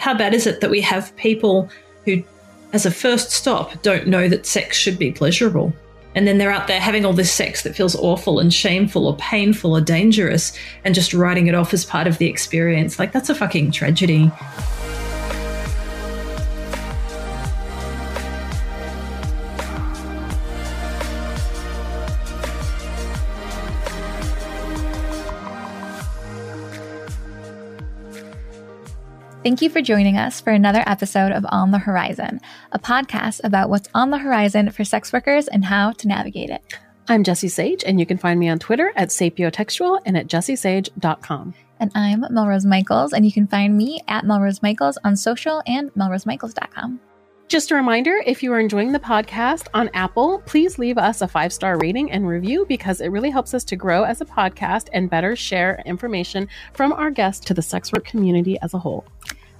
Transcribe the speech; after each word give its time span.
how 0.00 0.14
bad 0.14 0.32
is 0.32 0.46
it 0.46 0.62
that 0.62 0.70
we 0.70 0.80
have 0.80 1.14
people 1.16 1.68
who, 2.06 2.22
as 2.72 2.86
a 2.86 2.90
first 2.90 3.30
stop, 3.30 3.82
don't 3.82 4.06
know 4.06 4.28
that 4.28 4.46
sex 4.46 4.78
should 4.78 4.98
be 4.98 5.12
pleasurable? 5.12 5.74
And 6.14 6.26
then 6.26 6.38
they're 6.38 6.50
out 6.50 6.66
there 6.66 6.80
having 6.80 7.04
all 7.04 7.12
this 7.12 7.30
sex 7.30 7.62
that 7.62 7.76
feels 7.76 7.94
awful 7.94 8.40
and 8.40 8.52
shameful 8.52 9.06
or 9.06 9.14
painful 9.16 9.76
or 9.76 9.80
dangerous 9.82 10.56
and 10.84 10.94
just 10.94 11.12
writing 11.12 11.48
it 11.48 11.54
off 11.54 11.74
as 11.74 11.84
part 11.84 12.06
of 12.06 12.16
the 12.16 12.26
experience. 12.26 12.98
Like, 12.98 13.12
that's 13.12 13.28
a 13.28 13.34
fucking 13.34 13.72
tragedy. 13.72 14.32
Thank 29.42 29.62
you 29.62 29.70
for 29.70 29.80
joining 29.80 30.18
us 30.18 30.38
for 30.38 30.50
another 30.50 30.84
episode 30.86 31.32
of 31.32 31.46
On 31.48 31.70
the 31.70 31.78
Horizon, 31.78 32.40
a 32.72 32.78
podcast 32.78 33.40
about 33.42 33.70
what's 33.70 33.88
on 33.94 34.10
the 34.10 34.18
horizon 34.18 34.70
for 34.70 34.84
sex 34.84 35.14
workers 35.14 35.48
and 35.48 35.64
how 35.64 35.92
to 35.92 36.08
navigate 36.08 36.50
it. 36.50 36.62
I'm 37.08 37.24
Jessie 37.24 37.48
Sage, 37.48 37.82
and 37.82 37.98
you 37.98 38.04
can 38.04 38.18
find 38.18 38.38
me 38.38 38.50
on 38.50 38.58
Twitter 38.58 38.92
at 38.96 39.08
sapiotextual 39.08 40.02
and 40.04 40.18
at 40.18 40.26
jessiesage.com. 40.26 41.54
And 41.78 41.90
I'm 41.94 42.26
Melrose 42.30 42.66
Michaels, 42.66 43.14
and 43.14 43.24
you 43.24 43.32
can 43.32 43.46
find 43.46 43.78
me 43.78 44.02
at 44.06 44.26
Melrose 44.26 44.62
Michaels 44.62 44.98
on 45.04 45.16
social 45.16 45.62
and 45.66 45.90
melrosemichaels.com. 45.94 47.00
Just 47.50 47.72
a 47.72 47.74
reminder 47.74 48.22
if 48.26 48.44
you 48.44 48.52
are 48.52 48.60
enjoying 48.60 48.92
the 48.92 49.00
podcast 49.00 49.66
on 49.74 49.90
Apple, 49.92 50.40
please 50.46 50.78
leave 50.78 50.96
us 50.96 51.20
a 51.20 51.26
five 51.26 51.52
star 51.52 51.76
rating 51.78 52.12
and 52.12 52.28
review 52.28 52.64
because 52.68 53.00
it 53.00 53.08
really 53.08 53.28
helps 53.28 53.54
us 53.54 53.64
to 53.64 53.74
grow 53.74 54.04
as 54.04 54.20
a 54.20 54.24
podcast 54.24 54.88
and 54.92 55.10
better 55.10 55.34
share 55.34 55.82
information 55.84 56.48
from 56.74 56.92
our 56.92 57.10
guests 57.10 57.44
to 57.46 57.52
the 57.52 57.60
sex 57.60 57.90
work 57.90 58.04
community 58.04 58.56
as 58.62 58.72
a 58.72 58.78
whole. 58.78 59.04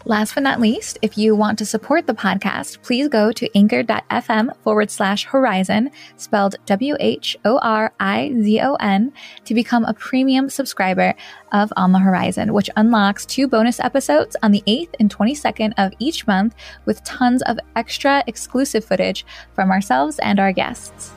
Last 0.07 0.35
but 0.35 0.43
not 0.43 0.61
least, 0.61 0.99
if 1.03 1.19
you 1.19 1.37
want 1.37 1.59
to 1.59 1.67
support 1.67 2.07
the 2.07 2.15
podcast, 2.15 2.81
please 2.83 3.07
go 3.07 3.33
to 3.33 3.49
anchor.fm 3.55 4.57
forward 4.63 4.91
slash 4.91 5.25
horizon, 5.25 5.91
spelled 6.17 6.57
W 6.65 6.97
H 6.99 7.37
O 7.45 7.59
R 7.59 7.93
I 8.01 8.33
Z 8.41 8.61
O 8.63 8.77
N, 8.77 9.13
to 9.45 9.53
become 9.53 9.85
a 9.85 9.93
premium 9.93 10.49
subscriber 10.49 11.15
of 11.53 11.71
On 11.77 11.93
the 11.93 11.99
Horizon, 11.99 12.55
which 12.55 12.71
unlocks 12.77 13.27
two 13.27 13.47
bonus 13.47 13.79
episodes 13.79 14.37
on 14.43 14.53
the 14.53 14.63
8th 14.67 14.95
and 14.99 15.15
22nd 15.15 15.75
of 15.77 15.93
each 15.99 16.27
month 16.27 16.55
with 16.87 17.05
tons 17.05 17.43
of 17.43 17.59
extra 17.77 18.25
exclusive 18.27 18.85
footage 18.85 19.27
from 19.53 19.71
ourselves 19.71 20.19
and 20.21 20.41
our 20.41 20.53
guests. 20.53 21.13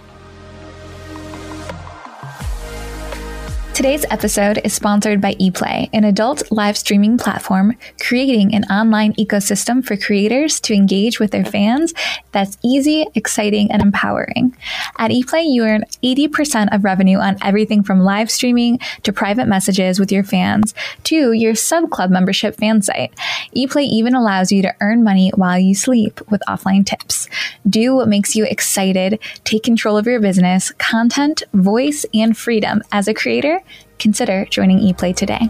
Today's 3.83 4.05
episode 4.09 4.61
is 4.63 4.73
sponsored 4.73 5.19
by 5.19 5.33
ePlay, 5.33 5.89
an 5.91 6.05
adult 6.05 6.49
live 6.53 6.77
streaming 6.77 7.17
platform 7.17 7.75
creating 7.99 8.55
an 8.55 8.63
online 8.71 9.11
ecosystem 9.15 9.85
for 9.85 9.97
creators 9.97 10.61
to 10.61 10.73
engage 10.73 11.19
with 11.19 11.31
their 11.31 11.43
fans 11.43 11.93
that's 12.31 12.57
easy, 12.63 13.05
exciting, 13.13 13.69
and 13.73 13.81
empowering. 13.81 14.55
At 14.97 15.11
ePlay, 15.11 15.51
you 15.51 15.65
earn 15.65 15.83
80% 16.01 16.73
of 16.73 16.85
revenue 16.85 17.17
on 17.17 17.35
everything 17.41 17.83
from 17.83 17.99
live 17.99 18.31
streaming 18.31 18.79
to 19.03 19.11
private 19.11 19.49
messages 19.49 19.99
with 19.99 20.13
your 20.13 20.23
fans 20.23 20.73
to 21.03 21.33
your 21.33 21.53
sub 21.53 21.89
club 21.89 22.09
membership 22.09 22.55
fan 22.55 22.81
site. 22.81 23.13
ePlay 23.53 23.83
even 23.83 24.15
allows 24.15 24.49
you 24.49 24.61
to 24.61 24.73
earn 24.79 25.03
money 25.03 25.29
while 25.35 25.59
you 25.59 25.75
sleep 25.75 26.21
with 26.31 26.41
offline 26.47 26.85
tips. 26.85 27.27
Do 27.69 27.95
what 27.95 28.07
makes 28.07 28.33
you 28.33 28.45
excited, 28.45 29.19
take 29.43 29.63
control 29.63 29.97
of 29.97 30.07
your 30.07 30.21
business, 30.21 30.71
content, 30.77 31.43
voice, 31.53 32.05
and 32.13 32.37
freedom 32.37 32.81
as 32.93 33.09
a 33.09 33.13
creator 33.13 33.59
consider 33.99 34.45
joining 34.45 34.79
ePlay 34.79 35.15
today. 35.15 35.49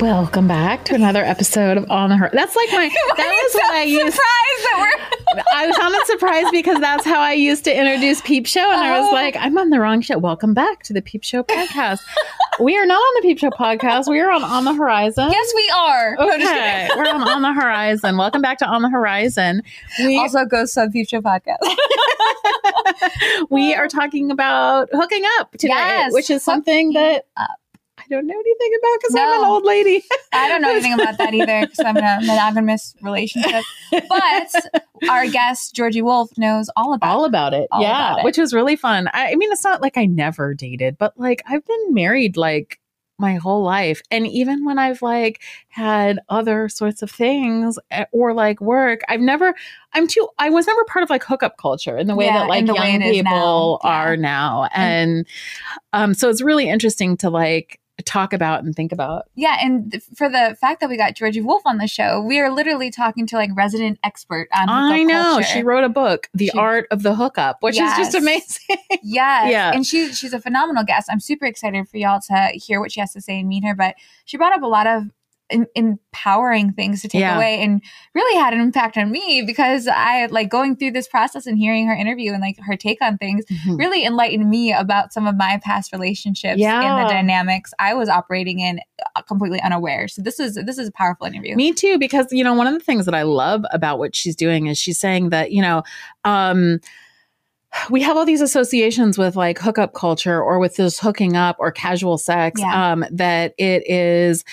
Welcome 0.00 0.48
back 0.48 0.84
to 0.86 0.94
another 0.94 1.22
episode 1.22 1.76
of 1.76 1.90
On 1.90 2.08
the 2.08 2.16
Her. 2.16 2.30
That's 2.32 2.56
like 2.56 2.70
my. 2.72 2.88
That 3.16 3.28
was 3.44 3.54
what 3.54 3.74
I 3.74 3.82
used. 3.82 4.16
that 4.16 4.96
we're. 5.10 5.13
I 5.52 5.70
sounded 5.72 6.06
surprised 6.06 6.48
because 6.52 6.80
that's 6.80 7.04
how 7.04 7.20
I 7.20 7.32
used 7.32 7.64
to 7.64 7.76
introduce 7.76 8.20
Peep 8.22 8.46
Show, 8.46 8.60
and 8.60 8.80
I 8.80 8.98
was 9.00 9.08
Oh. 9.10 9.12
like, 9.12 9.36
I'm 9.36 9.56
on 9.58 9.70
the 9.70 9.80
wrong 9.80 10.00
show. 10.00 10.18
Welcome 10.18 10.54
back 10.54 10.82
to 10.84 10.92
the 10.92 11.02
Peep 11.02 11.24
Show 11.24 11.42
podcast. 11.42 12.00
we 12.60 12.76
are 12.76 12.86
not 12.86 12.96
on 12.96 13.14
the 13.22 13.28
Peep 13.28 13.38
Show 13.38 13.50
podcast. 13.50 14.08
We 14.08 14.20
are 14.20 14.30
on 14.30 14.44
On 14.44 14.64
the 14.64 14.74
Horizon. 14.74 15.30
Yes, 15.30 15.52
we 15.54 15.72
are. 15.76 16.16
Okay, 16.20 16.88
we're 16.96 17.04
on 17.08 17.22
On 17.28 17.42
the 17.42 17.52
Horizon. 17.52 18.16
Welcome 18.16 18.42
back 18.42 18.58
to 18.58 18.66
On 18.66 18.82
the 18.82 18.90
Horizon. 18.90 19.62
We 19.98 20.18
also 20.18 20.44
go 20.44 20.64
sub 20.66 20.92
future 20.92 21.20
podcast. 21.20 21.58
we 23.50 23.74
are 23.74 23.88
talking 23.88 24.30
about 24.30 24.88
hooking 24.92 25.24
up 25.38 25.52
today, 25.52 25.74
Yes, 25.74 26.12
which 26.12 26.30
is 26.30 26.42
something 26.42 26.92
that 26.92 27.26
up. 27.36 27.50
I 28.14 28.20
don't 28.20 28.26
know 28.26 28.34
anything 28.38 28.70
about 28.78 29.00
because 29.00 29.14
I'm 29.16 29.40
an 29.40 29.46
old 29.46 29.64
lady. 29.64 30.04
I 30.32 30.48
don't 30.48 30.62
know 30.62 30.70
anything 30.70 30.92
about 30.92 31.18
that 31.18 31.34
either 31.34 31.60
because 31.62 31.80
I'm 31.80 31.96
in 31.96 32.04
a 32.04 32.20
monogamous 32.20 32.94
relationship. 33.02 33.64
But 33.90 34.54
our 35.08 35.26
guest 35.26 35.74
Georgie 35.74 36.02
Wolf 36.02 36.30
knows 36.38 36.70
all 36.76 36.94
about. 36.94 37.10
all 37.10 37.24
about 37.24 37.54
it. 37.54 37.68
All 37.72 37.82
yeah, 37.82 38.12
about 38.12 38.18
it. 38.20 38.24
which 38.24 38.38
was 38.38 38.54
really 38.54 38.76
fun. 38.76 39.08
I, 39.12 39.32
I 39.32 39.34
mean, 39.34 39.50
it's 39.52 39.64
not 39.64 39.82
like 39.82 39.96
I 39.96 40.06
never 40.06 40.54
dated, 40.54 40.96
but 40.98 41.18
like 41.18 41.42
I've 41.46 41.64
been 41.64 41.94
married 41.94 42.36
like 42.36 42.80
my 43.18 43.36
whole 43.36 43.62
life. 43.62 44.02
And 44.10 44.26
even 44.26 44.64
when 44.64 44.76
I've 44.78 45.00
like 45.00 45.40
had 45.68 46.18
other 46.28 46.68
sorts 46.68 47.00
of 47.00 47.10
things 47.12 47.78
eh, 47.92 48.06
or 48.10 48.34
like 48.34 48.60
work, 48.60 49.02
I've 49.08 49.20
never, 49.20 49.54
I'm 49.92 50.08
too, 50.08 50.28
I 50.38 50.50
was 50.50 50.66
never 50.66 50.84
part 50.86 51.04
of 51.04 51.10
like 51.10 51.22
hookup 51.22 51.56
culture 51.56 51.96
in 51.96 52.08
the 52.08 52.16
way 52.16 52.26
Yeah, 52.26 52.40
that 52.40 52.48
like 52.48 52.66
the 52.66 52.74
young 52.74 53.00
people 53.02 53.80
now. 53.84 53.88
Yeah. 53.88 53.96
are 53.96 54.16
now. 54.16 54.68
And 54.74 55.26
um, 55.92 56.12
so 56.14 56.28
it's 56.28 56.42
really 56.42 56.68
interesting 56.68 57.16
to 57.18 57.30
like 57.30 57.78
talk 58.02 58.32
about 58.32 58.64
and 58.64 58.74
think 58.74 58.90
about. 58.92 59.26
Yeah, 59.36 59.56
and 59.60 59.92
th- 59.92 60.02
for 60.16 60.28
the 60.28 60.56
fact 60.60 60.80
that 60.80 60.88
we 60.90 60.96
got 60.96 61.14
Georgie 61.14 61.40
Wolf 61.40 61.62
on 61.64 61.78
the 61.78 61.86
show, 61.86 62.20
we 62.20 62.40
are 62.40 62.50
literally 62.50 62.90
talking 62.90 63.26
to 63.28 63.36
like 63.36 63.50
resident 63.54 63.98
expert 64.02 64.48
on. 64.54 64.68
I 64.68 65.02
know 65.04 65.22
culture. 65.34 65.44
she 65.44 65.62
wrote 65.62 65.84
a 65.84 65.88
book, 65.88 66.28
The 66.34 66.48
She- 66.48 66.58
Art 66.58 66.86
of 66.90 67.02
the 67.04 67.14
Hookup, 67.14 67.58
which 67.62 67.74
is 67.80 67.92
just 67.96 68.14
amazing. 68.14 68.76
Yes. 69.06 69.50
Yeah. 69.50 69.70
And 69.72 69.86
she's 69.86 70.18
she's 70.18 70.32
a 70.32 70.40
phenomenal 70.40 70.82
guest. 70.82 71.08
I'm 71.10 71.20
super 71.20 71.44
excited 71.44 71.88
for 71.88 71.98
y'all 71.98 72.20
to 72.28 72.48
hear 72.54 72.80
what 72.80 72.90
she 72.90 73.00
has 73.00 73.12
to 73.12 73.20
say 73.20 73.38
and 73.40 73.48
meet 73.48 73.62
her. 73.64 73.74
But 73.74 73.96
she 74.24 74.36
brought 74.38 74.54
up 74.54 74.62
a 74.62 74.66
lot 74.66 74.86
of 74.86 75.04
in, 75.50 75.66
empowering 75.74 76.72
things 76.72 77.02
to 77.02 77.08
take 77.08 77.20
Yeah. 77.20 77.36
away 77.36 77.60
and 77.60 77.82
really 78.14 78.38
had 78.40 78.54
an 78.54 78.60
impact 78.60 78.96
on 78.96 79.10
me 79.10 79.42
because 79.46 79.86
I 79.88 80.26
like 80.26 80.48
going 80.48 80.76
through 80.76 80.92
this 80.92 81.06
process 81.06 81.46
and 81.46 81.58
hearing 81.58 81.86
her 81.86 81.94
interview 81.94 82.32
and 82.32 82.40
like 82.40 82.58
her 82.60 82.76
take 82.76 83.02
on 83.02 83.18
things 83.18 83.44
really 83.66 84.04
enlightened 84.04 84.48
me 84.48 84.72
about 84.72 85.12
some 85.12 85.26
of 85.26 85.36
my 85.36 85.60
past 85.62 85.92
relationships 85.92 86.60
and 86.62 86.98
the 86.98 87.12
dynamics 87.12 87.72
I 87.78 87.94
was 87.94 88.08
operating 88.08 88.60
in 88.60 88.80
uh, 89.16 89.22
completely 89.22 89.60
unaware. 89.60 90.08
So 90.08 90.22
this 90.22 90.40
is 90.40 90.54
this 90.54 90.78
is 90.78 90.88
a 90.88 90.92
powerful 90.92 91.26
interview. 91.26 91.56
Me 91.56 91.72
too, 91.72 91.98
because 91.98 92.26
you 92.30 92.42
know 92.42 92.54
one 92.54 92.66
of 92.66 92.74
the 92.74 92.80
things 92.80 93.04
that 93.04 93.14
I 93.14 93.22
love 93.22 93.64
about 93.70 93.98
what 93.98 94.16
she's 94.16 94.36
doing 94.36 94.66
is 94.66 94.78
she's 94.78 94.98
saying 94.98 95.28
that 95.30 95.52
you 95.52 95.60
know, 95.62 95.82
um, 96.24 96.80
we 97.90 98.02
have 98.02 98.16
all 98.16 98.24
these 98.24 98.40
associations 98.40 99.18
with 99.18 99.36
like 99.36 99.58
hookup 99.58 99.94
culture 99.94 100.40
or 100.42 100.58
with 100.58 100.76
this 100.76 100.98
hooking 100.98 101.36
up 101.36 101.56
or 101.58 101.70
casual 101.72 102.18
sex. 102.18 102.60
Yeah. 102.60 102.92
Um, 102.92 103.04
that 103.10 103.54
it 103.58 103.88
is 103.90 104.44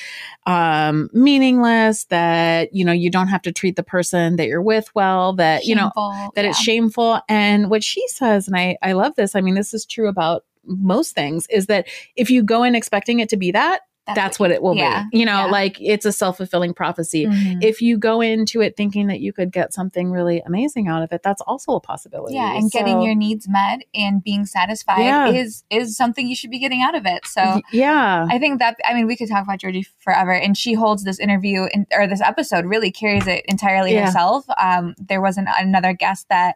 um 0.46 1.10
meaningless. 1.14 2.06
That 2.06 2.74
you 2.74 2.84
know 2.86 2.92
you 2.92 3.10
don't 3.10 3.28
have 3.28 3.42
to 3.44 3.52
treat 3.52 3.76
the 3.76 3.84
person 3.84 4.36
that 4.38 4.48
you're 4.48 4.62
with 4.62 4.94
well. 4.96 5.34
That 5.34 5.66
you 5.66 5.76
know 5.76 5.92
that 6.36 6.44
Yeah. 6.44 6.50
it's 6.50 6.60
shameful. 6.60 7.20
And 7.30 7.70
what 7.70 7.84
she 7.84 8.08
says, 8.08 8.48
and 8.48 8.58
I 8.58 8.78
I 8.82 8.94
love 8.94 9.16
this. 9.16 9.36
I 9.36 9.42
mean, 9.42 9.56
this 9.56 9.74
is 9.74 9.86
true 9.86 10.08
about 10.08 10.44
most 10.66 11.16
things. 11.16 11.48
Is 11.50 11.68
that 11.68 11.88
if 12.16 12.30
you 12.30 12.44
go 12.44 12.64
in 12.64 12.76
expecting 12.76 13.20
it 13.20 13.30
to 13.30 13.38
be 13.38 13.52
that, 13.52 13.82
that's, 14.16 14.40
what 14.40 14.52
it 14.52 14.62
will 14.62 14.76
yeah, 14.76 15.06
be. 15.12 15.20
You 15.20 15.26
know, 15.26 15.46
yeah. 15.46 15.52
like 15.52 15.80
it's 15.82 16.06
a 16.06 16.12
self 16.12 16.38
fulfilling 16.38 16.74
prophecy 16.74 17.26
Mhm. 17.26 17.64
if 17.64 17.82
you 17.82 17.98
go 17.98 18.22
into 18.22 18.62
it 18.62 18.76
thinking 18.78 19.08
that 19.08 19.20
you 19.20 19.34
could 19.34 19.52
get 19.52 19.74
something 19.74 20.12
really 20.12 20.42
amazing 20.46 20.88
out 20.88 21.04
of 21.04 21.12
it, 21.12 21.22
that's 21.24 21.42
also 21.42 21.74
a 21.74 21.80
possibility. 21.80 22.36
Yeah, 22.36 22.56
and 22.56 22.72
getting 22.72 23.02
your 23.02 23.16
needs 23.16 23.48
met 23.48 23.82
and 23.94 24.24
being 24.24 24.46
satisfied 24.46 25.04
Yeah. 25.06 25.28
is 25.28 25.64
is 25.70 25.96
something 25.96 26.28
you 26.28 26.36
should 26.36 26.52
be 26.52 26.60
getting 26.60 26.82
out 26.82 26.96
of 26.96 27.06
it. 27.06 27.26
So 27.28 27.62
yeah, 27.72 28.28
I 28.30 28.40
think 28.40 28.60
that 28.60 28.78
I 28.88 28.94
mean 28.94 29.08
we 29.08 29.16
could 29.16 29.30
talk 29.30 29.44
about 29.44 29.60
Georgie 29.60 29.86
forever, 30.00 30.32
and 30.32 30.58
she 30.58 30.74
holds 30.74 31.04
this 31.04 31.20
interview 31.20 31.68
in, 31.74 31.88
or 31.92 32.08
this 32.08 32.22
episode 32.22 32.66
really 32.66 32.92
carries 32.92 33.28
it 33.28 33.46
entirely 33.48 33.96
herself. 33.96 34.46
Um, 34.62 34.96
there 34.98 35.22
wasn't 35.22 35.48
another 35.60 35.94
guest 35.94 36.28
that 36.30 36.56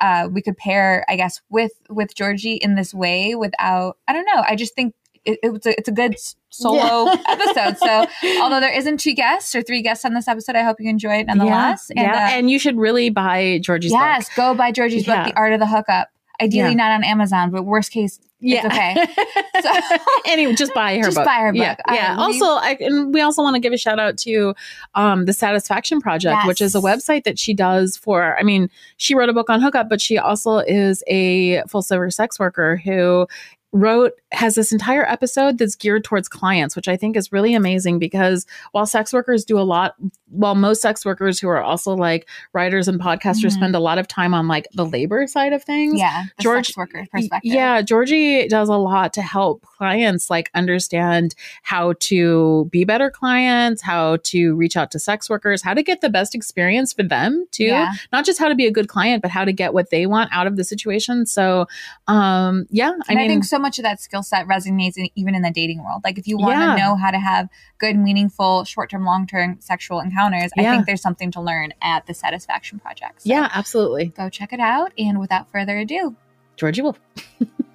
uh, 0.00 0.28
we 0.32 0.42
could 0.42 0.56
pair, 0.56 1.04
I 1.08 1.16
guess, 1.16 1.40
with 1.48 1.72
with 1.88 2.14
Georgie 2.14 2.54
in 2.54 2.74
this 2.74 2.92
way 2.94 3.34
without. 3.34 3.98
I 4.08 4.12
don't 4.12 4.26
know. 4.26 4.42
I 4.46 4.56
just 4.56 4.74
think 4.74 4.94
it, 5.24 5.38
it's 5.42 5.66
a 5.66 5.78
it's 5.78 5.88
a 5.88 5.92
good 5.92 6.16
solo 6.50 6.76
Yeah. 7.12 7.14
episode. 7.28 7.78
So 7.78 8.06
although 8.42 8.60
there 8.60 8.72
isn't 8.76 8.98
two 9.00 9.14
guests 9.14 9.54
or 9.54 9.62
three 9.62 9.82
guests 9.82 10.04
on 10.04 10.14
this 10.14 10.28
episode, 10.28 10.56
I 10.56 10.62
hope 10.62 10.76
you 10.80 10.88
enjoy 10.90 11.14
it 11.20 11.26
nonetheless. 11.26 11.90
Yeah, 11.94 12.02
yeah. 12.02 12.12
uh, 12.26 12.38
and 12.38 12.50
you 12.50 12.58
should 12.58 12.76
really 12.76 13.10
buy 13.10 13.58
Georgie's 13.62 13.92
book. 13.92 14.00
yes, 14.00 14.28
book. 14.28 14.36
go 14.36 14.54
buy 14.54 14.72
Georgie's 14.72 15.06
Yeah. 15.06 15.24
book, 15.24 15.34
The 15.34 15.38
Art 15.40 15.52
of 15.52 15.60
the 15.60 15.66
Hookup. 15.66 16.08
Ideally, 16.40 16.74
not 16.74 16.90
on 16.90 17.04
Amazon, 17.04 17.50
but 17.52 17.62
worst 17.64 17.92
case, 17.92 18.18
Yeah, 18.40 18.66
okay. 18.66 19.06
So- 19.62 19.96
anyway, 20.26 20.54
just 20.54 20.74
buy 20.74 20.96
her 20.96 21.02
Just 21.04 21.16
book. 21.18 21.24
buy 21.24 21.34
her 21.36 21.54
Yeah, 21.54 21.76
book. 21.76 21.84
Yeah. 21.92 22.16
also, 22.18 22.44
I, 22.46 22.76
and 22.80 23.14
we 23.14 23.20
also 23.20 23.42
want 23.42 23.54
to 23.54 23.60
give 23.60 23.72
a 23.72 23.76
shout 23.78 24.00
out 24.00 24.16
to 24.18 24.52
um, 24.96 25.26
the 25.26 25.32
Satisfaction 25.32 26.00
Project, 26.00 26.44
which 26.46 26.60
is 26.60 26.74
a 26.74 26.80
website 26.80 27.22
that 27.24 27.38
she 27.38 27.54
does 27.54 27.96
for. 27.96 28.36
I 28.36 28.42
mean, 28.42 28.70
she 28.96 29.14
wrote 29.14 29.28
a 29.28 29.32
book 29.32 29.50
on 29.50 29.60
hookup, 29.60 29.88
but 29.88 30.00
she 30.00 30.18
also 30.18 30.58
is 30.58 31.04
a 31.06 31.62
full 31.68 31.82
service 31.82 32.16
sex 32.16 32.40
worker 32.40 32.76
who 32.76 33.28
wrote 33.70 34.12
has 34.32 34.54
this 34.54 34.72
entire 34.72 35.04
episode 35.08 35.58
that's 35.58 35.76
geared 35.76 36.04
towards 36.04 36.28
clients, 36.28 36.74
which 36.74 36.88
I 36.88 36.96
think 36.96 37.16
is 37.16 37.32
really 37.32 37.54
amazing 37.54 37.98
because 37.98 38.46
while 38.72 38.86
sex 38.86 39.12
workers 39.12 39.44
do 39.44 39.58
a 39.58 39.62
lot, 39.62 39.94
while 40.30 40.54
most 40.54 40.80
sex 40.82 41.04
workers 41.04 41.38
who 41.38 41.48
are 41.48 41.60
also 41.60 41.94
like 41.94 42.28
writers 42.52 42.88
and 42.88 42.98
podcasters 43.00 43.50
Mhm. 43.50 43.52
spend 43.52 43.76
a 43.76 43.80
lot 43.80 43.98
of 43.98 44.08
time 44.08 44.32
on 44.34 44.48
like 44.48 44.66
the 44.74 44.86
labor 44.86 45.26
side 45.26 45.52
of 45.52 45.62
things. 45.62 45.98
Yeah, 45.98 46.24
the 46.38 46.42
George- 46.42 46.66
sex 46.66 46.76
worker 46.76 47.06
perspective. 47.12 47.52
Yeah, 47.52 47.82
Georgie 47.82 48.48
does 48.48 48.68
a 48.68 48.76
lot 48.76 49.12
to 49.14 49.22
help 49.22 49.62
clients 49.62 50.30
like 50.30 50.50
understand 50.54 51.34
how 51.62 51.92
to 52.00 52.68
be 52.70 52.84
better 52.84 53.10
clients, 53.10 53.82
how 53.82 54.16
to 54.24 54.54
reach 54.54 54.76
out 54.76 54.90
to 54.92 54.98
sex 54.98 55.28
workers, 55.28 55.62
how 55.62 55.74
to 55.74 55.82
get 55.82 56.00
the 56.00 56.08
best 56.08 56.34
experience 56.34 56.92
for 56.92 57.02
them 57.02 57.46
too. 57.50 57.64
Yeah. 57.64 57.92
Not 58.12 58.24
just 58.24 58.38
how 58.38 58.48
to 58.48 58.54
be 58.54 58.66
a 58.66 58.70
good 58.70 58.88
client, 58.88 59.20
but 59.22 59.30
how 59.30 59.44
to 59.44 59.52
get 59.52 59.74
what 59.74 59.90
they 59.90 60.06
want 60.06 60.30
out 60.32 60.46
of 60.46 60.56
the 60.56 60.64
situation. 60.64 61.26
So, 61.26 61.66
um, 62.08 62.66
yeah, 62.70 62.92
I 63.08 63.12
And 63.12 63.18
I, 63.18 63.22
mean, 63.22 63.28
think 63.30 63.44
so 63.44 63.58
much 63.58 63.78
of 63.78 63.82
that 63.84 64.00
skill 64.00 64.21
set 64.22 64.46
resonates 64.46 64.96
in, 64.96 65.08
even 65.14 65.34
in 65.34 65.42
the 65.42 65.50
dating 65.50 65.82
world. 65.84 66.02
Like 66.04 66.18
if 66.18 66.26
you 66.26 66.38
want 66.38 66.54
to 66.60 66.66
Yeah. 66.66 66.76
know 66.76 66.96
how 66.96 67.10
to 67.10 67.18
have 67.18 67.48
good, 67.78 67.96
meaningful, 67.96 68.64
short-term, 68.64 69.04
long-term 69.04 69.58
sexual 69.60 70.00
encounters, 70.00 70.50
I 70.58 70.62
think 70.62 70.86
there's 70.86 71.02
something 71.02 71.30
to 71.32 71.40
learn 71.40 71.72
at 71.82 72.06
the 72.06 72.14
Satisfaction 72.14 72.78
Project. 72.78 73.22
So 73.22 73.28
yeah, 73.30 73.48
absolutely. 73.52 74.06
go 74.06 74.28
check 74.28 74.52
it 74.52 74.60
out. 74.60 74.92
And 74.98 75.18
without 75.20 75.50
further 75.50 75.78
ado, 75.78 76.16
Georgie 76.56 76.82
Wolf. 76.82 77.00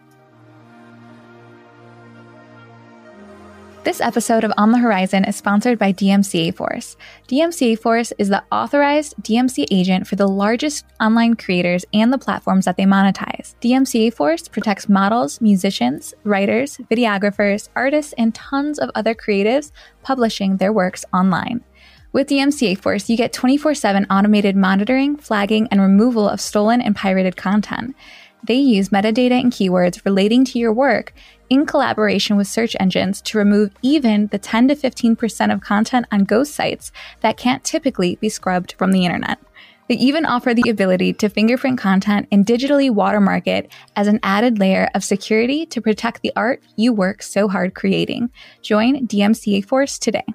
This 3.87 4.01
episode 4.01 4.43
of 4.43 4.51
On 4.57 4.73
the 4.73 4.79
Horizon 4.79 5.23
is 5.23 5.37
sponsored 5.37 5.79
by 5.79 5.93
DMCA 5.93 6.53
Force. 6.53 6.97
DMCA 7.29 7.79
Force 7.79 8.11
is 8.17 8.27
the 8.27 8.43
authorized 8.51 9.15
DMCA 9.21 9.65
agent 9.71 10.07
for 10.07 10.17
the 10.17 10.27
largest 10.27 10.83
online 10.99 11.37
creators 11.37 11.85
and 11.93 12.11
the 12.11 12.17
platforms 12.17 12.65
that 12.65 12.75
they 12.75 12.83
monetize. 12.83 13.55
DMCA 13.61 14.13
Force 14.13 14.49
protects 14.49 14.89
models, 14.89 15.39
musicians, 15.39 16.13
writers, 16.25 16.75
videographers, 16.91 17.69
artists, 17.77 18.13
and 18.17 18.35
tons 18.35 18.77
of 18.77 18.91
other 18.93 19.15
creatives 19.15 19.71
publishing 20.03 20.57
their 20.57 20.73
works 20.73 21.05
online. 21.13 21.63
With 22.11 22.27
DMCA 22.27 22.77
Force, 22.79 23.09
you 23.09 23.15
get 23.15 23.31
24 23.31 23.73
7 23.73 24.05
automated 24.09 24.57
monitoring, 24.57 25.15
flagging, 25.15 25.69
and 25.71 25.79
removal 25.79 26.27
of 26.27 26.41
stolen 26.41 26.81
and 26.81 26.93
pirated 26.93 27.37
content. 27.37 27.95
They 28.43 28.55
use 28.55 28.89
metadata 28.89 29.39
and 29.39 29.51
keywords 29.51 30.03
relating 30.05 30.45
to 30.45 30.59
your 30.59 30.71
work 30.71 31.13
in 31.49 31.65
collaboration 31.65 32.37
with 32.37 32.47
search 32.47 32.75
engines 32.79 33.21
to 33.21 33.37
remove 33.37 33.71
even 33.81 34.27
the 34.27 34.37
10 34.37 34.69
to 34.69 34.75
15% 34.75 35.53
of 35.53 35.61
content 35.61 36.05
on 36.11 36.23
ghost 36.23 36.53
sites 36.53 36.91
that 37.21 37.37
can't 37.37 37.63
typically 37.63 38.15
be 38.17 38.29
scrubbed 38.29 38.73
from 38.77 38.91
the 38.91 39.05
internet. 39.05 39.39
They 39.87 39.95
even 39.95 40.25
offer 40.25 40.53
the 40.53 40.69
ability 40.69 41.13
to 41.13 41.29
fingerprint 41.29 41.79
content 41.79 42.27
and 42.31 42.45
digitally 42.45 42.91
watermark 42.91 43.47
it 43.47 43.71
as 43.95 44.07
an 44.07 44.19
added 44.21 44.59
layer 44.59 44.89
of 44.93 45.03
security 45.03 45.65
to 45.67 45.81
protect 45.81 46.21
the 46.21 46.33
art 46.35 46.61
you 46.75 46.91
work 46.91 47.23
so 47.23 47.47
hard 47.47 47.73
creating. 47.73 48.29
Join 48.61 49.07
DMCA 49.07 49.65
Force 49.65 49.97
today. 49.97 50.25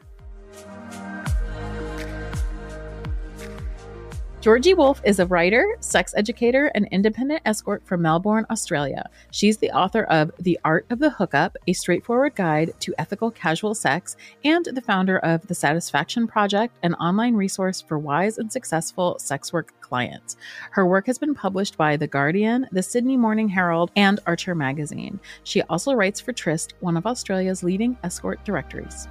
Georgie 4.42 4.74
Wolf 4.74 5.00
is 5.04 5.20
a 5.20 5.26
writer, 5.26 5.76
sex 5.78 6.12
educator, 6.16 6.66
and 6.74 6.88
independent 6.90 7.42
escort 7.44 7.86
from 7.86 8.02
Melbourne, 8.02 8.44
Australia. 8.50 9.08
She's 9.30 9.58
the 9.58 9.70
author 9.70 10.02
of 10.02 10.32
The 10.40 10.58
Art 10.64 10.84
of 10.90 10.98
the 10.98 11.10
Hookup, 11.10 11.56
a 11.68 11.72
straightforward 11.72 12.34
guide 12.34 12.72
to 12.80 12.92
ethical 12.98 13.30
casual 13.30 13.72
sex, 13.72 14.16
and 14.44 14.64
the 14.64 14.80
founder 14.80 15.20
of 15.20 15.46
The 15.46 15.54
Satisfaction 15.54 16.26
Project, 16.26 16.76
an 16.82 16.94
online 16.94 17.36
resource 17.36 17.80
for 17.80 18.00
wise 18.00 18.38
and 18.38 18.50
successful 18.50 19.16
sex 19.20 19.52
work 19.52 19.80
clients. 19.80 20.36
Her 20.72 20.86
work 20.86 21.06
has 21.06 21.18
been 21.18 21.36
published 21.36 21.76
by 21.76 21.96
The 21.96 22.08
Guardian, 22.08 22.66
the 22.72 22.82
Sydney 22.82 23.16
Morning 23.16 23.48
Herald, 23.48 23.92
and 23.94 24.18
Archer 24.26 24.56
Magazine. 24.56 25.20
She 25.44 25.62
also 25.62 25.92
writes 25.92 26.20
for 26.20 26.32
Tryst, 26.32 26.74
one 26.80 26.96
of 26.96 27.06
Australia's 27.06 27.62
leading 27.62 27.96
escort 28.02 28.44
directories. 28.44 29.06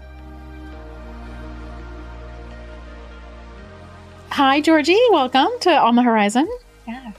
Hi, 4.31 4.62
Georgie. 4.62 4.98
Welcome 5.12 5.50
to 5.62 5.69
On 5.72 5.95
the 5.95 6.01
Horizon. 6.04 6.48
Yes. 6.88 7.13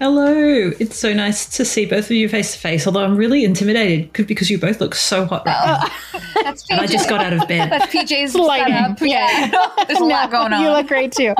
Hello. 0.00 0.70
It's 0.78 0.96
so 0.96 1.12
nice 1.12 1.44
to 1.56 1.64
see 1.64 1.84
both 1.84 2.04
of 2.06 2.12
you 2.12 2.28
face 2.28 2.52
to 2.52 2.58
face, 2.58 2.86
although 2.86 3.04
I'm 3.04 3.16
really 3.16 3.44
intimidated 3.44 4.12
because 4.26 4.48
you 4.48 4.56
both 4.58 4.80
look 4.80 4.94
so 4.94 5.24
hot 5.26 5.44
right 5.44 5.90
now. 6.14 6.20
That's 6.42 6.64
And 6.70 6.80
I 6.80 6.86
just 6.86 7.08
got 7.08 7.20
out 7.24 7.32
of 7.32 7.46
bed. 7.48 7.70
That's 7.70 7.86
PJ's 7.92 8.34
Lighting. 8.34 8.74
setup. 8.74 8.98
Yeah. 9.00 9.50
There's 9.86 9.98
a 9.98 10.04
lot 10.04 10.30
going 10.30 10.52
on. 10.52 10.62
You 10.62 10.70
look 10.70 10.86
great 10.86 11.12
too. 11.12 11.34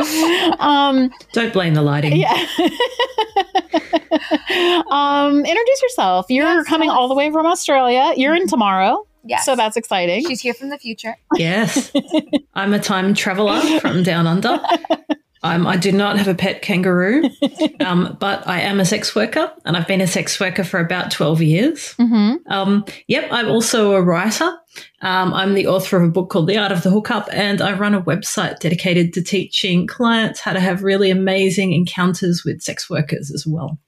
Um, 0.59 1.11
Don't 1.33 1.53
blame 1.53 1.75
the 1.75 1.83
lighting. 1.83 2.17
yeah. 2.17 2.33
um, 4.91 5.39
introduce 5.45 5.83
yourself. 5.83 6.27
You're 6.29 6.47
Yes, 6.47 6.67
coming 6.67 6.89
yes. 6.89 6.97
all 6.99 7.09
the 7.09 7.15
way 7.15 7.31
from 7.31 7.47
Australia. 7.47 8.13
You're 8.17 8.35
in 8.35 8.49
tomorrow. 8.49 9.07
Yes. 9.29 9.45
So 9.45 9.55
that's 9.55 9.77
exciting. 9.77 10.27
She's 10.27 10.41
here 10.41 10.55
from 10.55 10.71
the 10.71 10.79
future. 10.79 11.17
Yes. 11.37 11.93
I'm 12.55 12.73
a 12.73 12.79
time 12.79 13.15
traveler 13.15 13.61
from 13.81 14.03
down 14.03 14.27
under. 14.27 14.59
Um, 15.43 15.67
I 15.67 15.77
do 15.77 15.93
not 15.93 16.19
have 16.19 16.27
a 16.27 16.35
pet 16.35 16.63
kangaroo, 16.63 17.23
um, 17.81 18.17
but 18.19 18.47
I 18.49 18.61
am 18.61 18.81
a 18.81 18.85
sex 18.85 19.15
worker 19.15 19.53
and 19.65 19.77
I've 19.77 19.87
been 19.87 20.01
a 20.01 20.07
sex 20.07 20.41
worker 20.41 20.65
for 20.65 20.81
about 20.81 21.11
12 21.11 21.43
years. 21.43 21.95
mm-hmm. 21.95 22.37
Um, 22.53 22.85
yep, 23.07 23.29
I'm 23.31 23.49
also 23.49 23.93
a 23.93 24.03
writer. 24.03 24.51
Um, 25.03 25.33
I'm 25.35 25.55
the 25.55 25.67
author 25.67 25.97
of 25.97 26.09
a 26.09 26.11
book 26.11 26.31
called 26.31 26.49
The 26.49 26.59
Art 26.59 26.73
of 26.73 26.83
the 26.83 26.91
Hookup, 26.91 27.29
and 27.33 27.61
I 27.61 27.73
run 27.73 27.95
a 27.95 28.03
website 28.03 28.59
dedicated 28.61 29.13
to 29.15 29.23
teaching 29.23 29.87
clients 29.87 30.41
how 30.41 30.53
to 30.53 30.61
have 30.61 30.83
really 30.83 31.11
amazing 31.11 31.73
encounters 31.73 32.45
with 32.45 32.63
sex 32.63 32.89
workers 32.91 33.31
as 33.31 33.47
well. 33.47 33.79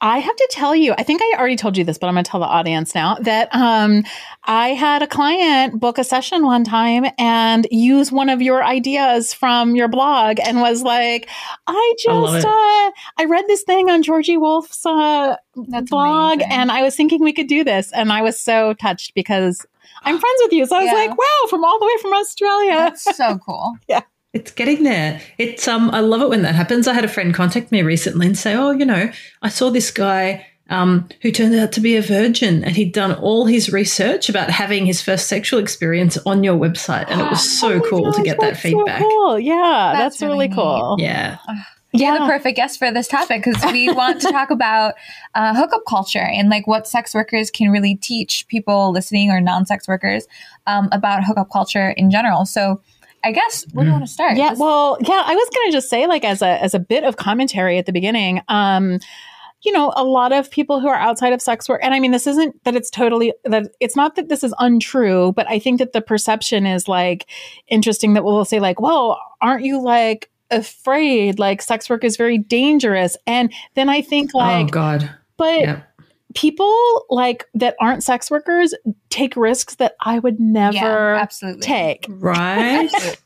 I 0.00 0.18
have 0.18 0.34
to 0.36 0.48
tell 0.50 0.74
you, 0.74 0.94
I 0.96 1.02
think 1.02 1.20
I 1.22 1.34
already 1.38 1.56
told 1.56 1.76
you 1.76 1.84
this, 1.84 1.98
but 1.98 2.06
I'm 2.06 2.14
going 2.14 2.24
to 2.24 2.30
tell 2.30 2.40
the 2.40 2.46
audience 2.46 2.94
now 2.94 3.16
that 3.16 3.54
um, 3.54 4.04
I 4.44 4.68
had 4.70 5.02
a 5.02 5.06
client 5.06 5.78
book 5.78 5.98
a 5.98 6.04
session 6.04 6.44
one 6.44 6.64
time 6.64 7.04
and 7.18 7.66
use 7.70 8.10
one 8.10 8.28
of 8.30 8.40
your 8.40 8.64
ideas 8.64 9.34
from 9.34 9.76
your 9.76 9.88
blog 9.88 10.38
and 10.40 10.60
was 10.60 10.82
like, 10.82 11.28
I 11.66 11.72
I 11.72 11.94
just, 12.02 12.36
it. 12.36 12.44
uh, 12.46 12.90
I 13.18 13.24
read 13.28 13.44
this 13.46 13.62
thing 13.62 13.90
on 13.90 14.02
Georgie 14.02 14.36
Wolf's 14.38 14.84
uh, 14.86 15.36
blog 15.54 16.32
amazing. 16.40 16.52
and 16.52 16.72
I 16.72 16.82
was 16.82 16.96
thinking 16.96 17.22
we 17.22 17.32
could 17.32 17.48
do 17.48 17.62
this. 17.64 17.92
And 17.92 18.12
I 18.12 18.22
was 18.22 18.40
so 18.40 18.72
touched 18.74 19.14
because 19.14 19.66
I'm 20.02 20.18
friends 20.18 20.40
with 20.44 20.52
you. 20.52 20.66
So 20.66 20.76
I 20.76 20.80
was 20.80 20.86
Yeah. 20.86 20.94
like, 20.94 21.10
wow, 21.10 21.46
from 21.50 21.64
all 21.64 21.78
the 21.78 21.86
way 21.86 21.92
from 22.00 22.14
Australia. 22.14 22.76
That's 22.76 23.16
so 23.16 23.38
cool. 23.44 23.76
It's 24.32 24.52
getting 24.52 24.84
there. 24.84 25.20
It's 25.38 25.66
um 25.66 25.90
I 25.90 26.00
love 26.00 26.22
it 26.22 26.28
when 26.28 26.42
that 26.42 26.54
happens. 26.54 26.86
I 26.86 26.94
had 26.94 27.04
a 27.04 27.08
friend 27.08 27.34
contact 27.34 27.72
me 27.72 27.82
recently 27.82 28.26
and 28.26 28.38
say, 28.38 28.54
"Oh, 28.54 28.70
you 28.70 28.84
know, 28.84 29.10
I 29.42 29.48
saw 29.48 29.70
this 29.70 29.90
guy 29.90 30.46
um, 30.68 31.08
who 31.22 31.32
turned 31.32 31.54
out 31.56 31.72
to 31.72 31.80
be 31.80 31.96
a 31.96 32.02
virgin, 32.02 32.62
and 32.62 32.76
he'd 32.76 32.92
done 32.92 33.12
all 33.14 33.46
his 33.46 33.72
research 33.72 34.28
about 34.28 34.50
having 34.50 34.86
his 34.86 35.02
first 35.02 35.26
sexual 35.26 35.58
experience 35.58 36.16
on 36.26 36.44
your 36.44 36.56
website, 36.56 37.06
and 37.10 37.20
it 37.20 37.28
was 37.28 37.42
so 37.60 37.72
Oh 37.72 37.78
my 37.80 37.88
cool 37.88 38.12
to 38.12 38.18
gosh, 38.18 38.24
get 38.24 38.38
that 38.40 38.46
that's 38.50 38.62
so 38.62 38.68
feedback. 38.68 39.00
cool. 39.02 39.38
Yeah, 39.40 39.90
That's 39.94 40.14
that's, 40.18 40.22
really, 40.22 40.46
really 40.46 40.54
cool. 40.54 40.96
Yeah, 41.00 41.38
You're 41.92 42.16
the 42.20 42.24
perfect 42.26 42.54
guest 42.54 42.78
for 42.78 42.92
this 42.92 43.08
topic 43.08 43.42
because 43.44 43.60
we 43.72 43.90
want 43.92 44.20
to 44.20 44.30
talk 44.30 44.52
about 44.52 44.94
uh, 45.34 45.56
hookup 45.56 45.82
culture 45.88 46.20
and 46.20 46.48
like 46.48 46.68
what 46.68 46.86
sex 46.86 47.14
workers 47.14 47.50
can 47.50 47.70
really 47.70 47.96
teach 47.96 48.46
people 48.46 48.92
listening 48.92 49.32
or 49.32 49.40
non-sex 49.40 49.88
workers 49.88 50.28
um, 50.68 50.88
about 50.92 51.24
hookup 51.24 51.50
culture 51.50 51.90
in 51.90 52.12
general. 52.12 52.46
So, 52.46 52.80
I 53.22 53.32
guess 53.32 53.64
where 53.72 53.84
do 53.84 53.88
you 53.88 53.92
want 53.92 54.06
to 54.06 54.12
start? 54.12 54.36
Yeah, 54.36 54.54
well, 54.54 54.96
yeah, 55.00 55.22
I 55.24 55.34
was 55.34 55.48
going 55.54 55.70
to 55.70 55.72
just 55.72 55.90
say 55.90 56.06
like 56.06 56.24
as 56.24 56.42
a 56.42 56.62
as 56.62 56.74
a 56.74 56.78
bit 56.78 57.04
of 57.04 57.16
commentary 57.16 57.78
at 57.78 57.86
the 57.86 57.92
beginning, 57.92 58.42
um 58.48 58.98
you 59.62 59.72
know, 59.72 59.92
a 59.94 60.04
lot 60.04 60.32
of 60.32 60.50
people 60.50 60.80
who 60.80 60.88
are 60.88 60.96
outside 60.96 61.34
of 61.34 61.42
sex 61.42 61.68
work 61.68 61.80
and 61.82 61.92
I 61.92 62.00
mean 62.00 62.12
this 62.12 62.26
isn't 62.26 62.62
that 62.64 62.74
it's 62.74 62.90
totally 62.90 63.34
that 63.44 63.68
it's 63.78 63.94
not 63.94 64.16
that 64.16 64.28
this 64.28 64.42
is 64.42 64.54
untrue, 64.58 65.32
but 65.32 65.46
I 65.48 65.58
think 65.58 65.78
that 65.80 65.92
the 65.92 66.00
perception 66.00 66.66
is 66.66 66.88
like 66.88 67.26
interesting 67.68 68.14
that 68.14 68.24
we'll 68.24 68.44
say 68.44 68.58
like, 68.58 68.80
"Well, 68.80 69.20
aren't 69.40 69.64
you 69.64 69.82
like 69.82 70.30
afraid 70.50 71.38
like 71.38 71.62
sex 71.62 71.90
work 71.90 72.04
is 72.04 72.16
very 72.16 72.38
dangerous?" 72.38 73.18
And 73.26 73.52
then 73.74 73.90
I 73.90 74.00
think 74.00 74.32
like, 74.32 74.66
oh 74.66 74.70
god, 74.70 75.10
but 75.36 75.60
yeah, 75.60 75.82
people 76.34 77.06
like 77.10 77.46
that 77.54 77.76
aren't 77.80 78.02
sex 78.02 78.30
workers 78.30 78.74
take 79.08 79.36
risks 79.36 79.76
that 79.76 79.94
I 80.00 80.18
would 80.18 80.36
yeah, 80.38 80.70
never 80.70 81.14
absolutely. 81.14 81.62
take. 81.62 82.06
right. 82.08 82.90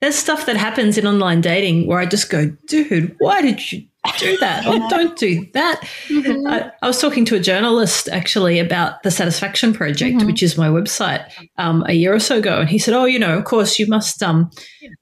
There's 0.00 0.16
stuff 0.16 0.44
that 0.46 0.56
happens 0.56 0.98
in 0.98 1.06
online 1.06 1.40
dating 1.40 1.86
where 1.86 1.98
I 1.98 2.04
just 2.04 2.28
go, 2.28 2.54
dude, 2.66 3.16
why 3.20 3.40
did 3.40 3.72
you 3.72 3.86
do 4.18 4.36
that? 4.36 4.66
Or 4.66 4.78
don't 4.90 5.16
do 5.16 5.46
that. 5.54 5.80
Mm-hmm. 6.08 6.46
I, 6.46 6.70
I 6.82 6.86
was 6.86 7.00
talking 7.00 7.24
to 7.26 7.36
a 7.36 7.40
journalist 7.40 8.10
actually 8.10 8.58
about 8.58 9.02
the 9.02 9.10
Satisfaction 9.10 9.72
Project, 9.72 10.18
Mhm. 10.18 10.26
which 10.26 10.42
is 10.42 10.58
my 10.58 10.68
website, 10.68 11.26
um, 11.56 11.84
a 11.88 11.94
year 11.94 12.12
or 12.14 12.20
so 12.20 12.36
ago, 12.36 12.60
and 12.60 12.68
he 12.68 12.78
said, 12.78 12.92
"Oh, 12.92 13.06
you 13.06 13.18
know, 13.18 13.38
of 13.38 13.44
course, 13.44 13.78
you 13.78 13.86
must, 13.86 14.22
um, 14.22 14.50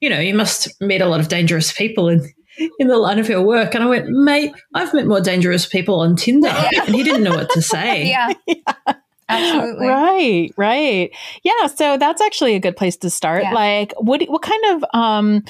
you 0.01 0.09
know, 0.09 0.21
you 0.21 0.35
must 0.35 0.69
meet 0.81 1.01
a 1.01 1.07
lot 1.07 1.19
of 1.19 1.27
dangerous 1.27 1.73
people 1.73 2.09
in 2.09 2.21
in 2.79 2.89
the 2.89 2.99
line 2.99 3.19
of 3.19 3.29
your 3.29 3.43
work." 3.43 3.75
And 3.75 3.85
I 3.85 3.87
went, 3.87 4.09
"Mate, 4.09 4.53
I've 4.75 4.93
met 4.95 5.07
more 5.07 5.21
dangerous 5.21 5.67
people 5.67 6.01
on 6.01 6.17
Tinder," 6.17 6.49
and 6.87 6.95
he 6.95 7.03
didn't 7.03 7.23
know 7.23 7.35
what 7.35 7.51
to 7.51 7.63
say. 7.63 8.17
Yeah, 9.29 9.35
absolutely. 9.39 9.87
Right, 9.87 10.51
right. 10.59 11.11
Yeah, 11.43 11.67
so 11.69 11.97
that's 11.97 12.21
actually 12.21 12.55
a 12.55 12.61
good 12.61 12.77
place 12.77 12.97
to 12.99 13.09
start. 13.09 13.45
Yeah. 13.45 13.53
Like 13.53 13.95
what 13.99 14.23
what 14.25 14.43
kind 14.43 14.65
of 14.67 14.85
um 14.93 15.45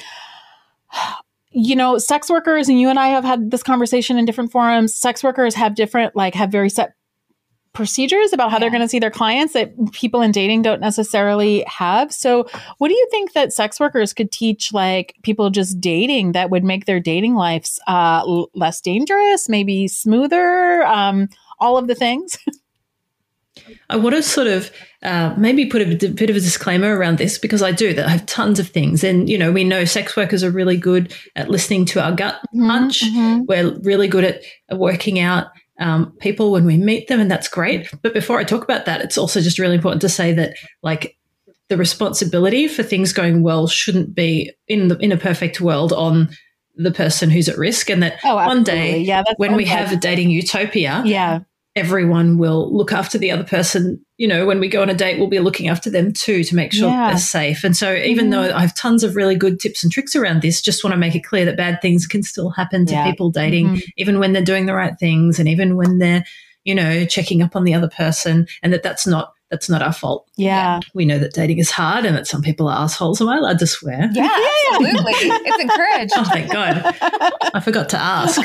you 1.51 1.75
know, 1.75 1.97
sex 1.97 2.29
workers 2.29 2.67
and 2.67 2.79
you 2.79 2.89
and 2.89 2.97
I 2.97 3.07
have 3.09 3.23
had 3.23 3.51
this 3.51 3.61
conversation 3.61 4.17
in 4.17 4.25
different 4.25 4.51
forums. 4.51 4.95
Sex 4.95 5.23
workers 5.23 5.53
have 5.55 5.75
different 5.75 6.15
like 6.15 6.33
have 6.33 6.51
very 6.51 6.69
set 6.69 6.93
procedures 7.73 8.33
about 8.33 8.51
how 8.51 8.59
they're 8.59 8.69
going 8.69 8.81
to 8.81 8.87
see 8.87 8.99
their 8.99 9.11
clients 9.11 9.53
that 9.53 9.73
people 9.91 10.21
in 10.21 10.31
dating 10.31 10.61
don't 10.61 10.79
necessarily 10.79 11.63
have. 11.67 12.13
So, 12.13 12.47
what 12.77 12.87
do 12.87 12.93
you 12.93 13.07
think 13.11 13.33
that 13.33 13.51
sex 13.51 13.79
workers 13.79 14.13
could 14.13 14.31
teach 14.31 14.71
like 14.73 15.15
people 15.23 15.49
just 15.49 15.81
dating 15.81 16.33
that 16.33 16.49
would 16.49 16.63
make 16.63 16.85
their 16.85 16.99
dating 16.99 17.35
lives 17.35 17.79
uh, 17.87 18.21
l- 18.25 18.49
less 18.53 18.79
dangerous, 18.79 19.49
maybe 19.49 19.87
smoother, 19.87 20.83
um, 20.85 21.29
all 21.59 21.77
of 21.77 21.87
the 21.87 21.95
things? 21.95 22.37
I 23.89 23.97
want 23.97 24.15
to 24.15 24.23
sort 24.23 24.47
of 24.47 24.71
uh, 25.03 25.35
maybe 25.37 25.67
put 25.67 25.81
a 25.81 25.85
bit 26.09 26.29
of 26.29 26.35
a 26.35 26.39
disclaimer 26.39 26.97
around 26.97 27.19
this 27.19 27.37
because 27.37 27.61
I 27.61 27.71
do 27.71 27.93
that. 27.93 28.05
I 28.07 28.09
have 28.09 28.25
tons 28.25 28.59
of 28.59 28.67
things, 28.69 29.03
and 29.03 29.29
you 29.29 29.37
know, 29.37 29.51
we 29.51 29.63
know 29.63 29.85
sex 29.85 30.15
workers 30.17 30.43
are 30.43 30.49
really 30.49 30.77
good 30.77 31.13
at 31.35 31.49
listening 31.49 31.85
to 31.85 32.03
our 32.03 32.11
gut 32.11 32.39
punch. 32.67 33.03
Mhm. 33.03 33.45
We're 33.45 33.77
really 33.81 34.07
good 34.07 34.23
at 34.23 34.41
working 34.77 35.19
out 35.19 35.47
um, 35.83 36.13
people 36.19 36.51
when 36.51 36.65
we 36.65 36.77
meet 36.77 37.09
them, 37.09 37.19
and 37.19 37.29
that's 37.29 37.49
great. 37.49 37.93
But 38.01 38.13
before 38.13 38.39
I 38.39 38.45
talk 38.45 38.63
about 38.63 38.85
that, 38.85 39.01
it's 39.01 39.17
also 39.17 39.41
just 39.41 39.59
really 39.59 39.75
important 39.75 40.01
to 40.01 40.09
say 40.09 40.31
that, 40.33 40.55
like, 40.81 41.17
the 41.67 41.75
responsibility 41.77 42.67
for 42.67 42.83
things 42.83 43.11
going 43.11 43.43
well 43.43 43.67
shouldn't 43.67 44.15
be 44.15 44.51
in 44.67 44.87
the 44.87 44.97
in 44.99 45.11
a 45.11 45.17
perfect 45.17 45.59
world 45.59 45.91
on 45.91 46.29
the 46.75 46.91
person 46.91 47.29
who's 47.29 47.49
at 47.49 47.57
risk, 47.57 47.89
and 47.89 48.01
that 48.01 48.19
Oh, 48.23 48.35
one 48.35 48.63
day 48.63 48.99
yeah, 48.99 49.23
when 49.37 49.55
we 49.55 49.65
have 49.65 49.91
a 49.91 49.97
dating 49.97 50.29
utopia, 50.29 51.03
yeah, 51.05 51.39
everyone 51.75 52.37
will 52.37 52.75
look 52.75 52.93
after 52.93 53.17
the 53.17 53.31
other 53.31 53.43
person. 53.43 54.03
You 54.23 54.29
know, 54.29 54.45
when 54.45 54.61
we 54.61 54.69
go 54.69 54.81
on 54.81 54.89
a 54.89 54.93
date, 54.93 55.19
we'll 55.19 55.27
be 55.27 55.39
looking 55.39 55.67
after 55.67 55.89
them 55.89 56.13
too 56.13 56.45
to 56.45 56.55
make 56.55 56.71
sure 56.71 56.87
Yeah. 56.89 57.09
they're 57.09 57.17
safe. 57.17 57.65
And 57.65 57.75
so, 57.75 57.93
even 57.93 58.27
Mhm. 58.27 58.31
though 58.31 58.55
I 58.55 58.61
have 58.61 58.73
tons 58.73 59.03
of 59.03 59.17
really 59.17 59.35
good 59.35 59.59
tips 59.59 59.83
and 59.83 59.91
tricks 59.91 60.15
around 60.15 60.41
this, 60.41 60.61
just 60.61 60.81
want 60.81 60.93
to 60.93 60.97
make 60.97 61.13
it 61.13 61.25
clear 61.25 61.43
that 61.43 61.57
bad 61.57 61.81
things 61.81 62.07
can 62.07 62.23
still 62.23 62.49
happen 62.51 62.85
to 62.85 62.93
Yeah. 62.93 63.03
people 63.03 63.31
dating, 63.31 63.67
Mhm. 63.75 63.81
even 63.97 64.19
when 64.19 64.31
they're 64.31 64.41
doing 64.41 64.65
the 64.65 64.73
right 64.75 64.97
things 64.97 65.39
and 65.39 65.49
even 65.49 65.75
when 65.75 65.97
they're, 65.97 66.23
you 66.63 66.73
know, 66.73 67.03
checking 67.03 67.41
up 67.41 67.53
on 67.57 67.65
the 67.65 67.73
other 67.73 67.89
person, 67.89 68.47
and 68.63 68.71
that 68.71 68.81
that's 68.81 69.05
not 69.05 69.33
that's 69.51 69.69
not 69.69 69.83
our 69.83 69.93
fault. 69.93 70.25
yeah, 70.35 70.79
We 70.95 71.05
know 71.05 71.19
that 71.19 71.33
dating 71.33 71.59
is 71.59 71.69
hard 71.69 72.05
and 72.05 72.15
that 72.17 72.25
some 72.25 72.41
people 72.41 72.67
are 72.69 72.85
assholes. 72.85 73.21
Am 73.21 73.29
I 73.29 73.37
allowed 73.37 73.59
to 73.59 73.67
swear? 73.67 74.09
Yeah, 74.13 74.27
absolutely. 74.71 75.13
it's 75.15 75.59
encouraged. 75.61 76.13
Oh, 76.15 76.23
thank 76.23 76.51
God. 76.51 76.95
I 77.53 77.59
forgot 77.59 77.89
to 77.89 77.99
ask. 78.01 78.41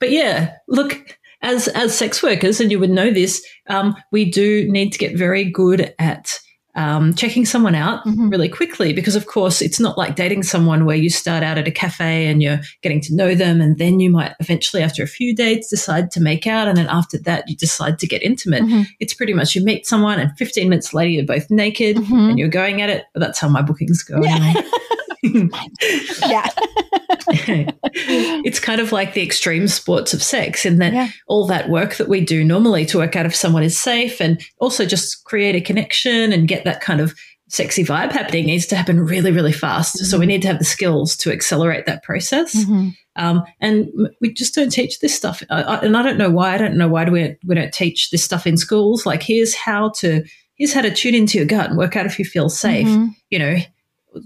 but 0.00 0.10
yeah, 0.10 0.52
look, 0.68 1.18
as 1.42 1.68
as 1.68 1.96
sex 1.96 2.22
workers, 2.22 2.60
and 2.60 2.70
you 2.70 2.78
would 2.78 2.90
know 2.90 3.10
this, 3.10 3.44
um, 3.68 3.94
we 4.12 4.30
do 4.30 4.66
need 4.70 4.90
to 4.92 4.98
get 4.98 5.16
very 5.16 5.44
good 5.44 5.94
at 5.98 6.32
um, 6.74 7.12
checking 7.12 7.44
someone 7.44 7.74
out 7.74 8.02
Mhm. 8.06 8.30
really 8.30 8.48
quickly 8.48 8.94
because, 8.94 9.14
of 9.14 9.26
course, 9.26 9.60
it's 9.60 9.78
not 9.78 9.98
like 9.98 10.16
dating 10.16 10.42
someone 10.42 10.86
where 10.86 10.96
you 10.96 11.10
start 11.10 11.42
out 11.42 11.58
at 11.58 11.68
a 11.68 11.70
cafe 11.70 12.26
and 12.28 12.42
you're 12.42 12.60
getting 12.82 12.98
to 13.02 13.14
know 13.14 13.34
them, 13.34 13.60
and 13.60 13.76
then 13.76 14.00
you 14.00 14.08
might 14.08 14.32
eventually, 14.40 14.82
after 14.82 15.02
a 15.02 15.06
few 15.06 15.34
dates, 15.36 15.68
decide 15.68 16.10
to 16.12 16.20
make 16.20 16.46
out, 16.46 16.68
and 16.68 16.78
then 16.78 16.86
after 16.88 17.18
that, 17.26 17.44
you 17.46 17.56
decide 17.56 17.98
to 17.98 18.06
get 18.06 18.22
intimate. 18.22 18.62
Mhm. 18.62 18.86
It's 19.00 19.12
pretty 19.12 19.34
much 19.34 19.54
you 19.54 19.62
meet 19.62 19.86
someone, 19.86 20.18
and 20.18 20.30
15 20.38 20.70
minutes 20.70 20.94
later, 20.94 21.10
you're 21.10 21.26
both 21.26 21.50
naked 21.50 21.96
Mhm. 21.98 22.30
and 22.30 22.38
you're 22.38 22.48
going 22.48 22.80
at 22.80 22.88
it. 22.88 23.04
That's 23.14 23.38
how 23.38 23.50
my 23.50 23.60
bookings 23.60 24.02
go. 24.02 24.22
Yeah. 24.24 24.36
anyway. 24.36 24.54
yeah, 26.28 26.48
it's 28.44 28.60
kind 28.60 28.80
of 28.80 28.92
like 28.92 29.14
the 29.14 29.22
extreme 29.22 29.68
sports 29.68 30.12
of 30.14 30.22
sex 30.22 30.64
in 30.66 30.78
that 30.78 30.92
Yeah. 30.92 31.08
all 31.28 31.46
that 31.46 31.68
work 31.68 31.96
that 31.96 32.08
we 32.08 32.20
do 32.20 32.42
normally 32.44 32.84
to 32.86 32.98
work 32.98 33.16
out 33.16 33.26
if 33.26 33.34
someone 33.34 33.62
is 33.62 33.78
safe 33.78 34.20
and 34.20 34.40
also 34.58 34.84
just 34.84 35.24
create 35.24 35.54
a 35.54 35.60
connection 35.60 36.32
and 36.32 36.48
get 36.48 36.64
that 36.64 36.80
kind 36.80 37.00
of 37.00 37.14
sexy 37.48 37.84
vibe 37.84 38.12
happening 38.12 38.46
needs 38.46 38.64
to 38.66 38.74
happen 38.76 38.98
really, 38.98 39.30
really 39.30 39.52
fast. 39.52 39.98
So 40.06 40.18
we 40.18 40.24
need 40.24 40.40
to 40.42 40.48
have 40.48 40.58
the 40.58 40.64
skills 40.64 41.14
to 41.18 41.30
accelerate 41.30 41.84
that 41.84 42.02
process. 42.02 42.54
Mhm. 42.64 42.96
Um, 43.16 43.42
and 43.60 43.88
we 44.22 44.32
just 44.32 44.54
don't 44.54 44.70
teach 44.72 45.00
this 45.00 45.14
stuff. 45.14 45.42
I, 45.50 45.62
I, 45.62 45.80
and 45.82 45.94
I 45.96 46.02
don't 46.02 46.16
know 46.16 46.30
why. 46.30 46.54
I 46.54 46.58
don't 46.58 46.78
know 46.78 46.88
why 46.88 47.04
do 47.04 47.12
we, 47.12 47.36
we 47.44 47.54
don't 47.54 47.72
teach 47.72 48.08
this 48.10 48.24
stuff 48.24 48.46
in 48.46 48.56
schools. 48.56 49.04
Like 49.04 49.22
here's 49.22 49.54
how 49.54 49.90
to 49.96 50.24
here's 50.54 50.72
how 50.72 50.80
to 50.80 50.90
tune 50.90 51.14
into 51.14 51.36
your 51.36 51.46
gut 51.46 51.68
and 51.68 51.76
work 51.78 51.94
out 51.94 52.06
if 52.06 52.18
you 52.18 52.24
feel 52.24 52.48
safe. 52.48 52.86
Mhm. 52.88 53.10
You 53.28 53.38
know, 53.38 53.56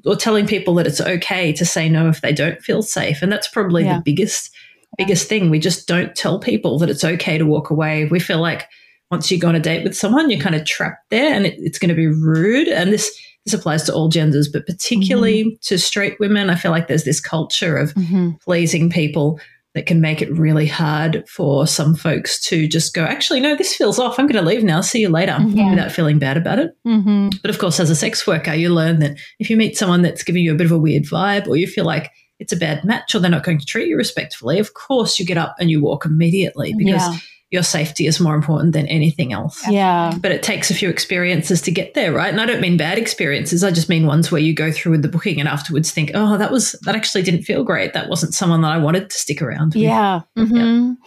or 0.05 0.17
telling 0.17 0.47
people 0.47 0.75
that 0.75 0.87
it's 0.87 1.01
okay 1.01 1.53
to 1.53 1.65
say 1.65 1.89
no 1.89 2.09
if 2.09 2.21
they 2.21 2.33
don't 2.33 2.61
feel 2.63 2.83
safe. 2.83 3.23
And 3.23 3.31
that's 3.33 3.49
probably 3.49 3.85
Yeah. 3.85 3.97
the 3.99 4.03
biggest 4.03 4.51
biggest 4.99 5.29
thing. 5.29 5.51
We 5.51 5.59
just 5.59 5.87
don't 5.87 6.15
tell 6.15 6.39
people 6.39 6.79
that 6.79 6.89
it's 6.89 7.05
okay 7.05 7.37
to 7.37 7.45
walk 7.45 7.69
away. 7.71 8.07
We 8.07 8.19
feel 8.21 8.41
like 8.41 8.67
once 9.11 9.31
you 9.31 9.39
go 9.39 9.49
on 9.49 9.55
a 9.55 9.61
date 9.61 9.85
with 9.85 9.97
someone, 9.97 10.31
you're 10.31 10.41
kind 10.41 10.55
of 10.55 10.65
trapped 10.65 11.11
there 11.11 11.35
and 11.35 11.45
it, 11.45 11.55
it's 11.59 11.79
going 11.79 11.91
to 11.91 11.95
be 11.95 12.07
rude. 12.07 12.69
And 12.69 12.93
this 12.93 13.11
this 13.45 13.55
applies 13.55 13.85
to 13.85 13.95
all 13.95 14.09
genders, 14.09 14.49
but 14.49 14.67
particularly 14.67 15.57
to 15.63 15.79
straight 15.79 16.19
women. 16.19 16.51
I 16.51 16.57
feel 16.57 16.73
like 16.73 16.89
there's 16.89 17.05
this 17.05 17.21
culture 17.21 17.77
of 17.77 17.95
Mhm. 17.95 18.41
pleasing 18.41 18.91
people 18.91 19.39
that 19.77 19.87
can 19.87 20.01
make 20.01 20.21
it 20.23 20.33
really 20.33 20.67
hard 20.67 21.23
for 21.29 21.67
some 21.67 21.95
folks 21.95 22.41
to 22.41 22.67
just 22.67 22.95
go, 22.95 23.05
actually, 23.05 23.39
no, 23.41 23.55
this 23.55 23.75
feels 23.77 23.99
off. 23.99 24.19
I'm 24.19 24.27
going 24.27 24.43
to 24.43 24.49
leave 24.51 24.65
now. 24.65 24.81
See 24.81 25.01
you 25.03 25.11
later 25.11 25.33
Mhm. 25.39 25.71
without 25.71 25.93
feeling 25.93 26.19
bad 26.19 26.37
about 26.39 26.59
it. 26.59 26.71
Mhm. 26.87 27.41
But 27.43 27.51
of 27.51 27.59
course, 27.59 27.79
as 27.79 27.91
a 27.91 27.95
sex 27.95 28.27
worker, 28.27 28.55
you 28.55 28.71
learn 28.71 29.01
that 29.01 29.17
if 29.39 29.51
you 29.51 29.57
meet 29.59 29.77
someone 29.77 30.01
that's 30.03 30.23
giving 30.25 30.43
you 30.43 30.53
a 30.53 30.57
bit 30.57 30.65
of 30.65 30.73
a 30.73 30.79
weird 30.79 31.05
vibe 31.05 31.47
or 31.47 31.57
you 31.57 31.67
feel 31.67 31.85
like 31.85 32.11
it's 32.41 32.53
a 32.55 32.57
bad 32.57 32.85
match 32.85 33.15
or 33.15 33.19
they're 33.19 33.31
not 33.31 33.45
going 33.45 33.59
to 33.59 33.67
treat 33.67 33.89
you 33.89 33.97
respectfully, 33.97 34.59
of 34.59 34.73
course 34.75 35.19
you 35.19 35.27
get 35.27 35.37
up 35.39 35.55
and 35.61 35.71
you 35.71 35.83
walk 35.83 36.07
immediately 36.07 36.75
because 36.77 37.03
Yeah. 37.03 37.17
Your 37.57 37.65
safety 37.65 38.07
is 38.07 38.21
more 38.21 38.37
important 38.37 38.73
than 38.73 38.87
anything 38.87 39.33
else. 39.33 39.67
Yeah. 39.69 40.13
But 40.21 40.31
it 40.31 40.45
takes 40.45 40.71
a 40.71 40.75
few 40.75 40.89
experiences 40.89 41.61
to 41.63 41.73
get 41.73 41.95
there, 41.95 42.13
right? 42.13 42.29
And 42.29 42.41
I 42.41 42.47
don't 42.47 42.61
mean 42.61 42.77
bad 42.77 42.99
experiences. 42.99 43.65
I 43.65 43.73
just 43.73 43.89
mean 43.89 44.07
ones 44.07 44.31
where 44.31 44.41
you 44.41 44.55
go 44.55 44.71
through 44.71 44.93
with 44.93 45.03
the 45.03 45.09
booking 45.09 45.41
and 45.41 45.49
afterwards 45.49 45.91
think, 45.91 46.13
oh, 46.15 46.37
that 46.37 46.53
was, 46.53 46.73
that 46.83 46.95
actually 46.95 47.23
didn't 47.23 47.43
feel 47.43 47.65
great. 47.65 47.95
That 47.95 48.09
wasn't 48.09 48.35
someone 48.35 48.61
that 48.61 48.71
I 48.71 48.79
wanted 48.79 49.11
to 49.11 49.17
stick 49.17 49.43
around 49.43 49.75
with. 49.75 49.83
Yeah. 49.83 50.21
Mhm. 50.37 50.99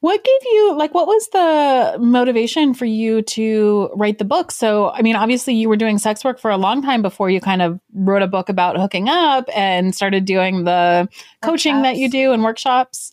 What 0.00 0.24
gave 0.24 0.40
you 0.44 0.74
like 0.78 0.94
what 0.94 1.06
was 1.06 1.28
the 1.28 1.98
motivation 2.00 2.72
for 2.72 2.86
you 2.86 3.20
to 3.22 3.90
write 3.94 4.18
the 4.18 4.24
book? 4.24 4.50
So, 4.50 4.90
I 4.90 5.02
mean, 5.02 5.14
obviously 5.14 5.54
you 5.54 5.68
were 5.68 5.76
doing 5.76 5.98
sex 5.98 6.24
work 6.24 6.40
for 6.40 6.50
a 6.50 6.56
long 6.56 6.80
time 6.80 7.02
before 7.02 7.28
you 7.28 7.38
kind 7.38 7.60
of 7.60 7.78
wrote 7.92 8.22
a 8.22 8.26
book 8.26 8.48
about 8.48 8.78
hooking 8.78 9.10
up 9.10 9.46
and 9.54 9.94
started 9.94 10.24
doing 10.24 10.64
the 10.64 11.06
coaching 11.42 11.82
that 11.82 11.96
you 11.96 12.08
do 12.08 12.32
and 12.32 12.42
workshops. 12.42 13.12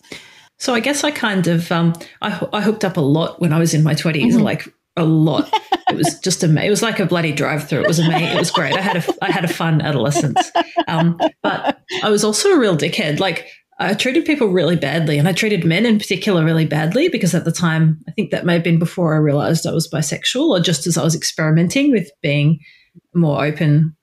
So 0.60 0.74
I 0.74 0.80
guess 0.80 1.04
I 1.04 1.12
kind 1.12 1.48
of 1.48 1.72
um, 1.72 1.94
I, 2.22 2.46
I 2.54 2.62
hooked 2.62 2.84
up 2.86 2.98
a 2.98 3.02
lot 3.02 3.40
when 3.40 3.54
I 3.54 3.60
was 3.60 3.74
in 3.74 3.84
my 3.84 3.94
20s 3.94 4.34
Mhm. 4.34 4.42
like 4.42 4.68
a 4.96 5.04
lot. 5.06 5.50
it 5.90 5.96
was 5.96 6.20
just 6.20 6.44
a 6.44 6.66
it 6.66 6.70
was 6.70 6.82
like 6.82 7.00
a 7.00 7.06
bloody 7.06 7.32
drive 7.32 7.68
through. 7.70 7.82
It 7.82 7.88
was 7.88 8.00
amazing. 8.00 8.36
It 8.36 8.40
was 8.40 8.52
great. 8.52 8.74
I 8.76 8.82
had 8.82 8.98
a 8.98 9.04
I 9.24 9.32
had 9.32 9.46
a 9.46 9.48
fun 9.48 9.82
adolescence, 9.82 10.52
um, 10.88 11.20
but 11.44 11.80
I 12.04 12.10
was 12.10 12.24
also 12.24 12.50
a 12.50 12.60
real 12.60 12.76
dickhead. 12.76 13.20
Like 13.20 13.48
I 13.80 13.94
treated 13.94 14.26
people 14.26 14.48
really 14.48 14.76
badly, 14.76 15.20
and 15.20 15.28
I 15.28 15.34
treated 15.34 15.64
men 15.64 15.86
in 15.86 16.00
particular 16.00 16.44
really 16.44 16.66
badly 16.66 17.10
because 17.10 17.36
at 17.36 17.46
the 17.46 17.52
time 17.52 18.00
I 18.08 18.12
think 18.14 18.32
that 18.32 18.44
may 18.46 18.54
have 18.54 18.64
been 18.64 18.80
before 18.80 19.14
I 19.14 19.18
realized 19.20 19.68
I 19.68 19.72
was 19.72 19.88
bisexual, 19.88 20.50
or 20.50 20.60
just 20.60 20.88
as 20.88 20.98
I 20.98 21.04
was 21.04 21.16
experimenting 21.16 21.92
with 21.92 22.10
being 22.24 22.60
more 23.14 23.46
open 23.46 23.96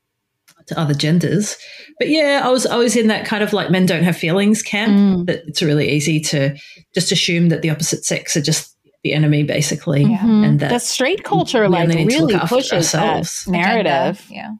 to 0.66 0.78
other 0.78 0.94
genders. 0.94 1.56
But 1.98 2.08
yeah, 2.08 2.40
I 2.44 2.48
was 2.50 2.66
I 2.66 2.76
was 2.76 2.96
in 2.96 3.08
that 3.08 3.24
kind 3.26 3.42
of 3.42 3.52
like 3.52 3.70
men 3.70 3.86
don't 3.86 4.02
have 4.04 4.16
feelings 4.16 4.62
camp 4.62 4.92
Mm. 4.92 5.26
that 5.26 5.42
it's 5.46 5.62
really 5.62 5.90
easy 5.90 6.20
to 6.20 6.56
just 6.94 7.12
assume 7.12 7.48
that 7.50 7.62
the 7.62 7.70
opposite 7.70 8.04
sex 8.04 8.36
are 8.36 8.40
just 8.42 8.76
the 9.02 9.12
enemy, 9.12 9.42
basically. 9.42 10.02
Yeah. 10.02 10.18
Mhm. 10.18 10.46
And 10.46 10.60
that 10.60 10.70
the 10.70 10.78
straight 10.78 11.24
culture 11.24 11.62
we 11.62 11.68
like 11.68 11.82
only 11.90 11.96
to 11.96 12.02
look 12.04 12.20
really 12.20 12.34
after 12.34 12.54
pushes 12.56 12.92
that 12.92 13.02
ourselves. 13.16 13.46
narrative. 13.48 14.24
Yeah. 14.30 14.50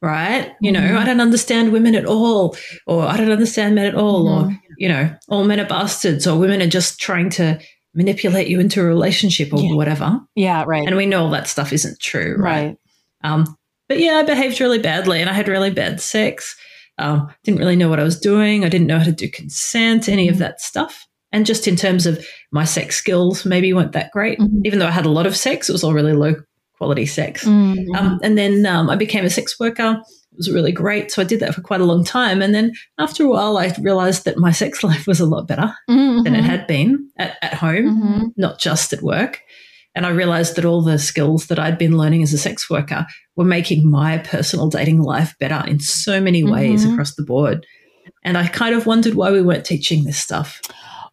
Right? 0.00 0.52
You 0.60 0.70
know, 0.72 0.80
Mhm. 0.80 0.96
I 0.96 1.04
don't 1.04 1.20
understand 1.20 1.72
women 1.72 1.94
at 1.96 2.06
all, 2.06 2.56
or 2.86 3.04
I 3.06 3.16
don't 3.16 3.32
understand 3.32 3.74
men 3.74 3.86
at 3.86 3.94
all, 3.96 4.26
Mhm. 4.26 4.46
or, 4.52 4.58
you 4.78 4.88
know, 4.88 5.10
all 5.28 5.44
men 5.44 5.58
are 5.60 5.64
bastards, 5.66 6.26
or 6.26 6.38
women 6.38 6.62
are 6.62 6.68
just 6.68 7.00
trying 7.00 7.30
to 7.30 7.58
manipulate 7.94 8.46
you 8.48 8.60
into 8.60 8.80
a 8.80 8.84
relationship 8.84 9.52
or 9.52 9.60
Yeah. 9.60 9.74
whatever. 9.74 10.20
Yeah, 10.36 10.62
right. 10.66 10.86
And 10.86 10.96
we 10.96 11.06
know 11.06 11.24
all 11.24 11.30
that 11.30 11.48
stuff 11.48 11.72
isn't 11.72 11.98
true, 12.00 12.36
right? 12.38 12.66
right. 12.66 12.76
Um, 13.24 13.56
but 13.88 13.98
yeah, 13.98 14.16
I 14.16 14.22
behaved 14.22 14.60
really 14.60 14.78
badly 14.78 15.20
and 15.20 15.28
I 15.30 15.32
had 15.32 15.48
really 15.48 15.70
bad 15.70 16.00
sex. 16.00 16.56
Um, 16.98 17.28
didn't 17.44 17.60
really 17.60 17.76
know 17.76 17.88
what 17.88 18.00
I 18.00 18.04
was 18.04 18.18
doing. 18.18 18.64
I 18.64 18.68
didn't 18.68 18.86
know 18.88 18.98
how 18.98 19.04
to 19.04 19.12
do 19.12 19.28
consent, 19.30 20.08
any 20.08 20.26
Mm-hmm. 20.26 20.32
of 20.34 20.38
that 20.38 20.60
stuff. 20.60 21.06
And 21.30 21.44
just 21.46 21.68
in 21.68 21.76
terms 21.76 22.06
of 22.06 22.24
my 22.52 22.64
sex 22.64 22.96
skills, 22.96 23.44
maybe 23.44 23.72
weren't 23.72 23.92
that 23.92 24.10
great. 24.12 24.38
Mhm. 24.38 24.62
Even 24.64 24.78
though 24.78 24.86
I 24.86 24.90
had 24.92 25.06
a 25.06 25.10
lot 25.10 25.26
of 25.26 25.36
sex, 25.36 25.68
it 25.68 25.72
was 25.72 25.84
all 25.84 25.92
really 25.92 26.14
low 26.14 26.34
quality 26.78 27.06
sex. 27.06 27.44
Mhm. 27.44 27.84
Um, 27.96 28.18
and 28.22 28.38
then 28.38 28.64
um, 28.66 28.88
I 28.90 28.96
became 28.96 29.24
a 29.24 29.30
sex 29.30 29.58
worker. 29.60 30.00
It 30.32 30.36
was 30.36 30.50
really 30.50 30.72
great. 30.72 31.10
So 31.10 31.20
I 31.20 31.24
did 31.24 31.40
that 31.40 31.54
for 31.54 31.60
quite 31.60 31.80
a 31.80 31.84
long 31.84 32.04
time. 32.04 32.40
And 32.40 32.54
then 32.54 32.72
after 32.98 33.24
a 33.24 33.28
while, 33.28 33.58
I 33.58 33.74
realized 33.80 34.24
that 34.24 34.38
my 34.38 34.52
sex 34.52 34.82
life 34.84 35.06
was 35.06 35.20
a 35.20 35.26
lot 35.26 35.46
better 35.48 35.72
than 35.86 36.34
it 36.34 36.44
had 36.44 36.66
been 36.66 37.08
at, 37.18 37.36
at 37.42 37.54
home 37.54 37.86
Mhm. 38.02 38.32
not 38.36 38.58
just 38.58 38.92
at 38.92 39.02
work. 39.02 39.40
And 39.94 40.06
I 40.06 40.10
realized 40.10 40.56
that 40.56 40.64
all 40.64 40.82
the 40.82 40.98
skills 40.98 41.46
that 41.46 41.58
I'd 41.58 41.78
been 41.78 41.96
learning 41.96 42.22
as 42.22 42.32
a 42.32 42.38
sex 42.38 42.70
worker 42.70 43.06
were 43.36 43.44
making 43.44 43.90
my 43.90 44.18
personal 44.18 44.68
dating 44.68 45.02
life 45.02 45.34
better 45.40 45.62
in 45.66 45.80
so 45.80 46.20
many 46.20 46.44
ways 46.44 46.86
Mhm. 46.86 46.92
across 46.92 47.14
the 47.14 47.24
board. 47.24 47.66
And 48.22 48.38
I 48.38 48.46
kind 48.46 48.74
of 48.74 48.86
wondered 48.86 49.14
why 49.14 49.30
we 49.32 49.42
weren't 49.42 49.64
teaching 49.64 50.04
this 50.04 50.18
stuff. 50.18 50.60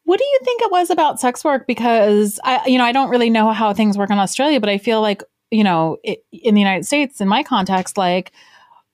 What 0.03 0.20
do 0.20 0.25
you 0.25 0.39
think 0.44 0.62
it 0.62 0.72
was 0.72 0.89
about 0.91 1.20
sex 1.20 1.44
work? 1.44 1.65
Because 1.65 2.39
I, 2.44 2.65
you 2.67 2.77
know, 2.77 2.84
I 2.84 2.91
don't 2.91 3.10
really 3.10 3.29
know 3.29 3.51
how 3.51 3.74
things 3.74 3.98
work 3.98 4.12
in 4.12 4.20
Australia, 4.20 4.60
but 4.60 4.70
I 4.70 4.77
feel 4.77 5.01
like, 5.01 5.24
you 5.50 5.63
know, 5.63 5.98
it, 6.03 6.20
in 6.32 6.53
the 6.53 6.62
United 6.62 6.86
States, 6.86 7.20
in 7.22 7.27
my 7.27 7.41
context, 7.41 7.98
like 7.98 8.32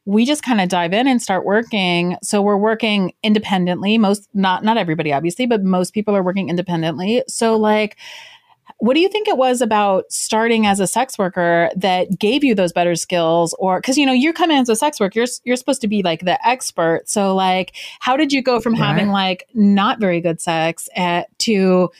we 0.05 0.25
just 0.25 0.41
kind 0.41 0.61
of 0.61 0.69
dive 0.69 0.93
in 0.93 1.07
and 1.07 1.21
start 1.21 1.45
working. 1.45 2.15
So 2.23 2.41
we're 2.41 2.57
working 2.57 3.13
independently. 3.23 3.97
Most, 3.97 4.29
not 4.33 4.63
not 4.63 4.77
everybody, 4.77 5.11
obviously, 5.11 5.45
but 5.45 5.63
most 5.63 5.93
people 5.93 6.15
are 6.15 6.23
working 6.23 6.49
independently. 6.49 7.23
So 7.27 7.57
like, 7.57 7.97
what 8.81 8.95
do 8.95 8.99
you 8.99 9.09
think 9.09 9.27
it 9.27 9.37
was 9.37 9.61
about 9.61 10.11
starting 10.11 10.65
as 10.65 10.79
a 10.79 10.87
sex 10.87 11.15
worker 11.19 11.69
that 11.75 12.17
gave 12.17 12.43
you 12.43 12.55
those 12.55 12.73
better 12.73 12.95
skills? 12.95 13.53
Or 13.59 13.79
because 13.79 13.95
you 13.95 14.07
know 14.07 14.11
you're 14.11 14.33
coming 14.33 14.57
as 14.57 14.69
a 14.69 14.75
sex 14.75 14.99
worker 14.99 15.19
you're, 15.19 15.27
you're 15.43 15.55
supposed 15.55 15.81
to 15.81 15.87
be 15.87 16.01
like 16.01 16.21
the 16.21 16.45
expert. 16.45 17.03
So 17.05 17.35
like 17.35 17.75
how 17.99 18.17
did 18.17 18.33
you 18.33 18.41
go 18.41 18.59
from 18.59 18.73
right. 18.73 18.81
having 18.81 19.09
like 19.09 19.47
not 19.53 19.99
very 19.99 20.19
good 20.19 20.41
sex 20.41 20.89
at, 20.95 21.27
to 21.39 21.91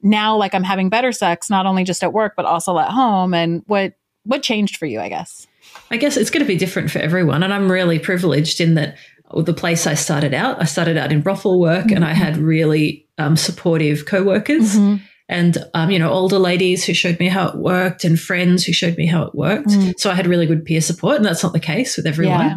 now 0.00 0.36
like 0.36 0.54
i'm 0.54 0.62
having 0.62 0.88
better 0.88 1.10
sex 1.10 1.50
not 1.50 1.66
only 1.66 1.82
just 1.82 2.04
at 2.04 2.12
work 2.12 2.34
but 2.36 2.46
also 2.46 2.78
at 2.78 2.90
home? 2.90 3.34
And 3.34 3.64
what 3.66 3.94
what 4.22 4.44
changed 4.44 4.76
for 4.76 4.86
you 4.86 5.00
i 5.00 5.08
guess? 5.08 5.48
I 5.90 5.96
guess 5.96 6.16
it's 6.16 6.30
going 6.30 6.44
to 6.44 6.48
be 6.48 6.56
different 6.56 6.92
for 6.92 7.00
everyone 7.00 7.42
and 7.42 7.52
i'm 7.52 7.70
really 7.70 7.98
privileged 7.98 8.60
in 8.60 8.74
that 8.74 8.96
the 9.36 9.52
place 9.52 9.86
i 9.86 9.94
started 9.94 10.34
out 10.34 10.60
i 10.62 10.64
started 10.64 10.96
out 10.96 11.12
in 11.12 11.20
brothel 11.20 11.60
work 11.60 11.86
mm-hmm. 11.86 11.96
and 11.96 12.04
i 12.04 12.12
had 12.12 12.36
really 12.36 13.06
um, 13.18 13.36
supportive 13.36 14.06
co-workers. 14.06 14.76
Mm-hmm 14.76 15.04
and 15.28 15.58
um, 15.74 15.90
you 15.90 15.98
know 15.98 16.10
older 16.10 16.38
ladies 16.38 16.84
who 16.84 16.94
showed 16.94 17.18
me 17.18 17.28
how 17.28 17.48
it 17.48 17.56
worked 17.56 18.04
and 18.04 18.18
friends 18.18 18.64
who 18.64 18.72
showed 18.72 18.96
me 18.96 19.06
how 19.06 19.22
it 19.22 19.34
worked 19.34 19.68
mm. 19.68 19.92
so 19.98 20.10
i 20.10 20.14
had 20.14 20.26
really 20.26 20.46
good 20.46 20.64
peer 20.64 20.80
support 20.80 21.16
and 21.16 21.24
that's 21.24 21.42
not 21.42 21.52
the 21.52 21.60
case 21.60 21.96
with 21.96 22.06
everyone 22.06 22.40
yeah. 22.40 22.56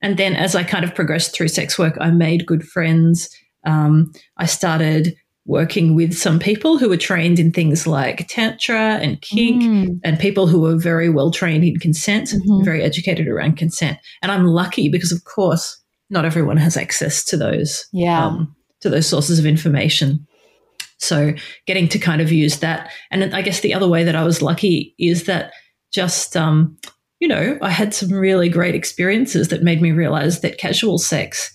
and 0.00 0.16
then 0.16 0.34
as 0.34 0.54
i 0.54 0.62
kind 0.62 0.84
of 0.84 0.94
progressed 0.94 1.34
through 1.34 1.48
sex 1.48 1.78
work 1.78 1.96
i 2.00 2.10
made 2.10 2.46
good 2.46 2.66
friends 2.66 3.28
um, 3.64 4.12
i 4.36 4.46
started 4.46 5.14
working 5.44 5.96
with 5.96 6.14
some 6.14 6.38
people 6.38 6.78
who 6.78 6.88
were 6.88 6.96
trained 6.96 7.40
in 7.40 7.50
things 7.50 7.86
like 7.86 8.26
tantra 8.28 8.98
and 9.02 9.20
kink 9.22 9.62
mm. 9.62 10.00
and 10.04 10.20
people 10.20 10.46
who 10.46 10.60
were 10.60 10.76
very 10.76 11.08
well 11.08 11.32
trained 11.32 11.64
in 11.64 11.76
consent 11.78 12.28
mm-hmm. 12.28 12.64
very 12.64 12.82
educated 12.82 13.26
around 13.26 13.56
consent 13.56 13.98
and 14.22 14.30
i'm 14.30 14.46
lucky 14.46 14.88
because 14.88 15.10
of 15.10 15.24
course 15.24 15.78
not 16.10 16.24
everyone 16.24 16.56
has 16.56 16.76
access 16.76 17.24
to 17.24 17.36
those 17.36 17.84
yeah 17.92 18.26
um, 18.26 18.54
to 18.80 18.88
those 18.88 19.06
sources 19.06 19.38
of 19.38 19.46
information 19.46 20.24
so 21.02 21.34
getting 21.66 21.88
to 21.88 21.98
kind 21.98 22.20
of 22.20 22.32
use 22.32 22.60
that. 22.60 22.90
And 23.10 23.34
I 23.34 23.42
guess 23.42 23.60
the 23.60 23.74
other 23.74 23.88
way 23.88 24.04
that 24.04 24.16
I 24.16 24.24
was 24.24 24.42
lucky 24.42 24.94
is 24.98 25.24
that 25.24 25.52
just, 25.92 26.36
um, 26.36 26.78
you 27.20 27.28
know, 27.28 27.58
I 27.60 27.70
had 27.70 27.94
some 27.94 28.10
really 28.10 28.48
great 28.48 28.74
experiences 28.74 29.48
that 29.48 29.62
made 29.62 29.82
me 29.82 29.92
realize 29.92 30.40
that 30.40 30.58
casual 30.58 30.98
sex 30.98 31.52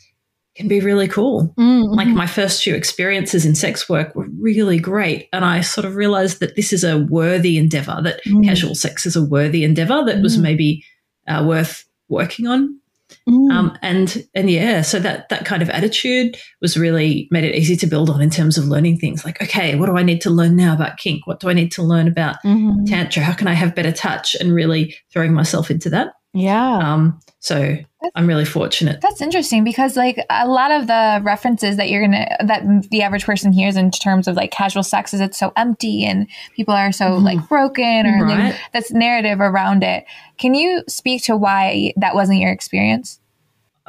can 0.55 0.67
be 0.67 0.79
really 0.79 1.07
cool. 1.07 1.53
Mm-hmm. 1.59 1.93
Like 1.93 2.07
my 2.07 2.25
first 2.25 2.63
few 2.63 2.73
experiences 2.73 3.45
in 3.45 3.53
sex 3.53 3.87
work 3.87 4.15
were 4.15 4.27
really 4.39 4.79
great. 4.79 5.29
And 5.31 5.45
I 5.45 5.61
sort 5.61 5.85
of 5.85 5.95
realized 5.95 6.39
that 6.39 6.55
this 6.55 6.73
is 6.73 6.83
a 6.83 6.97
worthy 6.97 7.57
endeavor, 7.57 7.99
that 8.03 8.23
mm. 8.25 8.43
casual 8.43 8.73
sex 8.73 9.05
is 9.05 9.15
a 9.15 9.23
worthy 9.23 9.63
endeavor 9.63 10.03
that 10.05 10.17
mm. 10.17 10.23
was 10.23 10.37
maybe 10.37 10.83
uh, 11.27 11.43
worth 11.47 11.85
working 12.09 12.47
on. 12.47 12.79
Mm. 13.27 13.51
Um, 13.51 13.77
and 13.81 14.25
and 14.33 14.49
yeah, 14.49 14.81
so 14.81 14.99
that 14.99 15.27
that 15.29 15.45
kind 15.45 15.61
of 15.61 15.69
attitude 15.69 16.37
was 16.61 16.77
really 16.77 17.27
made 17.29 17.43
it 17.43 17.55
easy 17.55 17.75
to 17.77 17.87
build 17.87 18.09
on 18.09 18.21
in 18.21 18.29
terms 18.29 18.57
of 18.57 18.65
learning 18.65 18.99
things 18.99 19.25
like, 19.25 19.41
okay, 19.41 19.75
what 19.75 19.87
do 19.87 19.97
I 19.97 20.03
need 20.03 20.21
to 20.21 20.29
learn 20.29 20.55
now 20.55 20.73
about 20.73 20.97
kink? 20.97 21.27
What 21.27 21.39
do 21.39 21.49
I 21.49 21.53
need 21.53 21.71
to 21.73 21.83
learn 21.83 22.07
about 22.07 22.37
mm-hmm. 22.45 22.85
tantra? 22.85 23.23
How 23.23 23.33
can 23.33 23.47
I 23.47 23.53
have 23.53 23.75
better 23.75 23.91
touch? 23.91 24.35
And 24.35 24.53
really 24.53 24.95
throwing 25.11 25.33
myself 25.33 25.69
into 25.69 25.89
that. 25.89 26.13
Yeah. 26.37 26.77
Um, 26.77 27.19
so 27.39 27.77
that's, 28.01 28.11
I'm 28.15 28.27
really 28.27 28.45
fortunate. 28.45 29.01
That's 29.01 29.21
interesting 29.21 29.63
because 29.63 29.95
like 29.95 30.23
a 30.29 30.47
lot 30.47 30.71
of 30.71 30.87
the 30.87 31.21
references 31.23 31.77
that 31.77 31.89
you're 31.89 32.01
gonna 32.01 32.27
that 32.45 32.89
the 32.91 33.01
average 33.01 33.25
person 33.25 33.51
hears 33.51 33.75
in 33.75 33.89
terms 33.91 34.27
of 34.27 34.35
like 34.35 34.51
casual 34.51 34.83
sex 34.83 35.13
is 35.13 35.21
it's 35.21 35.39
so 35.39 35.51
empty 35.55 36.05
and 36.05 36.27
people 36.55 36.73
are 36.73 36.91
so 36.91 37.05
mm-hmm. 37.05 37.25
like 37.25 37.49
broken 37.49 38.05
or 38.05 38.25
right. 38.25 38.51
like, 38.51 38.59
that's 38.73 38.91
narrative 38.91 39.39
around 39.39 39.83
it. 39.83 40.05
Can 40.37 40.53
you 40.53 40.83
speak 40.87 41.23
to 41.23 41.35
why 41.35 41.93
that 41.97 42.15
wasn't 42.15 42.39
your 42.39 42.51
experience? 42.51 43.19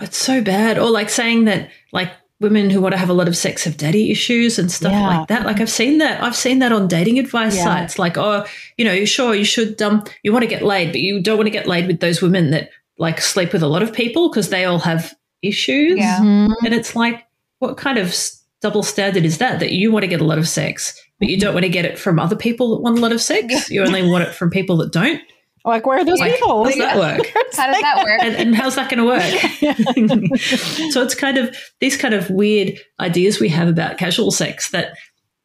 It's 0.00 0.16
so 0.16 0.40
bad. 0.42 0.78
Or 0.78 0.90
like 0.90 1.10
saying 1.10 1.44
that 1.46 1.70
like 1.92 2.10
women 2.40 2.70
who 2.70 2.80
want 2.80 2.92
to 2.92 2.98
have 2.98 3.10
a 3.10 3.14
lot 3.14 3.28
of 3.28 3.36
sex 3.36 3.64
have 3.64 3.76
daddy 3.76 4.10
issues 4.10 4.58
and 4.58 4.70
stuff 4.70 4.92
yeah. 4.92 5.06
like 5.06 5.28
that. 5.28 5.44
Like 5.44 5.60
I've 5.60 5.70
seen 5.70 5.98
that. 5.98 6.22
I've 6.22 6.36
seen 6.36 6.60
that 6.60 6.72
on 6.72 6.86
dating 6.86 7.18
advice 7.18 7.56
yeah. 7.56 7.64
sites. 7.64 7.98
Like, 7.98 8.16
oh, 8.16 8.44
you 8.76 8.84
know, 8.84 9.04
sure 9.04 9.34
you 9.34 9.44
should 9.44 9.80
um 9.82 10.04
you 10.22 10.32
want 10.32 10.44
to 10.44 10.48
get 10.48 10.62
laid, 10.62 10.92
but 10.92 11.00
you 11.00 11.20
don't 11.20 11.36
want 11.36 11.46
to 11.46 11.52
get 11.52 11.66
laid 11.66 11.86
with 11.86 12.00
those 12.00 12.22
women 12.22 12.50
that 12.50 12.70
like 12.98 13.20
sleep 13.20 13.52
with 13.52 13.62
a 13.62 13.68
lot 13.68 13.82
of 13.82 13.92
people 13.92 14.28
because 14.28 14.50
they 14.50 14.64
all 14.64 14.78
have 14.78 15.14
issues. 15.42 15.98
Yeah. 15.98 16.18
Mm-hmm. 16.18 16.66
And 16.66 16.74
it's 16.74 16.94
like, 16.94 17.26
what 17.58 17.76
kind 17.76 17.98
of 17.98 18.14
double 18.60 18.82
standard 18.82 19.24
is 19.24 19.38
that? 19.38 19.60
That 19.60 19.72
you 19.72 19.90
want 19.90 20.04
to 20.04 20.08
get 20.08 20.20
a 20.20 20.24
lot 20.24 20.38
of 20.38 20.48
sex, 20.48 21.00
but 21.18 21.28
you 21.28 21.38
don't 21.38 21.54
want 21.54 21.64
to 21.64 21.70
get 21.70 21.84
it 21.84 21.98
from 21.98 22.18
other 22.18 22.36
people 22.36 22.70
that 22.76 22.82
want 22.82 22.98
a 22.98 23.00
lot 23.00 23.12
of 23.12 23.20
sex. 23.20 23.70
You 23.70 23.82
only 23.82 24.08
want 24.08 24.24
it 24.24 24.34
from 24.34 24.50
people 24.50 24.76
that 24.78 24.92
don't. 24.92 25.20
Like, 25.64 25.86
where 25.86 25.98
are 25.98 26.04
those 26.04 26.20
like, 26.20 26.34
people? 26.34 26.64
How 26.64 26.70
does 26.70 26.78
that 26.78 26.96
work? 26.96 27.26
how 27.54 27.72
does 27.72 27.80
that 27.80 28.04
work? 28.04 28.22
And, 28.22 28.36
and 28.36 28.54
how's 28.54 28.76
that 28.76 28.90
going 28.90 28.98
to 28.98 29.04
work? 29.04 30.38
so 30.92 31.02
it's 31.02 31.14
kind 31.14 31.38
of 31.38 31.56
these 31.80 31.96
kind 31.96 32.14
of 32.14 32.30
weird 32.30 32.78
ideas 33.00 33.40
we 33.40 33.48
have 33.48 33.68
about 33.68 33.98
casual 33.98 34.30
sex 34.30 34.70
that 34.70 34.94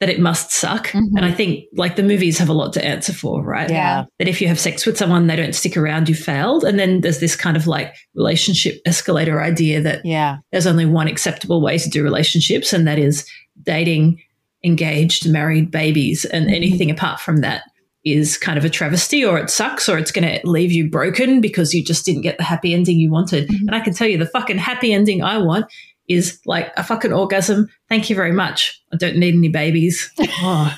that 0.04 0.10
it 0.10 0.19
must 0.19 0.52
suck. 0.52 0.88
Mm-hmm. 0.88 1.15
And 1.15 1.26
I 1.26 1.32
think 1.32 1.63
like 1.78 1.95
the 1.95 2.04
movies 2.04 2.38
have 2.38 2.49
a 2.49 2.54
lot 2.54 2.73
to 2.73 2.84
answer 2.84 3.13
for, 3.13 3.41
right? 3.41 3.69
Yeah. 3.69 4.04
That 4.19 4.28
if 4.28 4.41
you 4.41 4.49
have 4.49 4.60
sex 4.60 4.86
with 4.86 4.97
someone, 4.97 5.28
they 5.28 5.38
don't 5.38 5.56
stick 5.56 5.78
around, 5.78 6.10
you 6.10 6.15
failed. 6.15 6.65
And 6.65 6.78
then 6.78 6.99
there's 6.99 7.21
this 7.21 7.38
kind 7.38 7.56
of 7.56 7.67
like 7.67 7.95
relationship 8.13 8.82
escalator 8.86 9.41
idea 9.41 9.80
that 9.80 10.06
yeah. 10.06 10.39
there's 10.52 10.67
only 10.67 10.86
one 10.86 11.08
acceptable 11.08 11.62
way 11.62 11.78
to 11.78 11.89
do 11.89 12.04
relationships, 12.04 12.73
and 12.73 12.86
that 12.86 12.99
is 12.99 13.26
dating, 13.62 14.21
engaged, 14.62 15.30
married, 15.30 15.71
babies, 15.71 16.26
and 16.26 16.47
mm-hmm. 16.47 16.56
anything 16.56 16.91
apart 16.91 17.21
from 17.21 17.38
that 17.38 17.63
is 18.03 18.37
kind 18.37 18.57
of 18.57 18.65
a 18.65 18.69
travesty 18.69 19.23
or 19.23 19.37
it 19.37 19.49
sucks 19.49 19.87
or 19.87 19.97
it's 19.97 20.11
going 20.11 20.27
to 20.27 20.45
leave 20.47 20.71
you 20.71 20.89
broken 20.89 21.39
because 21.39 21.73
you 21.73 21.83
just 21.83 22.05
didn't 22.05 22.21
get 22.21 22.37
the 22.37 22.43
happy 22.43 22.73
ending 22.73 22.97
you 22.97 23.09
wanted. 23.09 23.47
Mm-hmm. 23.47 23.67
And 23.67 23.75
I 23.75 23.79
can 23.79 23.93
tell 23.93 24.07
you 24.07 24.17
the 24.17 24.25
fucking 24.25 24.57
happy 24.57 24.91
ending 24.91 25.23
I 25.23 25.37
want 25.37 25.65
is 26.09 26.39
like 26.45 26.73
a 26.75 26.83
fucking 26.83 27.13
orgasm. 27.13 27.69
Thank 27.87 28.09
you 28.09 28.15
very 28.15 28.33
much. 28.33 28.81
I 28.91 28.97
don't 28.97 29.17
need 29.17 29.35
any 29.35 29.49
babies. 29.49 30.11
Oh, 30.45 30.75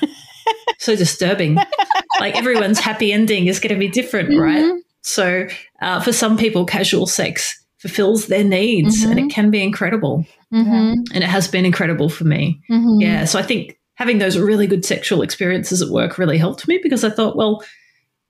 so 0.78 0.94
disturbing. 0.94 1.56
like 2.20 2.36
everyone's 2.36 2.78
happy 2.78 3.12
ending 3.12 3.48
is 3.48 3.58
going 3.58 3.74
to 3.74 3.78
be 3.78 3.88
different, 3.88 4.28
mm-hmm. 4.28 4.40
right? 4.40 4.82
So 5.02 5.48
uh, 5.80 6.00
for 6.00 6.12
some 6.12 6.36
people, 6.36 6.64
casual 6.64 7.06
sex 7.06 7.64
fulfills 7.78 8.26
their 8.26 8.44
needs 8.44 9.00
mm-hmm. 9.00 9.10
and 9.10 9.20
it 9.20 9.30
can 9.34 9.50
be 9.50 9.62
incredible. 9.62 10.24
Mm-hmm. 10.52 10.94
And 11.14 11.24
it 11.24 11.28
has 11.28 11.48
been 11.48 11.64
incredible 11.64 12.08
for 12.08 12.24
me. 12.24 12.60
Mm-hmm. 12.70 13.00
Yeah. 13.00 13.24
So 13.24 13.38
I 13.38 13.42
think 13.42 13.76
having 13.96 14.18
those 14.18 14.38
really 14.38 14.66
good 14.66 14.84
sexual 14.84 15.22
experiences 15.22 15.82
at 15.82 15.88
work 15.88 16.16
really 16.16 16.38
helped 16.38 16.68
me 16.68 16.78
because 16.82 17.04
I 17.04 17.10
thought, 17.10 17.36
well, 17.36 17.62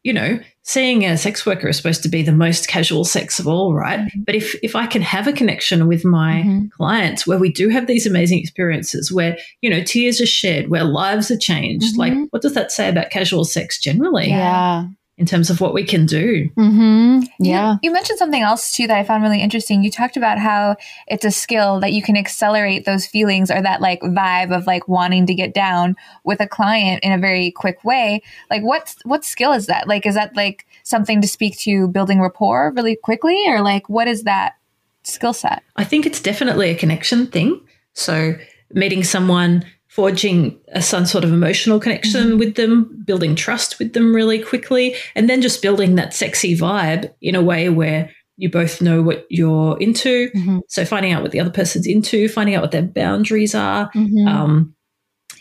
you 0.03 0.13
know, 0.13 0.39
seeing 0.63 1.05
a 1.05 1.19
sex 1.19 1.45
worker 1.45 1.69
is 1.69 1.77
supposed 1.77 2.03
to 2.05 2.09
be 2.09 2.23
the 2.23 2.33
most 2.33 2.69
casual 2.69 3.05
sex 3.05 3.41
of 3.41 3.49
all, 3.49 3.75
right? 3.75 4.01
mm-hmm. 4.01 4.23
But 4.23 4.37
if 4.37 4.55
if 4.63 4.77
I 4.77 4.87
can 4.87 5.03
have 5.03 5.27
a 5.27 5.33
connection 5.33 5.89
with 5.89 6.05
my 6.05 6.45
mm-hmm. 6.45 6.67
clients 6.77 7.27
where 7.27 7.39
we 7.39 7.51
do 7.51 7.69
have 7.69 7.89
these 7.89 8.07
amazing 8.07 8.39
experiences 8.39 9.13
where, 9.13 9.37
you 9.63 9.69
know, 9.69 9.83
tears 9.83 10.21
are 10.21 10.27
shed, 10.27 10.71
where 10.71 10.85
lives 10.85 11.31
are 11.31 11.39
changed, 11.39 11.97
mm-hmm. 11.97 12.01
like 12.01 12.29
what 12.31 12.43
does 12.43 12.55
that 12.55 12.71
say 12.71 12.89
about 12.89 13.11
casual 13.11 13.45
sex 13.45 13.81
generally? 13.81 14.29
Yeah 14.29 14.87
in 15.19 15.25
terms 15.25 15.49
of 15.49 15.63
what 15.63 15.73
we 15.73 15.83
can 15.83 16.05
do. 16.05 16.51
Mm-hmm. 16.57 17.21
Yeah. 17.39 17.75
You, 17.75 17.79
you, 17.85 17.93
mentioned 17.93 18.19
something 18.19 18.43
else 18.43 18.73
too 18.73 18.87
that 18.87 18.99
I 18.99 19.03
found 19.03 19.23
really 19.23 19.41
interesting. 19.41 19.83
You 19.83 19.91
talked 19.91 20.17
about 20.17 20.39
how 20.39 20.77
it's 21.07 21.25
a 21.25 21.31
skill 21.31 21.81
that 21.81 21.93
you 21.93 22.03
can 22.03 22.17
accelerate 22.17 22.85
those 22.85 23.07
feelings 23.07 23.51
or 23.51 23.63
that 23.63 23.81
like 23.81 24.03
vibe 24.03 24.55
of 24.55 24.67
like 24.67 24.89
wanting 24.89 25.27
to 25.27 25.35
get 25.35 25.55
down 25.55 25.97
with 26.25 26.41
a 26.41 26.47
client 26.47 27.03
in 27.03 27.13
a 27.13 27.19
very 27.19 27.51
quick 27.51 27.83
way. 27.83 28.23
Like 28.51 28.63
what 28.63 28.95
what 29.05 29.25
skill 29.25 29.53
is 29.53 29.67
that? 29.67 29.89
Like 29.89 30.05
is 30.05 30.17
that 30.17 30.37
like 30.37 30.67
something 30.83 31.23
to 31.23 31.29
speak 31.29 31.59
to 31.61 31.89
building 31.89 32.21
rapport 32.21 32.73
really 32.77 32.97
quickly 32.97 33.43
or 33.49 33.63
like 33.63 33.89
what 33.89 34.09
is 34.09 34.25
that 34.25 34.57
skill 35.03 35.33
set? 35.33 35.63
I 35.77 35.85
think 35.85 36.05
it's 36.05 36.21
definitely 36.21 36.71
a 36.71 36.75
connection 36.75 37.27
thing. 37.27 37.59
So 37.95 38.37
meeting 38.73 39.03
someone 39.03 39.65
forging 39.97 40.61
a, 40.73 40.83
some 40.83 41.07
sort 41.07 41.25
of 41.25 41.33
emotional 41.33 41.81
connection 41.81 42.29
mm-hmm. 42.29 42.39
with 42.39 42.55
them, 42.57 43.03
building 43.07 43.35
trust 43.35 43.79
with 43.79 43.95
them 43.95 44.15
really 44.15 44.39
quickly, 44.39 44.95
and 45.15 45.29
then 45.29 45.41
just 45.41 45.63
building 45.63 45.95
that 45.95 46.13
sexy 46.13 46.55
vibe 46.55 47.11
in 47.23 47.35
a 47.35 47.43
way 47.43 47.71
where 47.71 48.11
you 48.37 48.51
both 48.51 48.83
know 48.83 49.01
what 49.01 49.25
you're 49.31 49.79
into. 49.81 50.29
Mm-hmm. 50.37 50.59
So 50.69 50.85
finding 50.85 51.13
out 51.13 51.23
what 51.23 51.33
the 51.33 51.41
other 51.41 51.51
person's 51.51 51.87
into, 51.87 52.29
finding 52.29 52.55
out 52.55 52.61
what 52.61 52.73
their 52.73 52.83
boundaries 52.83 53.55
are, 53.55 53.91
mm-hmm. 53.93 54.29
um, 54.29 54.75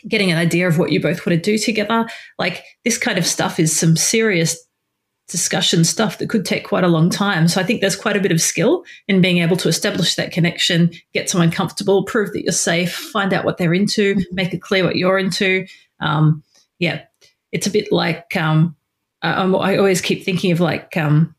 getting 0.08 0.32
an 0.32 0.38
idea 0.38 0.66
of 0.66 0.78
what 0.78 0.90
you 0.90 1.02
both 1.02 1.26
want 1.26 1.36
to 1.36 1.50
do 1.50 1.58
together. 1.58 2.06
Like 2.38 2.64
this 2.82 2.96
kind 2.96 3.18
of 3.18 3.26
stuff 3.26 3.60
is 3.60 3.78
some 3.78 3.94
serious 3.94 4.58
discussion 5.28 5.84
stuff 5.84 6.18
that 6.18 6.28
could 6.28 6.44
take 6.44 6.64
quite 6.64 6.84
a 6.84 6.88
long 6.88 7.10
time. 7.10 7.48
So 7.48 7.60
I 7.60 7.64
think 7.64 7.80
there's 7.80 7.96
quite 7.96 8.16
a 8.16 8.20
bit 8.20 8.32
of 8.32 8.40
skill 8.40 8.84
in 9.08 9.20
being 9.20 9.38
able 9.38 9.56
to 9.58 9.68
establish 9.68 10.14
that 10.14 10.32
connection, 10.32 10.90
get 11.12 11.28
someone 11.28 11.50
comfortable, 11.50 12.04
prove 12.04 12.32
that 12.32 12.44
you're 12.44 12.52
safe, 12.52 12.94
find 12.94 13.32
out 13.32 13.44
what 13.44 13.58
they're 13.58 13.74
into, 13.74 14.16
make 14.32 14.54
it 14.54 14.62
clear 14.62 14.84
what 14.84 14.96
you're 14.96 15.18
into. 15.18 15.66
Um, 16.00 16.42
yeah, 16.78 17.02
it's 17.52 17.66
a 17.66 17.70
bit 17.70 17.90
like 17.90 18.36
um, 18.36 18.76
I, 19.22 19.42
I, 19.42 19.76
always 19.78 20.00
keep 20.00 20.24
thinking 20.24 20.52
of 20.52 20.60
like 20.60 20.96
um, 20.96 21.34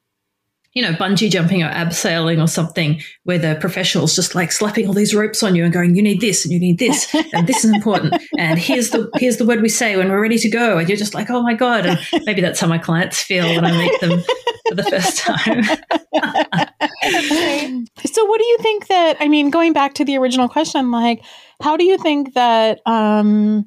you 0.78 0.84
know, 0.84 0.94
bungee 0.94 1.28
jumping 1.28 1.64
or 1.64 1.72
abseiling 1.72 2.40
or 2.40 2.48
something 2.48 3.02
where 3.24 3.40
the 3.40 3.58
professional's 3.60 4.16
just 4.16 4.36
like 4.36 4.52
slapping 4.52 4.86
all 4.86 4.94
these 4.94 5.16
ropes 5.16 5.42
on 5.42 5.56
you 5.56 5.64
and 5.64 5.74
going, 5.74 5.96
you 5.96 6.04
need 6.04 6.22
this 6.22 6.46
and 6.46 6.54
you 6.54 6.60
need 6.60 6.78
this 6.78 7.12
and 7.34 7.48
this 7.48 7.66
is 7.66 7.74
important. 7.74 8.14
and 8.38 8.60
here's 8.60 8.92
the, 8.92 9.10
here's 9.16 9.38
the 9.38 9.46
word 9.46 9.64
we 9.64 9.70
say 9.70 9.98
when 9.98 10.08
we're 10.08 10.22
ready 10.22 10.38
to 10.38 10.48
go. 10.48 10.78
And 10.78 10.88
you're 10.88 10.96
just 10.96 11.16
like, 11.16 11.32
oh 11.32 11.42
my 11.42 11.56
God. 11.56 11.88
And 11.88 12.00
maybe 12.28 12.42
that's 12.42 12.60
how 12.60 12.68
my 12.68 12.78
clients 12.78 13.20
feel 13.20 13.48
when 13.48 13.66
I 13.66 13.76
meet 13.76 14.00
them 14.02 14.22
for 14.70 14.76
the 14.76 14.84
first 14.84 15.18
time. 15.18 15.64
so 18.06 18.26
what 18.26 18.40
do 18.40 18.46
you 18.46 18.58
think 18.60 18.86
that, 18.86 19.18
I 19.20 19.28
mean, 19.28 19.50
going 19.50 19.74
back 19.74 19.96
to 19.96 20.06
the 20.06 20.20
original 20.20 20.48
question, 20.48 20.92
like, 20.92 21.24
how 21.60 21.76
do 21.76 21.86
you 21.86 21.98
think 21.98 22.36
that, 22.36 22.82
um, 22.86 23.66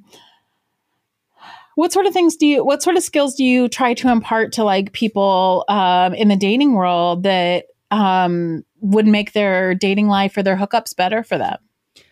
what 1.81 1.95
sort 1.95 2.05
of 2.05 2.13
things 2.13 2.37
do 2.37 2.47
you 2.47 2.63
what 2.63 2.83
sort 2.83 2.99
of 2.99 3.03
skills 3.03 3.35
do 3.35 3.43
you 3.43 3.67
try 3.67 3.95
to 3.95 4.11
impart 4.11 4.53
to 4.53 4.63
like 4.63 4.93
people 4.93 5.65
um, 5.71 6.13
in 6.13 6.29
the 6.29 6.37
dating 6.37 6.75
world 6.75 7.23
that 7.23 7.69
um, 7.91 8.63
would 8.83 9.07
make 9.07 9.33
their 9.33 9.75
dating 9.75 10.07
life 10.07 10.37
or 10.37 10.43
their 10.43 10.59
hookups 10.59 10.95
better 10.95 11.25
for 11.25 11.39
them? 11.39 11.57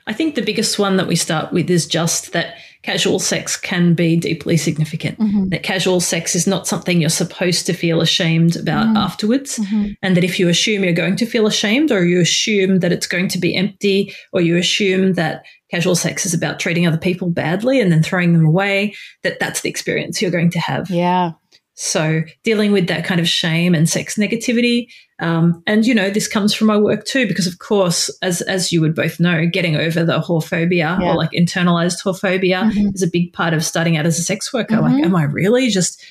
I 0.07 0.15
think 0.15 0.37
the 0.37 0.43
biggest 0.43 0.79
one 0.79 0.97
that 0.97 1.07
we 1.07 1.17
start 1.17 1.53
with 1.53 1.69
is 1.69 1.87
just 1.87 2.33
that 2.33 2.57
casual 2.83 3.19
sex 3.19 3.57
can 3.57 3.95
be 3.95 4.17
deeply 4.17 4.57
significant. 4.57 5.19
Mhm. 5.19 5.51
That 5.51 5.63
casual 5.63 6.01
sex 6.01 6.35
is 6.37 6.47
not 6.47 6.67
something 6.67 7.01
you're 7.01 7.11
supposed 7.11 7.67
to 7.67 7.73
feel 7.73 8.01
ashamed 8.01 8.57
about 8.57 8.87
Mhm. 8.89 8.97
afterwards. 8.97 9.59
Mhm. 9.59 9.97
And 10.03 10.17
that 10.17 10.25
if 10.25 10.39
you 10.39 10.49
assume 10.49 10.85
you're 10.85 10.93
going 10.93 11.17
to 11.17 11.27
feel 11.27 11.47
ashamed, 11.47 11.91
or 11.91 12.05
you 12.05 12.21
assume 12.21 12.79
that 12.81 12.93
it's 12.93 13.07
going 13.07 13.29
to 13.29 13.39
be 13.39 13.55
empty, 13.55 14.15
or 14.33 14.41
you 14.41 14.57
assume 14.57 15.15
that 15.15 15.43
casual 15.71 15.95
sex 15.95 16.25
is 16.25 16.33
about 16.33 16.59
treating 16.61 16.87
other 16.87 16.97
people 16.97 17.29
badly 17.29 17.81
and 17.81 17.93
then 17.93 18.03
throwing 18.03 18.33
them 18.33 18.47
away, 18.47 18.95
that 19.23 19.39
that's 19.41 19.61
the 19.63 19.69
experience 19.69 20.23
you're 20.23 20.31
going 20.31 20.51
to 20.51 20.61
have. 20.61 20.89
yeah 20.91 21.33
So 21.81 22.23
dealing 22.43 22.73
with 22.73 22.89
that 22.89 23.05
kind 23.05 23.21
of 23.21 23.29
shame 23.29 23.73
and 23.73 23.89
sex 23.89 24.17
negativity, 24.17 24.89
um, 25.21 25.63
and 25.65 25.87
you 25.87 25.95
know 25.95 26.11
this 26.11 26.27
comes 26.27 26.53
from 26.53 26.67
my 26.67 26.77
work 26.77 27.05
too, 27.05 27.29
because 27.29 27.47
of 27.47 27.61
course, 27.61 28.11
as 28.21 28.41
as 28.43 28.73
you 28.73 28.81
would 28.81 28.97
both 28.97 29.21
know, 29.21 29.47
getting 29.47 29.77
over 29.77 30.03
the 30.03 30.19
whorephobia 30.21 30.99
Yeah. 31.01 31.03
or 31.03 31.15
like 31.15 31.31
internalized 31.31 32.03
whorephobia 32.03 32.73
Mhm. 32.73 32.95
is 32.97 33.03
a 33.03 33.07
big 33.07 33.33
part 33.33 33.55
of 33.55 33.65
starting 33.65 33.97
out 33.97 34.07
as 34.07 34.19
a 34.19 34.23
sex 34.23 34.53
worker. 34.53 34.75
Mhm. 34.75 34.83
Like, 34.83 35.05
am 35.05 35.15
I 35.15 35.23
really 35.23 35.69
just, 35.69 36.03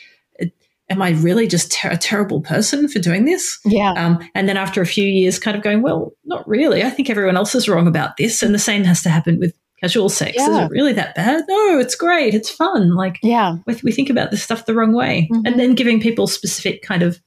am 0.90 1.02
I 1.02 1.10
really 1.10 1.48
just 1.48 1.70
ter- 1.70 1.90
a 1.92 1.98
terrible 1.98 2.40
person 2.40 2.88
for 2.88 3.00
doing 3.00 3.26
this? 3.26 3.60
yeah 3.66 3.92
Um, 3.98 4.20
and 4.36 4.48
then 4.48 4.56
after 4.56 4.82
a 4.82 4.86
few 4.86 5.04
years, 5.06 5.38
kind 5.38 5.58
of 5.58 5.64
going, 5.64 5.82
well, 5.82 6.14
not 6.24 6.48
really. 6.48 6.82
I 6.82 6.90
think 6.92 7.10
everyone 7.10 7.36
else 7.36 7.54
is 7.56 7.68
wrong 7.68 7.88
about 7.88 8.16
this, 8.16 8.42
and 8.42 8.56
the 8.56 8.60
same 8.60 8.86
has 8.86 9.02
to 9.04 9.10
happen 9.10 9.38
with 9.38 9.54
casual 9.80 10.10
sex. 10.10 10.36
Is 10.38 10.48
it 10.58 10.70
really 10.72 10.94
that 10.94 11.14
bad? 11.16 11.44
No, 11.48 11.80
it's 11.80 11.96
great. 11.96 12.34
It's 12.34 12.50
fun. 12.50 12.96
Like 12.96 13.20
yeah 13.24 13.58
we, 13.66 13.76
we 13.84 13.92
think 13.92 14.10
about 14.10 14.32
this 14.32 14.44
stuff 14.44 14.66
the 14.66 14.74
wrong 14.74 14.94
way 14.94 15.30
Mhm. 15.32 15.42
and 15.46 15.60
then 15.60 15.76
giving 15.76 16.00
people 16.02 16.28
specific 16.28 16.82
kind 16.82 17.04
of 17.04 17.20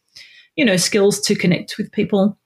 you 0.57 0.65
know 0.65 0.77
skills 0.77 1.21
to 1.21 1.35
connect 1.35 1.77
with 1.79 1.91
people 1.93 2.37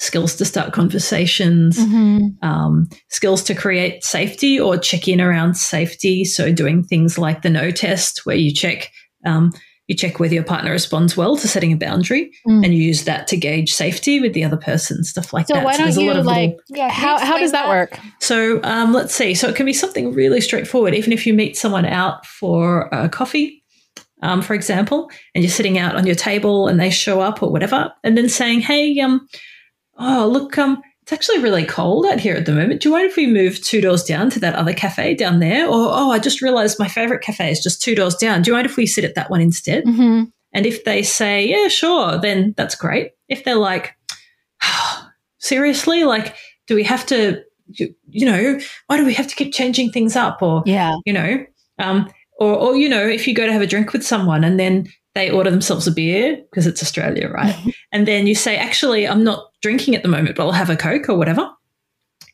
skills 0.00 0.36
to 0.36 0.44
start 0.44 0.72
conversations 0.72 1.78
Mhm. 1.78 2.42
um, 2.42 2.88
skills 3.08 3.42
to 3.44 3.54
create 3.54 4.04
safety 4.04 4.58
or 4.60 4.76
check 4.76 5.08
in 5.08 5.20
around 5.20 5.54
safety 5.56 6.24
so 6.24 6.52
doing 6.52 6.84
things 6.84 7.18
like 7.18 7.42
the 7.42 7.50
no 7.50 7.70
test 7.70 8.24
where 8.24 8.36
you 8.36 8.52
check 8.52 8.90
um, 9.24 9.52
you 9.88 9.96
check 9.96 10.20
whether 10.20 10.34
your 10.34 10.44
partner 10.44 10.70
responds 10.70 11.16
well 11.16 11.36
to 11.36 11.48
setting 11.48 11.72
a 11.72 11.76
boundary 11.76 12.30
Mm. 12.46 12.64
and 12.64 12.74
you 12.74 12.80
use 12.82 13.04
that 13.04 13.26
to 13.28 13.36
gauge 13.36 13.72
safety 13.72 14.20
with 14.20 14.34
the 14.34 14.44
other 14.44 14.56
person 14.56 15.02
stuff 15.02 15.32
like 15.32 15.46
that. 15.48 15.54
so 15.54 15.58
that 15.60 15.64
why 15.64 15.76
there's 15.76 15.96
don't 15.96 16.04
a 16.04 16.06
lot 16.06 16.14
you 16.14 16.20
of 16.20 16.26
like 16.26 16.50
little- 16.50 16.60
Yeah. 16.68 16.90
how, 16.90 17.18
how 17.18 17.38
does 17.38 17.52
that 17.52 17.68
work 17.68 17.98
so 18.20 18.60
um, 18.62 18.92
let's 18.92 19.14
see. 19.14 19.34
So 19.34 19.48
it 19.48 19.56
can 19.56 19.66
be 19.66 19.72
something 19.72 20.12
really 20.14 20.40
straightforward. 20.40 20.94
Even 20.94 21.12
if 21.12 21.26
you 21.26 21.34
meet 21.34 21.56
someone 21.56 21.86
out 21.86 22.24
for 22.26 22.88
a 22.92 23.08
coffee, 23.08 23.64
um, 24.22 24.42
for 24.42 24.52
example, 24.54 25.10
and 25.34 25.42
you're 25.42 25.50
sitting 25.50 25.78
out 25.78 25.94
on 25.96 26.04
your 26.06 26.14
table 26.16 26.68
and 26.68 26.78
they 26.78 26.90
show 26.90 27.20
up 27.20 27.42
or 27.42 27.50
whatever, 27.50 27.92
and 28.04 28.16
then 28.18 28.28
saying, 28.28 28.60
"Hey, 28.60 28.98
um, 29.00 29.26
oh 29.98 30.28
look, 30.28 30.58
um, 30.58 30.82
it's 31.08 31.12
actually 31.14 31.42
really 31.42 31.64
cold 31.64 32.04
out 32.04 32.20
here 32.20 32.36
at 32.36 32.44
the 32.44 32.52
moment. 32.52 32.82
Do 32.82 32.90
you 32.90 32.94
mind 32.94 33.08
if 33.08 33.16
we 33.16 33.26
move 33.26 33.62
two 33.62 33.80
doors 33.80 34.04
down 34.04 34.28
to 34.28 34.40
that 34.40 34.54
other 34.54 34.74
cafe 34.74 35.14
down 35.14 35.38
there? 35.38 35.66
Or 35.66 35.88
oh, 35.90 36.10
I 36.10 36.18
just 36.18 36.42
realized 36.42 36.78
my 36.78 36.86
favorite 36.86 37.22
cafe 37.22 37.50
is 37.50 37.62
just 37.62 37.80
two 37.80 37.94
doors 37.94 38.14
down. 38.14 38.42
Do 38.42 38.50
you 38.50 38.54
mind 38.54 38.66
if 38.66 38.76
we 38.76 38.86
sit 38.86 39.04
at 39.04 39.14
that 39.14 39.30
one 39.30 39.40
instead?" 39.40 39.84
hmm 39.84 40.24
And 40.52 40.66
if 40.66 40.84
they 40.84 41.02
say, 41.02 41.46
yeah, 41.46 41.68
sure, 41.68 42.18
then 42.18 42.52
that's 42.58 42.74
great. 42.74 43.12
If 43.26 43.44
they're 43.44 43.56
like, 43.56 43.96
seriously, 45.38 46.04
like, 46.04 46.34
do 46.66 46.74
we 46.74 46.84
have 46.84 47.06
to, 47.06 47.42
you, 47.68 47.94
you 48.10 48.26
know, 48.26 48.60
why 48.88 48.98
do 48.98 49.06
we 49.06 49.14
have 49.14 49.28
to 49.28 49.34
keep 49.34 49.54
changing 49.54 49.92
things 49.92 50.14
up? 50.14 50.42
Or, 50.42 50.62
yeah 50.66 50.94
you 51.06 51.14
know, 51.14 51.42
um, 51.78 52.12
or, 52.38 52.54
or, 52.54 52.76
you 52.76 52.88
know, 52.88 53.06
if 53.08 53.26
you 53.26 53.34
go 53.34 53.46
to 53.46 53.52
have 53.52 53.62
a 53.62 53.66
drink 53.66 53.94
with 53.94 54.04
someone 54.04 54.44
and 54.44 54.60
then 54.60 54.86
they 55.14 55.30
order 55.30 55.50
themselves 55.50 55.86
a 55.86 55.92
beer 55.92 56.36
because 56.50 56.66
it's 56.66 56.82
Australia, 56.82 57.28
right? 57.28 57.54
and 57.92 58.06
then 58.06 58.26
you 58.26 58.34
say, 58.34 58.56
actually, 58.56 59.06
I'm 59.08 59.24
not 59.24 59.50
drinking 59.62 59.94
at 59.96 60.02
the 60.02 60.08
moment, 60.08 60.36
but 60.36 60.44
I'll 60.44 60.52
have 60.52 60.70
a 60.70 60.76
Coke 60.76 61.08
or 61.08 61.16
whatever. 61.16 61.50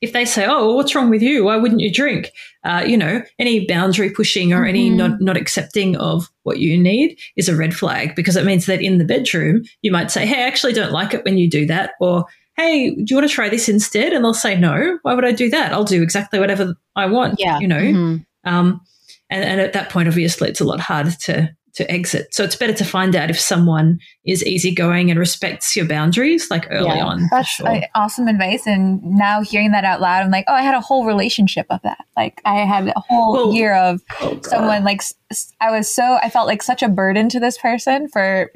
If 0.01 0.13
they 0.13 0.27
say, 0.27 0.45
oh, 0.45 0.67
well, 0.67 0.77
what's 0.77 0.95
wrong 0.95 1.09
with 1.09 1.23
you? 1.23 1.45
Why 1.45 1.57
wouldn't 1.57 1.81
you 1.81 1.91
drink? 1.91 2.31
Uh, 2.63 2.85
you 2.87 2.97
know, 2.97 3.23
any 3.39 3.65
boundary 3.67 4.11
pushing 4.11 4.53
or 4.53 4.67
any 4.67 4.91
Mhm. 4.91 4.97
not, 4.97 5.21
not 5.21 5.37
accepting 5.39 5.97
of 5.97 6.29
what 6.43 6.59
you 6.59 6.77
need 6.77 7.19
is 7.37 7.49
a 7.49 7.57
red 7.57 7.75
flag 7.75 8.15
because 8.15 8.37
it 8.37 8.45
means 8.45 8.67
that 8.67 8.83
in 8.83 8.99
the 8.99 9.05
bedroom, 9.05 9.63
you 9.81 9.91
might 9.91 10.11
say, 10.11 10.27
hey, 10.27 10.43
I 10.43 10.47
actually 10.47 10.75
don't 10.75 10.93
like 10.93 11.15
it 11.15 11.25
when 11.25 11.39
you 11.39 11.49
do 11.49 11.65
that. 11.67 11.93
Or, 12.01 12.27
hey, 12.59 12.91
do 12.95 13.05
you 13.09 13.17
want 13.17 13.29
to 13.29 13.35
try 13.35 13.49
this 13.49 13.69
instead? 13.69 14.13
And 14.13 14.23
they'll 14.25 14.35
say, 14.35 14.59
no, 14.59 14.99
why 15.03 15.15
would 15.15 15.25
I 15.25 15.33
do 15.33 15.49
that? 15.51 15.73
I'll 15.73 15.85
do 15.85 16.03
exactly 16.03 16.39
whatever 16.39 16.75
I 16.97 17.07
want. 17.07 17.37
yeah 17.39 17.59
You 17.61 17.69
know, 17.69 17.81
Mhm. 17.81 18.27
um, 18.45 18.81
and, 19.31 19.43
and 19.45 19.61
at 19.61 19.73
that 19.73 19.89
point, 19.89 20.09
obviously, 20.09 20.51
it's 20.51 20.61
a 20.61 20.65
lot 20.65 20.81
harder 20.81 21.13
to 21.23 21.51
to 21.75 21.91
exit. 21.91 22.33
So 22.33 22.45
it's 22.45 22.57
better 22.57 22.73
to 22.73 22.85
find 22.85 23.17
out 23.17 23.31
if 23.31 23.39
someone 23.41 23.99
is 24.25 24.45
easygoing 24.45 25.11
and 25.11 25.19
respects 25.19 25.75
your 25.75 25.87
boundaries, 25.87 26.49
like 26.51 26.67
early 26.71 26.87
Yeah. 26.97 27.05
on. 27.05 27.29
That's 27.31 27.49
sure. 27.49 27.69
uh, 27.69 27.81
awesome 27.95 28.29
advice. 28.29 28.67
And 28.67 29.03
now 29.03 29.43
hearing 29.43 29.73
that 29.73 29.85
out 29.85 30.01
loud, 30.01 30.23
I'm 30.25 30.31
like, 30.31 30.45
oh, 30.49 30.55
I 30.55 30.63
had 30.63 30.75
a 30.75 30.81
whole 30.81 31.05
relationship 31.05 31.67
of 31.71 31.81
that. 31.83 32.05
Like 32.17 32.41
I 32.45 32.61
had 32.61 32.89
a 32.89 33.01
whole 33.01 33.33
Well, 33.33 33.53
year 33.55 33.75
of 33.75 34.03
Oh, 34.21 34.39
someone 34.43 34.85
like 34.85 35.03
I 35.61 35.71
was 35.71 35.93
so 35.93 36.19
I 36.23 36.31
felt 36.31 36.47
like 36.47 36.63
such 36.63 36.83
a 36.83 36.89
burden 36.89 37.29
to 37.31 37.41
this 37.41 37.59
person 37.59 38.09
for 38.09 38.53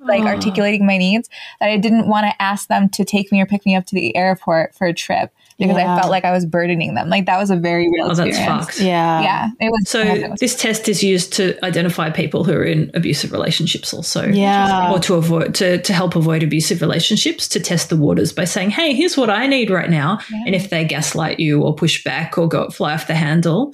like 0.00 0.22
Oh. 0.22 0.26
articulating 0.26 0.84
my 0.86 0.98
needs 0.98 1.28
that 1.60 1.68
I 1.68 1.76
didn't 1.76 2.08
want 2.08 2.26
to 2.26 2.42
ask 2.42 2.68
them 2.68 2.88
to 2.90 3.04
take 3.04 3.30
me 3.32 3.40
or 3.40 3.46
pick 3.46 3.64
me 3.64 3.76
up 3.76 3.86
to 3.86 3.94
the 3.94 4.14
airport 4.16 4.74
for 4.74 4.86
a 4.86 4.92
trip 4.92 5.30
because 5.58 5.76
Yeah. 5.76 5.94
I 5.96 6.00
felt 6.00 6.10
like 6.10 6.24
I 6.24 6.32
was 6.32 6.44
burdening 6.44 6.94
them. 6.94 7.08
Like 7.08 7.26
that 7.26 7.38
was 7.38 7.50
a 7.50 7.56
very 7.56 7.88
real 7.88 8.06
Oh, 8.06 8.14
that's 8.14 8.20
experience. 8.28 8.66
fucked. 8.66 8.80
yeah 8.80 9.22
Yeah, 9.22 9.48
it 9.60 9.70
was. 9.70 9.88
So 9.88 10.00
it 10.00 10.30
was- 10.30 10.40
this 10.40 10.54
test 10.54 10.88
is 10.88 11.02
used 11.02 11.32
to 11.34 11.54
identify 11.64 12.10
people 12.10 12.44
who 12.44 12.52
are 12.52 12.64
in 12.64 12.90
abusive 12.94 13.32
relationships, 13.32 13.92
also, 13.94 14.26
Yeah. 14.28 14.92
or 14.92 14.98
to 15.00 15.14
avoid 15.14 15.54
to 15.56 15.78
to 15.78 15.92
help 15.92 16.16
avoid 16.16 16.42
abusive 16.42 16.80
relationships. 16.80 17.48
To 17.48 17.60
test 17.60 17.88
the 17.88 17.96
waters 17.96 18.32
by 18.32 18.44
saying, 18.44 18.70
"Hey, 18.70 18.92
here's 18.94 19.16
what 19.16 19.30
I 19.30 19.46
need 19.46 19.70
right 19.70 19.90
now," 19.90 20.18
Yeah. 20.32 20.42
and 20.46 20.54
if 20.54 20.70
they 20.70 20.84
gaslight 20.84 21.40
you 21.40 21.62
or 21.62 21.74
push 21.74 22.04
back 22.04 22.36
or 22.38 22.48
go 22.48 22.68
fly 22.70 22.92
off 22.94 23.06
the 23.06 23.14
handle, 23.14 23.72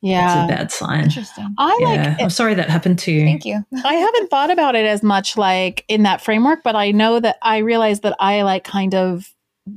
yeah 0.00 0.44
it's 0.44 0.52
a 0.52 0.56
bad 0.56 0.70
sign. 0.72 1.04
interesting. 1.04 1.46
I 1.58 1.76
Yeah, 1.80 1.88
like 1.88 2.22
I'm 2.22 2.30
sorry 2.30 2.54
that 2.54 2.70
happened 2.70 2.98
to 3.00 3.12
you. 3.12 3.24
Thank 3.24 3.44
you. 3.44 3.64
I 3.84 3.94
haven't 3.94 4.30
thought 4.30 4.50
about 4.50 4.76
it 4.76 4.86
as 4.86 5.02
much 5.02 5.36
like 5.36 5.84
in 5.88 6.04
that 6.04 6.20
framework, 6.20 6.60
but 6.62 6.76
I 6.76 6.92
know 6.92 7.18
that 7.20 7.36
I 7.42 7.58
realize 7.58 8.00
that 8.00 8.14
I 8.20 8.42
like 8.42 8.64
kind 8.64 8.94
of 8.94 9.28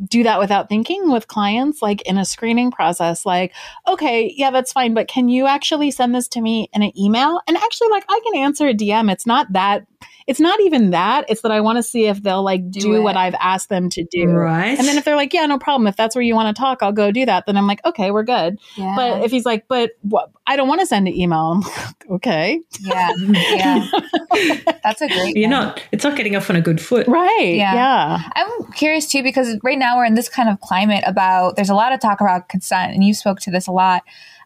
do 0.05 0.23
that 0.23 0.39
without 0.39 0.69
thinking 0.69 1.11
with 1.11 1.27
clients, 1.27 1.81
like 1.81 2.01
in 2.03 2.17
a 2.17 2.25
screening 2.25 2.71
process. 2.71 3.25
Like, 3.25 3.53
okay, 3.87 4.33
yeah, 4.35 4.51
that's 4.51 4.71
fine, 4.71 4.93
but 4.93 5.07
can 5.07 5.29
you 5.29 5.47
actually 5.47 5.91
send 5.91 6.15
this 6.15 6.27
to 6.29 6.41
me 6.41 6.69
in 6.73 6.81
an 6.81 6.97
email? 6.97 7.39
And 7.47 7.57
actually, 7.57 7.89
like, 7.89 8.05
I 8.09 8.19
can 8.23 8.41
answer 8.41 8.67
a 8.67 8.73
DM. 8.73 9.11
It's 9.11 9.25
not 9.25 9.51
that, 9.53 9.85
it's 10.27 10.39
not 10.39 10.59
even 10.61 10.91
that. 10.91 11.25
It's 11.29 11.41
that 11.41 11.51
I 11.51 11.61
want 11.61 11.77
to 11.77 11.83
see 11.83 12.05
if 12.05 12.21
they'll 12.23 12.43
like 12.43 12.69
do, 12.69 12.79
Do 12.79 13.01
what 13.01 13.17
I've 13.17 13.35
asked 13.35 13.69
them 13.69 13.89
to 13.89 14.03
do. 14.03 14.27
Right. 14.27 14.77
And 14.77 14.87
then 14.87 14.97
if 14.97 15.05
they're 15.05 15.15
like, 15.15 15.33
yeah, 15.33 15.45
no 15.45 15.57
problem. 15.57 15.87
If 15.87 15.97
that's 15.97 16.15
where 16.15 16.21
you 16.21 16.35
want 16.35 16.55
to 16.55 16.59
talk, 16.59 16.81
I'll 16.81 16.91
go 16.91 17.11
do 17.11 17.25
that. 17.25 17.45
Then 17.45 17.57
I'm 17.57 17.67
like, 17.67 17.83
okay, 17.85 18.11
we're 18.11 18.23
good. 18.23 18.59
Yeah. 18.75 18.93
But 18.95 19.23
if 19.23 19.31
he's 19.31 19.45
like, 19.45 19.67
but 19.67 19.91
what, 20.01 20.31
I 20.47 20.55
don't 20.55 20.67
want 20.67 20.81
to 20.81 20.87
send 20.87 21.07
an 21.07 21.13
email. 21.13 21.51
I'm 21.51 21.61
like, 21.61 22.09
okay. 22.11 22.61
yeah, 22.81 23.11
mm, 23.19 23.35
yeah, 23.35 24.75
that's 24.83 25.01
a 25.01 25.07
great. 25.07 25.35
You're 25.35 25.49
one. 25.49 25.67
not. 25.67 25.83
It's 25.91 26.03
not 26.03 26.17
getting 26.17 26.35
off 26.35 26.49
on 26.49 26.55
a 26.55 26.61
good 26.61 26.81
foot. 26.81 27.07
Right. 27.07 27.53
Yeah. 27.55 27.73
yeah. 27.73 28.29
I'm 28.35 28.71
curious 28.73 29.11
too 29.11 29.23
because 29.23 29.57
right 29.63 29.77
now 29.77 29.97
we're 29.97 30.05
in 30.05 30.15
this 30.15 30.29
kind 30.29 30.49
of 30.49 30.59
climate 30.61 31.03
about 31.05 31.55
there's 31.55 31.69
a 31.69 31.75
lot 31.75 31.93
of 31.93 31.99
talk 31.99 32.21
about 32.21 32.49
consent, 32.49 32.93
and 32.93 33.03
you 33.03 33.13
spoke 33.13 33.39
to 33.41 33.51
this 33.51 33.67
a 33.67 33.71
lot, 33.71 34.03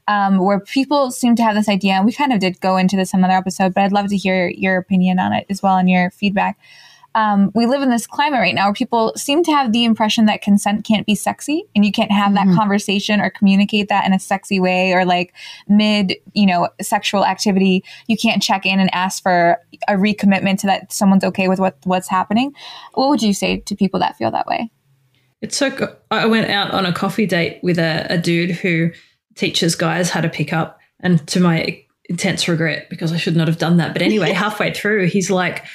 um, 0.07 0.37
where 0.39 0.59
people 0.59 1.11
seem 1.11 1.35
to 1.35 1.43
have 1.43 1.55
this 1.55 1.69
idea, 1.69 1.93
and 1.93 2.05
we 2.05 2.13
kind 2.13 2.33
of 2.33 2.39
did 2.39 2.59
go 2.59 2.77
into 2.77 2.95
this 2.95 3.13
in 3.13 3.19
another 3.19 3.33
episode, 3.37 3.73
but 3.73 3.83
I'd 3.83 3.91
love 3.91 4.07
to 4.09 4.17
hear 4.17 4.49
your 4.49 4.77
opinion 4.77 5.19
on 5.19 5.33
it 5.33 5.45
as 5.49 5.61
well 5.63 5.77
and 5.77 5.89
your 5.89 6.11
feedback. 6.11 6.57
Um, 7.15 7.49
we 7.55 7.65
live 7.65 7.81
in 7.81 7.89
this 7.89 8.05
climate 8.05 8.41
right 8.41 8.53
now 8.53 8.65
where 8.65 8.73
people 8.73 9.13
seem 9.15 9.41
to 9.45 9.51
have 9.53 9.71
the 9.71 9.85
impression 9.85 10.25
that 10.25 10.41
consent 10.41 10.83
can't 10.83 11.05
be 11.05 11.15
sexy 11.15 11.63
and 11.73 11.85
you 11.85 11.91
can't 11.93 12.11
have 12.11 12.33
that 12.33 12.45
Mhm. 12.45 12.55
conversation 12.55 13.21
or 13.21 13.29
communicate 13.29 13.87
that 13.87 14.05
in 14.05 14.11
a 14.11 14.19
sexy 14.19 14.59
way 14.59 14.91
or 14.91 15.05
like 15.05 15.33
mid, 15.69 16.15
you 16.33 16.45
know, 16.45 16.67
sexual 16.81 17.25
activity. 17.25 17.85
You 18.07 18.17
can't 18.17 18.43
check 18.43 18.65
in 18.65 18.81
and 18.81 18.93
ask 18.93 19.23
for 19.23 19.57
a 19.87 19.93
recommitment 19.93 20.59
to 20.59 20.67
that 20.67 20.91
someone's 20.91 21.23
okay 21.23 21.47
with 21.47 21.57
what 21.57 21.77
what's 21.85 22.09
happening. 22.09 22.51
What 22.95 23.07
would 23.07 23.21
you 23.23 23.33
say 23.33 23.59
to 23.61 23.75
people 23.77 24.01
that 24.01 24.17
feel 24.17 24.31
that 24.31 24.45
way? 24.45 24.69
It 25.41 25.51
took, 25.51 26.01
I 26.11 26.25
went 26.25 26.49
out 26.49 26.71
on 26.71 26.85
a 26.85 26.91
coffee 26.91 27.25
date 27.27 27.59
with 27.63 27.79
a, 27.79 28.07
a 28.09 28.17
dude 28.17 28.51
who 28.51 28.91
teaches 29.35 29.75
guys 29.75 30.09
how 30.09 30.21
to 30.21 30.29
pick 30.29 30.53
up, 30.53 30.79
and 30.99 31.25
to 31.27 31.39
my 31.39 31.81
intense 32.05 32.47
regret, 32.47 32.89
because 32.89 33.11
I 33.11 33.17
should 33.17 33.35
not 33.35 33.47
have 33.47 33.57
done 33.57 33.77
that. 33.77 33.93
But 33.93 34.01
anyway, 34.01 34.31
halfway 34.33 34.73
through, 34.73 35.07
he's 35.07 35.29
like, 35.29 35.65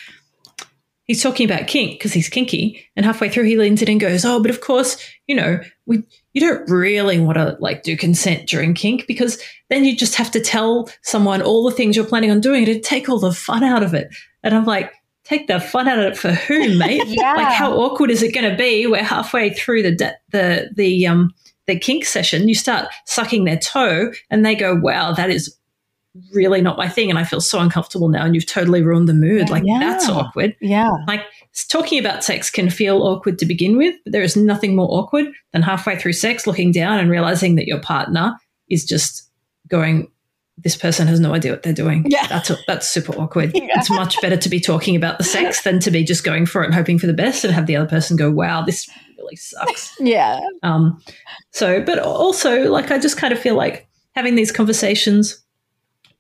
he's 1.11 1.23
talking 1.23 1.45
about 1.45 1.67
kink 1.67 1.99
because 1.99 2.13
he's 2.13 2.29
kinky, 2.29 2.87
and 2.97 3.05
halfway 3.05 3.29
through, 3.29 3.45
he 3.45 3.57
leans 3.57 3.83
in 3.83 3.89
and 3.89 4.01
goes, 4.01 4.25
"Oh, 4.25 4.41
but 4.41 4.51
of 4.51 4.61
course, 4.61 4.97
you 5.27 5.35
know, 5.35 5.61
we 5.87 6.03
you 6.33 6.41
don't 6.41 6.71
really 6.71 7.19
want 7.19 7.37
to 7.37 7.57
like 7.61 7.83
do 7.83 7.97
consent 7.97 8.49
during 8.49 8.75
kink 8.75 9.07
because 9.09 9.43
then 9.69 9.85
you 9.85 9.97
just 9.97 10.15
have 10.15 10.31
to 10.31 10.41
tell 10.41 10.89
someone 11.03 11.43
all 11.43 11.65
the 11.69 11.75
things 11.75 11.97
you're 11.97 12.05
planning 12.07 12.31
on 12.31 12.41
doing, 12.41 12.61
and 12.61 12.69
it'd 12.69 12.85
take 12.85 13.09
all 13.09 13.19
the 13.19 13.33
fun 13.33 13.65
out 13.65 13.83
of 13.83 13.95
it." 13.95 14.09
And 14.43 14.55
I'm 14.55 14.65
like. 14.65 14.93
Take 15.23 15.47
the 15.47 15.61
fun 15.61 15.87
out 15.87 16.01
of 16.01 16.07
it 16.07 16.19
for 16.19 16.33
who, 16.33 16.77
mate? 16.77 17.05
Yeah. 17.07 17.35
Like, 17.35 17.53
how 17.53 17.75
awkward 17.75 18.11
is 18.11 18.21
it 18.21 18.35
going 18.35 18.51
to 18.51 18.57
be? 18.57 18.89
we're 18.89 19.05
halfway 19.05 19.51
through 19.51 19.85
the 19.85 19.95
de- 19.95 20.17
the 20.31 20.71
the 20.75 21.07
um 21.07 21.33
the 21.71 21.79
kink 21.79 22.05
session, 22.05 22.49
you 22.49 22.55
start 22.55 22.89
sucking 23.07 23.45
their 23.45 23.59
toe, 23.59 24.13
and 24.31 24.45
they 24.45 24.55
go, 24.55 24.75
"Wow, 24.75 25.13
that 25.13 25.31
is 25.31 25.57
really 26.33 26.61
not 26.61 26.77
my 26.77 26.89
thing 26.89 27.09
and 27.09 27.19
I 27.19 27.25
feel 27.25 27.41
so 27.41 27.61
uncomfortable 27.61 28.09
now 28.09 28.25
and 28.25 28.35
you've 28.35 28.47
totally 28.47 28.83
ruined 28.83 29.09
the 29.09 29.15
mood. 29.15 29.49
Yeah. 29.49 29.53
like 29.53 29.63
that's 29.81 30.09
awkward. 30.09 30.57
Yeah. 30.61 30.91
Like 31.07 31.23
talking 31.69 32.01
about 32.01 32.25
sex 32.25 32.51
can 32.51 32.69
feel 32.69 33.03
awkward 33.03 33.39
to 33.39 33.47
begin 33.47 33.77
with, 33.77 33.95
but 34.05 34.13
there 34.13 34.23
is 34.23 34.37
nothing 34.37 34.75
more 34.75 34.89
awkward 34.91 35.27
than 35.53 35.63
halfway 35.63 35.97
through 35.97 36.15
sex 36.15 36.47
looking 36.47 36.73
down 36.73 36.99
and 36.99 37.11
realizing 37.11 37.55
that 37.57 37.67
your 37.67 37.81
partner 37.81 38.35
is 38.69 38.85
just 38.85 39.31
going, 39.69 40.11
this 40.59 40.77
person 40.77 41.07
has 41.07 41.21
no 41.21 41.33
idea 41.33 41.53
what 41.53 41.63
they're 41.63 41.73
doing. 41.73 42.05
Yeah. 42.09 42.27
That's 42.27 42.51
that's 42.67 42.89
super 42.89 43.13
awkward. 43.15 43.53
It's 43.81 43.89
much 43.89 44.21
better 44.21 44.37
to 44.37 44.49
be 44.49 44.61
talking 44.61 44.97
about 44.97 45.17
the 45.17 45.25
sex 45.25 45.63
than 45.63 45.81
to 45.81 45.91
be 45.91 46.05
just 46.05 46.25
going 46.25 46.45
for 46.45 46.63
it 46.63 46.67
and 46.67 46.75
hoping 46.75 46.99
for 46.99 47.07
the 47.07 47.15
best 47.15 47.45
and 47.45 47.55
have 47.55 47.67
the 47.67 47.77
other 47.77 47.89
person 47.89 48.17
go, 48.17 48.31
wow, 48.31 48.63
this 48.63 48.91
really 49.21 49.37
sucks. 49.37 49.95
Yeah. 50.01 50.41
Um, 50.63 51.01
so, 51.53 51.83
but 51.83 51.99
also, 51.99 52.71
like, 52.71 52.91
I 52.91 52.99
just 52.99 53.17
kind 53.17 53.33
of 53.33 53.39
feel 53.39 53.55
like 53.55 53.87
having 54.15 54.35
these 54.35 54.51
conversations 54.53 55.43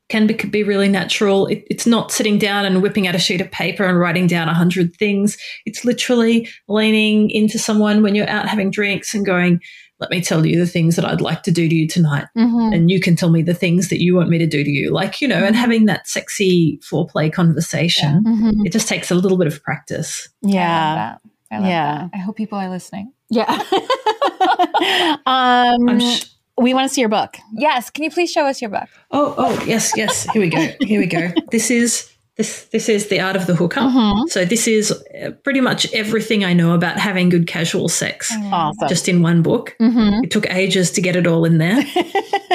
can 0.08 0.26
be, 0.26 0.34
be 0.34 0.62
really 0.64 0.88
natural. 0.88 1.46
It, 1.46 1.64
it's 1.70 1.86
not 1.86 2.12
sitting 2.12 2.38
down 2.38 2.64
and 2.66 2.82
whipping 2.82 3.06
out 3.06 3.14
a 3.14 3.18
sheet 3.18 3.40
of 3.40 3.50
paper 3.50 3.84
and 3.84 3.98
writing 3.98 4.26
down 4.26 4.48
a 4.48 4.54
hundred 4.54 4.94
things. 4.96 5.38
It's 5.66 5.84
literally 5.84 6.48
leaning 6.68 7.30
into 7.30 7.58
someone 7.58 8.02
when 8.02 8.14
you're 8.14 8.28
out 8.28 8.48
having 8.48 8.70
drinks 8.72 9.14
and 9.14 9.24
going, 9.24 9.60
"Let 10.00 10.10
me 10.10 10.20
tell 10.20 10.44
you 10.44 10.58
the 10.58 10.66
things 10.66 10.96
that 10.96 11.04
I'd 11.04 11.20
like 11.20 11.44
to 11.44 11.52
do 11.52 11.68
to 11.68 11.74
you 11.74 11.86
tonight." 11.86 12.26
Mhm. 12.36 12.74
And 12.74 12.90
you 12.90 13.00
can 13.00 13.14
tell 13.14 13.30
me 13.30 13.42
the 13.42 13.54
things 13.54 13.88
that 13.88 14.02
you 14.02 14.16
want 14.16 14.30
me 14.30 14.38
to 14.38 14.48
do 14.48 14.64
to 14.64 14.70
you, 14.70 14.90
like 14.90 15.20
you 15.20 15.28
know, 15.28 15.44
and 15.44 15.54
having 15.54 15.86
that 15.86 16.08
sexy 16.08 16.80
foreplay 16.82 17.32
conversation. 17.32 18.24
Mhm. 18.26 18.66
It 18.66 18.72
just 18.72 18.88
takes 18.88 19.12
a 19.12 19.14
little 19.14 19.38
bit 19.38 19.46
of 19.46 19.62
practice. 19.62 20.28
Yeah. 20.42 21.16
I 21.50 21.56
love 21.56 21.64
that. 21.64 21.68
I 21.68 21.68
love 21.68 21.68
Yeah. 21.68 22.08
that. 22.08 22.10
I 22.14 22.18
hope 22.18 22.36
people 22.36 22.58
are 22.58 22.68
listening. 22.68 23.12
Yeah. 23.28 23.46
um, 25.26 26.00
sh- 26.00 26.26
we 26.58 26.74
want 26.74 26.88
to 26.88 26.94
see 26.94 27.00
your 27.00 27.10
book. 27.10 27.36
Yes. 27.54 27.90
Can 27.90 28.04
you 28.04 28.10
please 28.10 28.30
show 28.30 28.46
us 28.46 28.60
your 28.60 28.70
book? 28.70 28.88
Oh, 29.10 29.34
oh, 29.36 29.62
yes, 29.66 29.92
yes. 29.96 30.24
Here 30.32 30.42
we 30.42 30.48
go. 30.50 30.68
Here 30.80 31.00
we 31.00 31.06
go. 31.06 31.30
This 31.50 31.70
is 31.70 32.10
this 32.36 32.64
this 32.66 32.88
is 32.88 33.08
the 33.08 33.20
art 33.20 33.36
of 33.36 33.46
the 33.46 33.54
hookup. 33.54 33.90
Mhm. 33.90 34.28
So 34.30 34.44
this 34.44 34.66
is 34.66 34.92
uh, 34.92 35.30
pretty 35.44 35.60
much 35.60 35.92
everything 35.92 36.44
I 36.44 36.52
know 36.54 36.72
about 36.74 36.98
having 36.98 37.28
good 37.28 37.46
casual 37.46 37.88
sex, 37.88 38.32
Awesome. 38.52 38.88
just 38.88 39.08
in 39.08 39.20
one 39.22 39.42
book. 39.42 39.76
Mhm. 39.80 40.24
It 40.24 40.30
took 40.30 40.48
ages 40.50 40.90
to 40.92 41.00
get 41.02 41.16
it 41.16 41.26
all 41.26 41.44
in 41.44 41.58
there. 41.58 41.74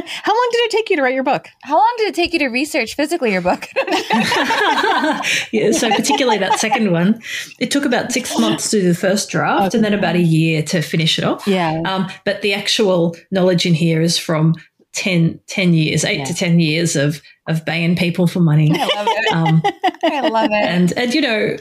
How 0.07 0.33
long 0.33 0.49
did 0.51 0.61
it 0.65 0.71
take 0.71 0.89
you 0.89 0.95
to 0.97 1.01
write 1.01 1.13
your 1.13 1.23
book? 1.23 1.47
How 1.63 1.75
long 1.75 1.93
did 1.97 2.07
it 2.07 2.15
take 2.15 2.33
you 2.33 2.39
to 2.39 2.47
research 2.47 2.95
physically 2.95 3.31
your 3.31 3.41
book? 3.41 3.67
yeah, 5.51 5.71
so 5.71 5.89
particularly 5.89 6.38
that 6.39 6.59
second 6.59 6.91
one, 6.91 7.21
it 7.59 7.71
took 7.71 7.85
about 7.85 8.11
six 8.11 8.38
months 8.39 8.69
to 8.71 8.81
do 8.81 8.88
the 8.88 8.95
first 8.95 9.29
draft, 9.29 9.73
and 9.73 9.83
then 9.83 9.93
about 9.93 10.15
a 10.15 10.21
year 10.21 10.61
to 10.63 10.81
finish 10.81 11.17
it 11.17 11.23
off. 11.25 11.47
Yeah. 11.47 11.81
Um, 11.85 12.07
but 12.23 12.41
the 12.41 12.53
actual 12.53 13.15
knowledge 13.31 13.65
in 13.65 13.73
here 13.73 14.01
is 14.01 14.17
from 14.17 14.55
10, 14.95 15.39
10 15.47 15.73
years, 15.73 16.03
eight 16.05 16.19
Yeah. 16.19 16.25
to 16.25 16.34
ten 16.34 16.60
years 16.60 16.95
of 16.95 17.21
of 17.47 17.63
banging 17.65 17.95
people 17.95 18.25
for 18.27 18.39
money. 18.39 18.71
I 18.73 18.86
love 18.95 19.08
it. 19.10 19.31
Um, 19.34 19.62
I 20.03 20.27
love 20.29 20.49
it. 20.51 20.65
and 20.65 20.91
and 20.97 21.13
you 21.13 21.21
know 21.21 21.58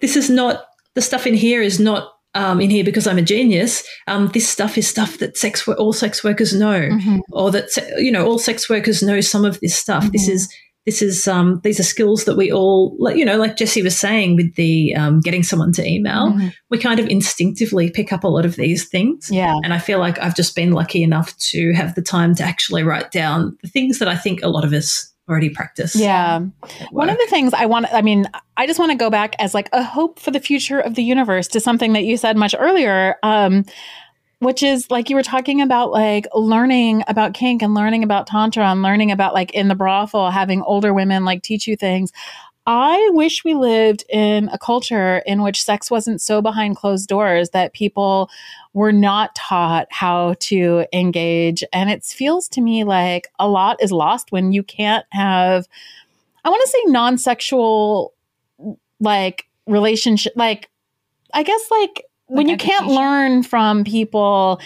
this 0.00 0.16
is 0.16 0.28
not 0.28 0.64
the 0.94 1.02
stuff 1.02 1.26
in 1.26 1.34
here 1.34 1.62
is 1.62 1.78
not 1.78 2.12
um, 2.34 2.60
in 2.60 2.70
here 2.70 2.84
because 2.84 3.06
I'm 3.06 3.18
a 3.18 3.22
genius. 3.22 3.86
Um, 4.06 4.28
this 4.34 4.48
stuff 4.48 4.76
is 4.78 4.86
stuff 4.88 5.18
that 5.18 5.36
sex 5.36 5.66
all 5.68 5.92
sex 5.92 6.22
workers 6.24 6.52
know, 6.54 6.80
Mhm. 6.90 7.20
or 7.32 7.50
that 7.50 7.68
you 7.98 8.10
know 8.12 8.26
all 8.26 8.38
sex 8.38 8.68
workers 8.68 9.02
know 9.02 9.20
some 9.20 9.44
of 9.44 9.58
this 9.60 9.74
stuff. 9.76 10.10
This 10.12 10.28
Mhm. 10.28 10.32
is 10.32 10.48
this 10.86 11.02
is 11.02 11.28
um, 11.28 11.60
these 11.62 11.78
are 11.78 11.84
skills 11.84 12.24
that 12.24 12.36
we 12.36 12.50
all 12.50 12.96
you 13.14 13.24
know 13.24 13.36
like 13.36 13.56
Jessie 13.56 13.82
was 13.82 13.96
saying 13.96 14.36
with 14.36 14.54
the 14.54 14.94
um, 14.94 15.20
getting 15.20 15.42
someone 15.42 15.72
to 15.72 15.86
email. 15.86 16.32
Mhm. 16.32 16.52
We 16.70 16.78
kind 16.78 16.98
of 16.98 17.06
instinctively 17.08 17.90
pick 17.90 18.12
up 18.12 18.24
a 18.24 18.28
lot 18.28 18.46
of 18.46 18.56
these 18.56 18.88
things. 18.88 19.28
Yeah. 19.30 19.56
And 19.62 19.74
I 19.74 19.78
feel 19.78 19.98
like 19.98 20.18
I've 20.18 20.34
just 20.34 20.56
been 20.56 20.72
lucky 20.72 21.02
enough 21.02 21.36
to 21.50 21.72
have 21.72 21.94
the 21.94 22.02
time 22.02 22.34
to 22.36 22.42
actually 22.42 22.82
write 22.82 23.10
down 23.10 23.56
the 23.62 23.68
things 23.68 23.98
that 23.98 24.08
I 24.08 24.16
think 24.16 24.42
a 24.42 24.48
lot 24.48 24.64
of 24.64 24.72
us 24.72 25.12
already 25.28 25.50
practice. 25.50 25.94
Yeah. 25.94 26.40
One 26.90 27.08
of 27.08 27.16
the 27.16 27.26
things 27.30 27.54
I 27.54 27.66
want, 27.66 27.86
I 27.92 28.02
mean, 28.02 28.26
I 28.56 28.66
just 28.66 28.80
want 28.80 28.90
to 28.90 28.98
go 28.98 29.10
back 29.10 29.36
as 29.38 29.54
like 29.54 29.68
a 29.72 29.82
hope 29.82 30.18
for 30.18 30.32
the 30.32 30.40
future 30.40 30.80
of 30.80 30.96
the 30.96 31.04
universe 31.04 31.46
to 31.48 31.60
something 31.60 31.92
that 31.92 32.04
you 32.04 32.16
said 32.16 32.36
much 32.36 32.54
earlier, 32.58 33.16
um, 33.22 33.64
which 34.40 34.62
is 34.62 34.90
like 34.90 35.10
you 35.10 35.16
were 35.16 35.22
talking 35.22 35.60
about 35.60 35.92
like 35.92 36.26
learning 36.34 37.04
about 37.06 37.34
kink 37.34 37.62
and 37.62 37.74
learning 37.74 38.02
about 38.02 38.26
tantra 38.26 38.64
and 38.64 38.82
learning 38.82 39.12
about 39.12 39.34
like 39.34 39.52
in 39.52 39.68
the 39.68 39.74
brothel 39.74 40.30
having 40.30 40.62
older 40.62 40.92
women 40.92 41.24
like 41.24 41.42
teach 41.42 41.66
you 41.66 41.76
things. 41.76 42.10
I 42.66 43.10
wish 43.12 43.44
we 43.44 43.54
lived 43.54 44.04
in 44.08 44.48
a 44.48 44.58
culture 44.58 45.18
in 45.26 45.42
which 45.42 45.62
sex 45.62 45.90
wasn't 45.90 46.22
so 46.22 46.40
behind 46.40 46.76
closed 46.76 47.08
doors 47.08 47.50
that 47.50 47.72
people 47.72 48.30
were 48.72 48.92
not 48.92 49.34
taught 49.34 49.88
how 49.90 50.34
to 50.40 50.86
engage. 50.92 51.64
And 51.72 51.90
it 51.90 52.04
feels 52.04 52.48
to 52.50 52.60
me 52.60 52.84
like 52.84 53.28
a 53.38 53.48
lot 53.48 53.82
is 53.82 53.92
lost 53.92 54.30
when 54.30 54.52
you 54.52 54.62
can't 54.62 55.04
have, 55.10 55.66
I 56.44 56.48
want 56.48 56.62
to 56.62 56.68
say 56.68 56.82
non 56.86 57.18
sexual, 57.18 58.14
like 59.00 59.48
relationship, 59.66 60.34
like, 60.36 60.70
I 61.32 61.42
guess 61.42 61.70
like 61.70 62.04
when 62.30 62.48
you 62.48 62.56
can't 62.56 62.86
learn 62.86 63.42
from 63.42 63.84
people 63.84 64.60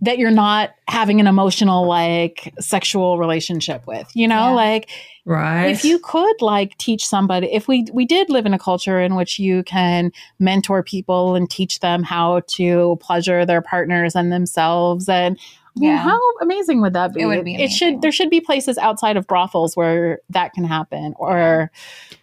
that 0.00 0.16
you're 0.18 0.30
not 0.30 0.70
having 0.86 1.18
an 1.20 1.26
emotional 1.26 1.86
like 1.86 2.54
sexual 2.60 3.18
relationship 3.18 3.84
with 3.86 4.08
you 4.14 4.28
know 4.28 4.48
Yeah. 4.50 4.54
like 4.54 4.90
right. 5.24 5.66
if 5.66 5.84
you 5.84 5.98
could 5.98 6.40
like 6.40 6.78
teach 6.78 7.04
somebody 7.04 7.48
if 7.52 7.66
we 7.66 7.86
we 7.92 8.04
did 8.04 8.30
live 8.30 8.46
in 8.46 8.54
a 8.54 8.58
culture 8.60 9.00
in 9.00 9.16
which 9.16 9.38
you 9.40 9.64
can 9.64 10.12
mentor 10.38 10.82
people 10.84 11.34
and 11.34 11.50
teach 11.50 11.80
them 11.80 12.04
how 12.04 12.42
to 12.48 12.96
pleasure 13.00 13.44
their 13.44 13.60
partners 13.60 14.14
and 14.14 14.30
themselves 14.32 15.08
and 15.08 15.36
I 15.76 15.80
mean, 15.80 15.96
how 15.96 16.18
amazing 16.40 16.80
would 16.80 16.92
that 16.94 17.14
be 17.14 17.20
It 17.20 17.26
would 17.26 17.44
be 17.44 17.54
it 17.54 17.70
should 17.70 18.00
there 18.02 18.10
should 18.12 18.30
be 18.30 18.40
places 18.40 18.78
outside 18.78 19.16
of 19.16 19.26
brothels 19.26 19.76
where 19.76 20.20
that 20.30 20.52
can 20.52 20.64
happen 20.64 21.14
or 21.18 21.70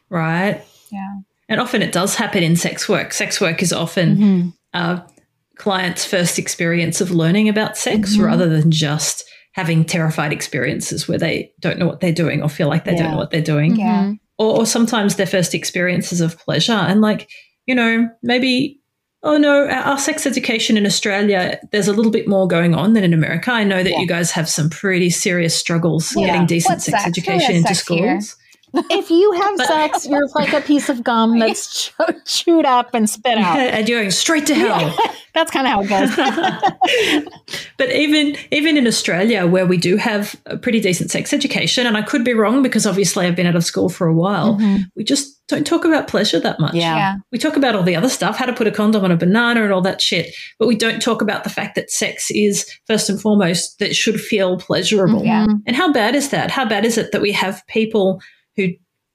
right. 0.10 0.62
yeah. 0.92 1.20
And 1.48 1.62
often 1.62 1.82
it 1.84 1.92
does 1.92 2.16
happen 2.16 2.42
in 2.44 2.56
sex 2.56 2.90
work. 2.90 3.14
Sex 3.14 3.40
work 3.40 3.62
is 3.62 3.72
often 3.72 4.18
Mhm. 4.18 4.54
Uh, 4.76 5.02
clients' 5.58 6.06
first 6.06 6.38
experience 6.38 7.02
of 7.02 7.12
learning 7.12 7.48
about 7.50 7.78
sex 7.78 8.16
Mhm. 8.18 8.26
rather 8.26 8.48
than 8.50 8.72
just 8.72 9.24
having 9.54 9.86
terrified 9.86 10.34
experiences 10.34 11.08
where 11.08 11.18
they 11.18 11.50
don't 11.62 11.80
know 11.80 11.86
what 11.88 12.02
they're 12.02 12.12
doing 12.12 12.42
or 12.44 12.50
feel 12.50 12.68
like 12.68 12.84
they 12.84 12.92
Yeah. 12.92 13.04
don't 13.04 13.12
know 13.12 13.18
what 13.18 13.32
they're 13.32 13.42
doing. 13.42 13.78
Yeah. 13.78 14.04
Mhm. 14.04 14.20
Or, 14.38 14.58
or 14.60 14.66
sometimes 14.66 15.16
their 15.16 15.26
first 15.26 15.56
experiences 15.56 16.20
of 16.20 16.38
pleasure. 16.38 16.74
And, 16.74 17.00
like, 17.00 17.30
you 17.66 17.74
know, 17.74 18.10
maybe, 18.22 18.82
oh 19.24 19.38
no, 19.38 19.66
our, 19.66 19.70
our 19.70 19.98
sex 19.98 20.28
education 20.28 20.76
in 20.76 20.86
Australia, 20.86 21.58
there's 21.72 21.88
a 21.88 21.94
little 21.94 22.12
bit 22.12 22.28
more 22.28 22.48
going 22.50 22.76
on 22.76 22.92
than 22.94 23.06
in 23.06 23.14
America. 23.14 23.50
I 23.52 23.64
know 23.64 23.82
that 23.82 23.92
Yeah. 23.92 24.00
you 24.02 24.08
guys 24.08 24.32
have 24.32 24.50
some 24.50 24.70
pretty 24.70 25.10
serious 25.10 25.56
struggles 25.56 26.14
Yeah. 26.18 26.26
getting 26.28 26.48
decent 26.48 26.82
sex 26.82 26.98
sex? 27.02 27.08
Education 27.08 27.56
into 27.56 27.74
schools. 27.76 28.00
here? 28.02 28.20
Schools. 28.84 28.86
if 29.04 29.10
you 29.10 29.32
have 29.34 29.58
But- 29.58 29.68
sex 29.68 30.08
you're 30.08 30.28
like 30.36 30.54
a 30.54 30.62
piece 30.62 30.90
of 30.90 31.04
gum 31.04 31.40
that's 31.40 31.92
chewed 32.26 32.66
up 32.66 32.94
and 32.94 33.10
spit 33.10 33.38
out 33.38 33.58
and 33.60 33.88
you're 33.90 34.00
going 34.00 34.12
straight 34.12 34.46
to 34.48 34.56
hell. 34.56 34.96
that's 35.34 35.52
kind 35.52 35.68
of 35.68 35.74
how 35.74 35.82
it 35.82 35.90
goes 35.90 37.30
but 37.78 37.92
even 37.92 38.36
even 38.52 38.78
in 38.78 38.88
Australia, 38.88 39.46
where 39.48 39.66
we 39.66 39.78
do 39.78 39.98
have 39.98 40.36
a 40.46 40.58
pretty 40.58 40.80
decent 40.80 41.12
sex 41.12 41.34
education, 41.34 41.86
and 41.86 41.98
I 41.98 42.02
could 42.02 42.24
be 42.24 42.34
wrong 42.34 42.62
because 42.64 42.86
obviously 42.88 43.26
I've 43.26 43.36
been 43.36 43.46
out 43.48 43.56
of 43.56 43.64
school 43.66 43.90
for 43.90 44.08
a 44.08 44.14
while, 44.14 44.56
Mhm. 44.58 44.86
we 44.96 45.04
just 45.04 45.34
don't 45.48 45.68
talk 45.68 45.86
about 45.86 46.08
pleasure 46.08 46.40
that 46.40 46.60
much. 46.60 46.74
Yeah. 46.74 46.96
Yeah. 46.96 47.16
We 47.32 47.38
talk 47.38 47.56
about 47.56 47.76
all 47.76 47.84
the 47.84 47.96
other 47.96 48.10
stuff, 48.10 48.36
how 48.38 48.46
to 48.46 48.54
put 48.54 48.66
a 48.68 48.72
condom 48.72 49.04
on 49.04 49.12
a 49.12 49.18
banana 49.18 49.64
and 49.64 49.72
all 49.74 49.82
that 49.82 50.02
shit, 50.02 50.34
but 50.58 50.68
we 50.68 50.76
don't 50.76 51.02
talk 51.02 51.22
about 51.22 51.44
the 51.44 51.50
fact 51.52 51.76
that 51.76 51.92
sex 51.92 52.32
is 52.32 52.66
first 52.88 53.10
and 53.10 53.22
foremost 53.22 53.78
that 53.80 53.90
it 53.90 53.96
should 53.96 54.20
feel 54.20 54.58
pleasurable. 54.58 55.24
Yeah. 55.24 55.46
Mhm. 55.46 55.62
And 55.68 55.76
how 55.76 55.92
bad 55.92 56.16
is 56.16 56.30
that? 56.30 56.50
How 56.50 56.66
bad 56.66 56.84
is 56.86 56.98
it 56.98 57.12
that 57.12 57.22
we 57.22 57.32
have 57.34 57.62
people 57.68 58.22
who, 58.56 58.70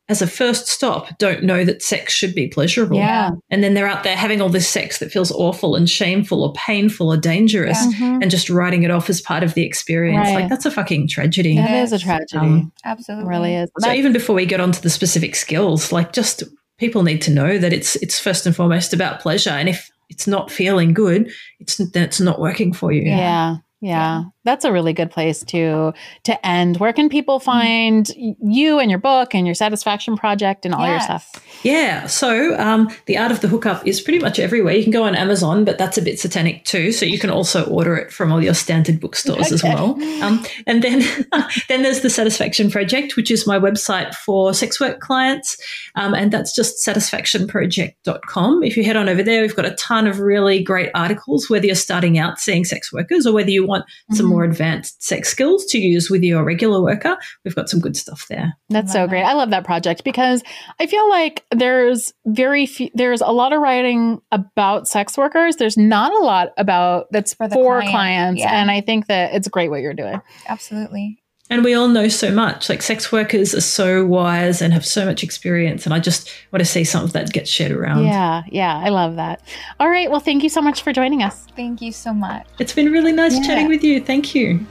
as 0.08 0.20
a 0.20 0.26
first 0.26 0.66
stop, 0.66 1.16
don't 1.18 1.44
know 1.44 1.64
that 1.64 1.82
sex 1.82 2.12
should 2.12 2.34
be 2.34 2.48
pleasurable? 2.48 2.96
yeah 2.96 3.30
And 3.50 3.62
then 3.62 3.74
they're 3.74 3.86
out 3.86 4.02
there 4.02 4.16
having 4.16 4.40
all 4.40 4.48
this 4.48 4.68
sex 4.68 4.98
that 4.98 5.12
feels 5.12 5.30
awful 5.30 5.76
and 5.76 5.88
shameful 5.88 6.42
or 6.42 6.52
painful 6.54 7.12
or 7.12 7.16
dangerous 7.16 7.78
Mhm. 7.94 8.20
and 8.22 8.30
just 8.30 8.50
writing 8.50 8.82
it 8.82 8.90
off 8.90 9.08
as 9.08 9.20
part 9.20 9.42
of 9.44 9.54
the 9.54 9.62
experience. 9.64 10.26
Right. 10.26 10.34
Like 10.34 10.48
that's 10.48 10.66
a 10.66 10.70
fucking 10.70 11.08
tragedy. 11.08 11.54
That 11.56 11.70
It 11.70 11.82
is 11.84 11.92
a 11.92 11.98
tragedy 12.00 12.38
Um, 12.38 12.72
Absolutely. 12.84 13.24
it 13.26 13.28
really 13.28 13.54
is 13.54 13.70
So 13.78 13.86
That- 13.88 13.96
even 13.96 14.12
before 14.12 14.34
we 14.34 14.46
get 14.46 14.58
onto 14.60 14.80
the 14.80 14.90
specific 14.90 15.36
skills, 15.36 15.92
like 15.92 16.12
just 16.12 16.42
people 16.78 17.02
need 17.04 17.22
to 17.22 17.30
know 17.30 17.58
that 17.58 17.72
it's 17.72 17.94
it's 17.96 18.18
first 18.18 18.46
and 18.46 18.56
foremost 18.56 18.92
about 18.92 19.20
pleasure. 19.20 19.50
And 19.50 19.68
if 19.68 19.88
it's 20.08 20.26
not 20.26 20.50
feeling 20.50 20.92
good, 20.92 21.30
it's 21.60 21.76
then 21.76 22.02
it's 22.02 22.18
not 22.20 22.40
working 22.40 22.72
for 22.72 22.90
you. 22.90 23.02
yeah. 23.02 23.16
yeah 23.16 23.58
Yeah. 23.80 24.22
That's 24.44 24.64
a 24.64 24.72
really 24.72 24.92
good 24.92 25.10
place 25.10 25.42
to 25.44 25.92
to 26.24 26.46
end 26.46 26.78
where 26.78 26.92
can 26.92 27.08
people 27.08 27.40
find 27.40 28.10
you 28.16 28.78
and 28.78 28.90
your 28.90 28.98
book 28.98 29.34
and 29.34 29.46
your 29.46 29.54
satisfaction 29.54 30.16
project 30.16 30.64
and 30.64 30.74
all 30.74 30.88
your 30.88 31.00
stuff 31.00 31.40
Yeah. 31.62 32.06
So 32.06 32.58
um, 32.58 32.88
the 33.06 33.18
art 33.18 33.30
of 33.30 33.40
the 33.40 33.48
hookup 33.48 33.86
is 33.86 34.00
pretty 34.00 34.18
much 34.18 34.38
everywhere. 34.38 34.74
You 34.74 34.82
can 34.82 34.92
go 34.92 35.04
on 35.04 35.14
Amazon, 35.14 35.64
but 35.64 35.78
that's 35.78 35.98
a 35.98 36.02
bit 36.02 36.18
satanic 36.18 36.64
too. 36.64 36.92
So 36.92 37.04
you 37.04 37.18
can 37.18 37.30
also 37.30 37.64
order 37.66 37.96
it 37.96 38.12
from 38.12 38.32
all 38.32 38.42
your 38.42 38.54
standard 38.54 39.00
bookstores 39.00 39.52
as 39.52 39.62
well. 39.62 40.00
Um, 40.22 40.44
and 40.66 40.82
then 40.82 41.00
then 41.68 41.82
there's 41.82 42.00
the 42.00 42.10
Satisfaction 42.10 42.70
Project, 42.70 43.16
which 43.16 43.30
is 43.30 43.46
my 43.46 43.58
website 43.58 44.14
for 44.14 44.54
sex 44.54 44.80
work 44.80 45.00
clients, 45.00 45.56
um, 45.96 46.14
and 46.14 46.32
that's 46.32 46.54
just 46.54 46.84
satisfactionproject.com. 46.86 48.62
If 48.62 48.76
you 48.76 48.84
head 48.84 48.96
on 48.96 49.08
over 49.08 49.22
there, 49.22 49.42
we've 49.42 49.56
got 49.56 49.66
a 49.66 49.74
ton 49.74 50.06
of 50.06 50.20
really 50.20 50.62
great 50.62 50.90
articles. 50.94 51.50
Whether 51.50 51.66
you're 51.66 51.74
starting 51.74 52.18
out 52.18 52.40
seeing 52.40 52.64
sex 52.64 52.92
workers 52.92 53.26
or 53.26 53.34
whether 53.34 53.50
you 53.50 53.66
want 53.66 53.84
some 54.12 54.29
more 54.30 54.44
advanced 54.44 55.02
sex 55.02 55.28
skills 55.28 55.66
to 55.66 55.78
use 55.78 56.08
with 56.10 56.22
your 56.22 56.44
regular 56.44 56.82
worker, 56.82 57.16
we've 57.44 57.54
got 57.54 57.68
some 57.68 57.80
good 57.80 57.96
stuff 57.96 58.26
there. 58.28 58.54
That's 58.68 58.92
so 58.92 59.06
great. 59.06 59.22
I 59.22 59.34
love 59.34 59.50
that 59.50 59.64
project 59.64 60.04
because 60.04 60.42
I 60.78 60.86
feel 60.86 61.08
like 61.08 61.44
there's 61.50 62.12
very 62.26 62.66
few, 62.66 62.88
there's 62.94 63.20
a 63.20 63.32
lot 63.32 63.52
of 63.52 63.60
writing 63.60 64.20
about 64.32 64.88
sex 64.88 65.18
workers. 65.18 65.56
There's 65.56 65.76
not 65.76 66.12
a 66.12 66.24
lot 66.24 66.48
about 66.56 67.06
that's 67.10 67.34
for, 67.34 67.48
for 67.48 67.80
client. 67.80 67.90
clients. 67.90 68.40
Yeah. 68.40 68.60
And 68.60 68.70
I 68.70 68.80
think 68.80 69.06
that 69.08 69.34
it's 69.34 69.48
great 69.48 69.70
what 69.70 69.80
you're 69.80 69.94
doing. 69.94 70.20
Absolutely. 70.48 71.19
And 71.50 71.64
we 71.64 71.74
all 71.74 71.88
know 71.88 72.08
so 72.08 72.30
much. 72.30 72.68
Like 72.68 72.80
sex 72.80 73.10
workers 73.10 73.54
are 73.54 73.60
so 73.60 74.06
wise 74.06 74.62
and 74.62 74.72
have 74.72 74.86
so 74.86 75.04
much 75.04 75.24
experience. 75.24 75.84
And 75.84 75.92
I 75.92 75.98
just 75.98 76.30
want 76.52 76.60
to 76.60 76.64
see 76.64 76.84
some 76.84 77.02
of 77.02 77.12
that 77.12 77.32
get 77.32 77.48
shared 77.48 77.72
around. 77.72 78.04
Yeah, 78.04 78.44
yeah, 78.48 78.78
I 78.78 78.88
love 78.88 79.16
that. 79.16 79.42
All 79.80 79.88
right. 79.88 80.08
Well, 80.08 80.20
thank 80.20 80.44
you 80.44 80.48
so 80.48 80.62
much 80.62 80.82
for 80.82 80.92
joining 80.92 81.24
us. 81.24 81.46
Thank 81.56 81.82
you 81.82 81.90
so 81.90 82.14
much. 82.14 82.46
It's 82.60 82.72
been 82.72 82.92
really 82.92 83.12
nice 83.12 83.34
yeah. 83.34 83.42
chatting 83.42 83.68
with 83.68 83.82
you. 83.82 84.00
Thank 84.00 84.34
you. 84.34 84.64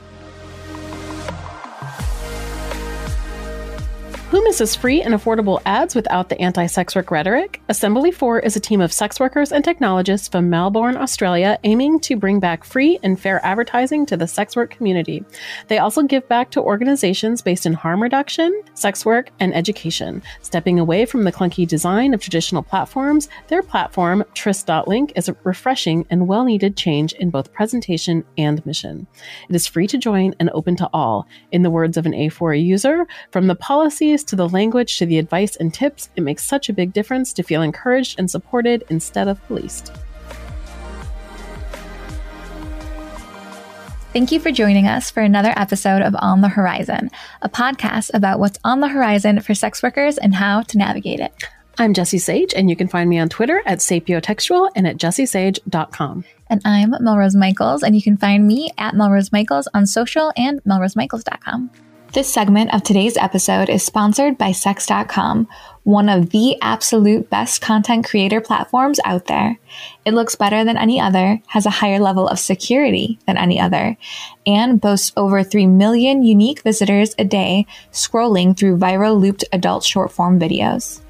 Who 4.30 4.44
misses 4.44 4.76
free 4.76 5.02
and 5.02 5.12
affordable 5.12 5.60
ads 5.66 5.96
without 5.96 6.28
the 6.28 6.40
anti 6.40 6.66
sex 6.66 6.94
work 6.94 7.10
rhetoric? 7.10 7.60
Assembly 7.68 8.12
4 8.12 8.38
is 8.38 8.54
a 8.54 8.60
team 8.60 8.80
of 8.80 8.92
sex 8.92 9.18
workers 9.18 9.50
and 9.50 9.64
technologists 9.64 10.28
from 10.28 10.48
Melbourne, 10.48 10.96
Australia, 10.96 11.58
aiming 11.64 11.98
to 12.02 12.14
bring 12.14 12.38
back 12.38 12.62
free 12.62 13.00
and 13.02 13.18
fair 13.18 13.44
advertising 13.44 14.06
to 14.06 14.16
the 14.16 14.28
sex 14.28 14.54
work 14.54 14.70
community. 14.70 15.24
They 15.66 15.78
also 15.78 16.04
give 16.04 16.28
back 16.28 16.52
to 16.52 16.60
organizations 16.60 17.42
based 17.42 17.66
in 17.66 17.72
harm 17.72 18.00
reduction, 18.00 18.62
sex 18.74 19.04
work, 19.04 19.30
and 19.40 19.52
education. 19.52 20.22
Stepping 20.42 20.78
away 20.78 21.06
from 21.06 21.24
the 21.24 21.32
clunky 21.32 21.66
design 21.66 22.14
of 22.14 22.20
traditional 22.20 22.62
platforms, 22.62 23.28
their 23.48 23.64
platform, 23.64 24.22
Tryst.link, 24.34 25.12
is 25.16 25.28
a 25.28 25.36
refreshing 25.42 26.06
and 26.08 26.28
well 26.28 26.44
needed 26.44 26.76
change 26.76 27.14
in 27.14 27.30
both 27.30 27.52
presentation 27.52 28.24
and 28.38 28.64
mission. 28.64 29.08
It 29.48 29.56
is 29.56 29.66
free 29.66 29.88
to 29.88 29.98
join 29.98 30.36
and 30.38 30.50
open 30.50 30.76
to 30.76 30.88
all. 30.92 31.26
In 31.50 31.64
the 31.64 31.70
words 31.70 31.96
of 31.96 32.06
an 32.06 32.12
A4 32.12 32.64
user, 32.64 33.08
from 33.32 33.48
the 33.48 33.56
policies 33.56 34.19
to 34.24 34.36
the 34.36 34.48
language 34.48 34.98
to 34.98 35.06
the 35.06 35.18
advice 35.18 35.56
and 35.56 35.72
tips, 35.72 36.08
it 36.16 36.22
makes 36.22 36.44
such 36.44 36.68
a 36.68 36.72
big 36.72 36.92
difference 36.92 37.32
to 37.32 37.42
feel 37.42 37.62
encouraged 37.62 38.18
and 38.18 38.30
supported 38.30 38.84
instead 38.88 39.28
of 39.28 39.42
policed. 39.46 39.92
Thank 44.12 44.32
you 44.32 44.40
for 44.40 44.50
joining 44.50 44.88
us 44.88 45.08
for 45.08 45.20
another 45.20 45.54
episode 45.56 46.02
of 46.02 46.16
On 46.18 46.40
the 46.40 46.48
Horizon, 46.48 47.10
a 47.42 47.48
podcast 47.48 48.10
about 48.12 48.40
what's 48.40 48.58
on 48.64 48.80
the 48.80 48.88
horizon 48.88 49.40
for 49.40 49.54
sex 49.54 49.84
workers 49.84 50.18
and 50.18 50.34
how 50.34 50.62
to 50.62 50.78
navigate 50.78 51.20
it. 51.20 51.32
I'm 51.78 51.94
Jessie 51.94 52.18
Sage, 52.18 52.52
and 52.52 52.68
you 52.68 52.74
can 52.74 52.88
find 52.88 53.08
me 53.08 53.18
on 53.20 53.28
Twitter 53.28 53.62
at 53.64 53.78
sapiotextual 53.78 54.70
and 54.74 54.86
at 54.86 54.96
jessiesage.com. 54.96 56.24
And 56.48 56.60
I'm 56.64 56.92
Melrose 57.00 57.36
Michaels, 57.36 57.84
and 57.84 57.94
you 57.94 58.02
can 58.02 58.16
find 58.16 58.46
me 58.46 58.70
at 58.76 58.94
Melrose 58.94 59.30
Michaels 59.30 59.68
on 59.72 59.86
social 59.86 60.32
and 60.36 60.62
melrosemichaels.com. 60.64 61.70
This 62.12 62.32
segment 62.32 62.74
of 62.74 62.82
today's 62.82 63.16
episode 63.16 63.68
is 63.68 63.84
sponsored 63.86 64.36
by 64.36 64.50
Sex.com, 64.50 65.46
one 65.84 66.08
of 66.08 66.30
the 66.30 66.56
absolute 66.60 67.30
best 67.30 67.60
content 67.60 68.04
creator 68.04 68.40
platforms 68.40 68.98
out 69.04 69.26
there. 69.26 69.60
It 70.04 70.14
looks 70.14 70.34
better 70.34 70.64
than 70.64 70.76
any 70.76 71.00
other, 71.00 71.40
has 71.46 71.66
a 71.66 71.70
higher 71.70 72.00
level 72.00 72.26
of 72.26 72.40
security 72.40 73.20
than 73.28 73.38
any 73.38 73.60
other, 73.60 73.96
and 74.44 74.80
boasts 74.80 75.12
over 75.16 75.44
3 75.44 75.68
million 75.68 76.24
unique 76.24 76.62
visitors 76.62 77.14
a 77.16 77.24
day 77.24 77.64
scrolling 77.92 78.58
through 78.58 78.78
viral 78.78 79.20
looped 79.20 79.44
adult 79.52 79.84
short 79.84 80.10
form 80.10 80.40
videos. 80.40 81.00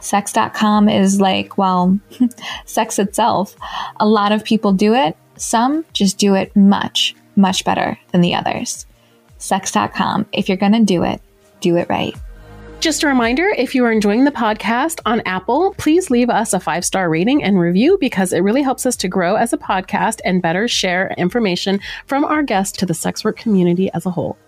Sex.com 0.00 0.90
is 0.90 1.22
like, 1.22 1.56
well, 1.56 1.98
sex 2.66 2.98
itself. 2.98 3.56
A 3.98 4.06
lot 4.06 4.30
of 4.30 4.44
people 4.44 4.74
do 4.74 4.92
it, 4.92 5.16
some 5.38 5.86
just 5.94 6.18
do 6.18 6.34
it 6.34 6.54
much, 6.54 7.14
much 7.34 7.64
better 7.64 7.98
than 8.12 8.20
the 8.20 8.34
others 8.34 8.84
sex.com. 9.40 10.26
If 10.32 10.48
you're 10.48 10.56
going 10.56 10.72
to 10.72 10.84
do 10.84 11.02
it, 11.02 11.20
do 11.60 11.76
it 11.76 11.88
right. 11.88 12.14
Just 12.80 13.02
a 13.02 13.08
reminder 13.08 13.46
if 13.58 13.74
you 13.74 13.84
are 13.84 13.92
enjoying 13.92 14.24
the 14.24 14.30
podcast 14.30 15.00
on 15.04 15.20
Apple, 15.26 15.74
please 15.76 16.08
leave 16.08 16.30
us 16.30 16.54
a 16.54 16.60
five 16.60 16.82
star 16.82 17.10
rating 17.10 17.42
and 17.42 17.60
review 17.60 17.98
because 18.00 18.32
it 18.32 18.40
really 18.40 18.62
helps 18.62 18.86
us 18.86 18.96
to 18.96 19.08
grow 19.08 19.34
as 19.34 19.52
a 19.52 19.58
podcast 19.58 20.20
and 20.24 20.40
better 20.40 20.66
share 20.66 21.14
information 21.18 21.78
from 22.06 22.24
our 22.24 22.42
guests 22.42 22.78
to 22.78 22.86
the 22.86 22.94
sex 22.94 23.22
work 23.22 23.36
community 23.36 23.90
as 23.92 24.06
a 24.06 24.10
whole. 24.10 24.38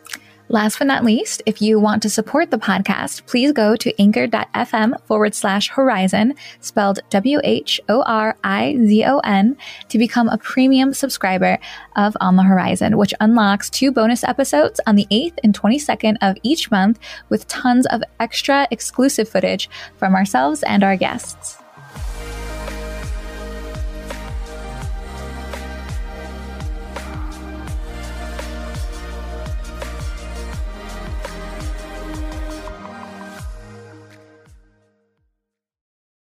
Last 0.52 0.78
but 0.78 0.86
not 0.86 1.02
least, 1.02 1.40
if 1.46 1.62
you 1.62 1.80
want 1.80 2.02
to 2.02 2.10
support 2.10 2.50
the 2.50 2.58
podcast, 2.58 3.24
please 3.24 3.52
go 3.52 3.74
to 3.74 3.98
anchor.fm 3.98 5.00
forward 5.06 5.34
slash 5.34 5.70
horizon, 5.70 6.34
spelled 6.60 7.00
W 7.08 7.40
H 7.42 7.80
O 7.88 8.02
R 8.02 8.36
I 8.44 8.76
Z 8.76 9.02
O 9.06 9.20
N, 9.20 9.56
to 9.88 9.96
become 9.96 10.28
a 10.28 10.36
premium 10.36 10.92
subscriber 10.92 11.56
of 11.96 12.14
On 12.20 12.36
the 12.36 12.42
Horizon, 12.42 12.98
which 12.98 13.14
unlocks 13.18 13.70
two 13.70 13.90
bonus 13.90 14.24
episodes 14.24 14.78
on 14.86 14.96
the 14.96 15.06
8th 15.10 15.38
and 15.42 15.58
22nd 15.58 16.18
of 16.20 16.36
each 16.42 16.70
month 16.70 16.98
with 17.30 17.48
tons 17.48 17.86
of 17.86 18.02
extra 18.20 18.68
exclusive 18.70 19.30
footage 19.30 19.70
from 19.96 20.14
ourselves 20.14 20.62
and 20.64 20.84
our 20.84 20.98
guests. 20.98 21.62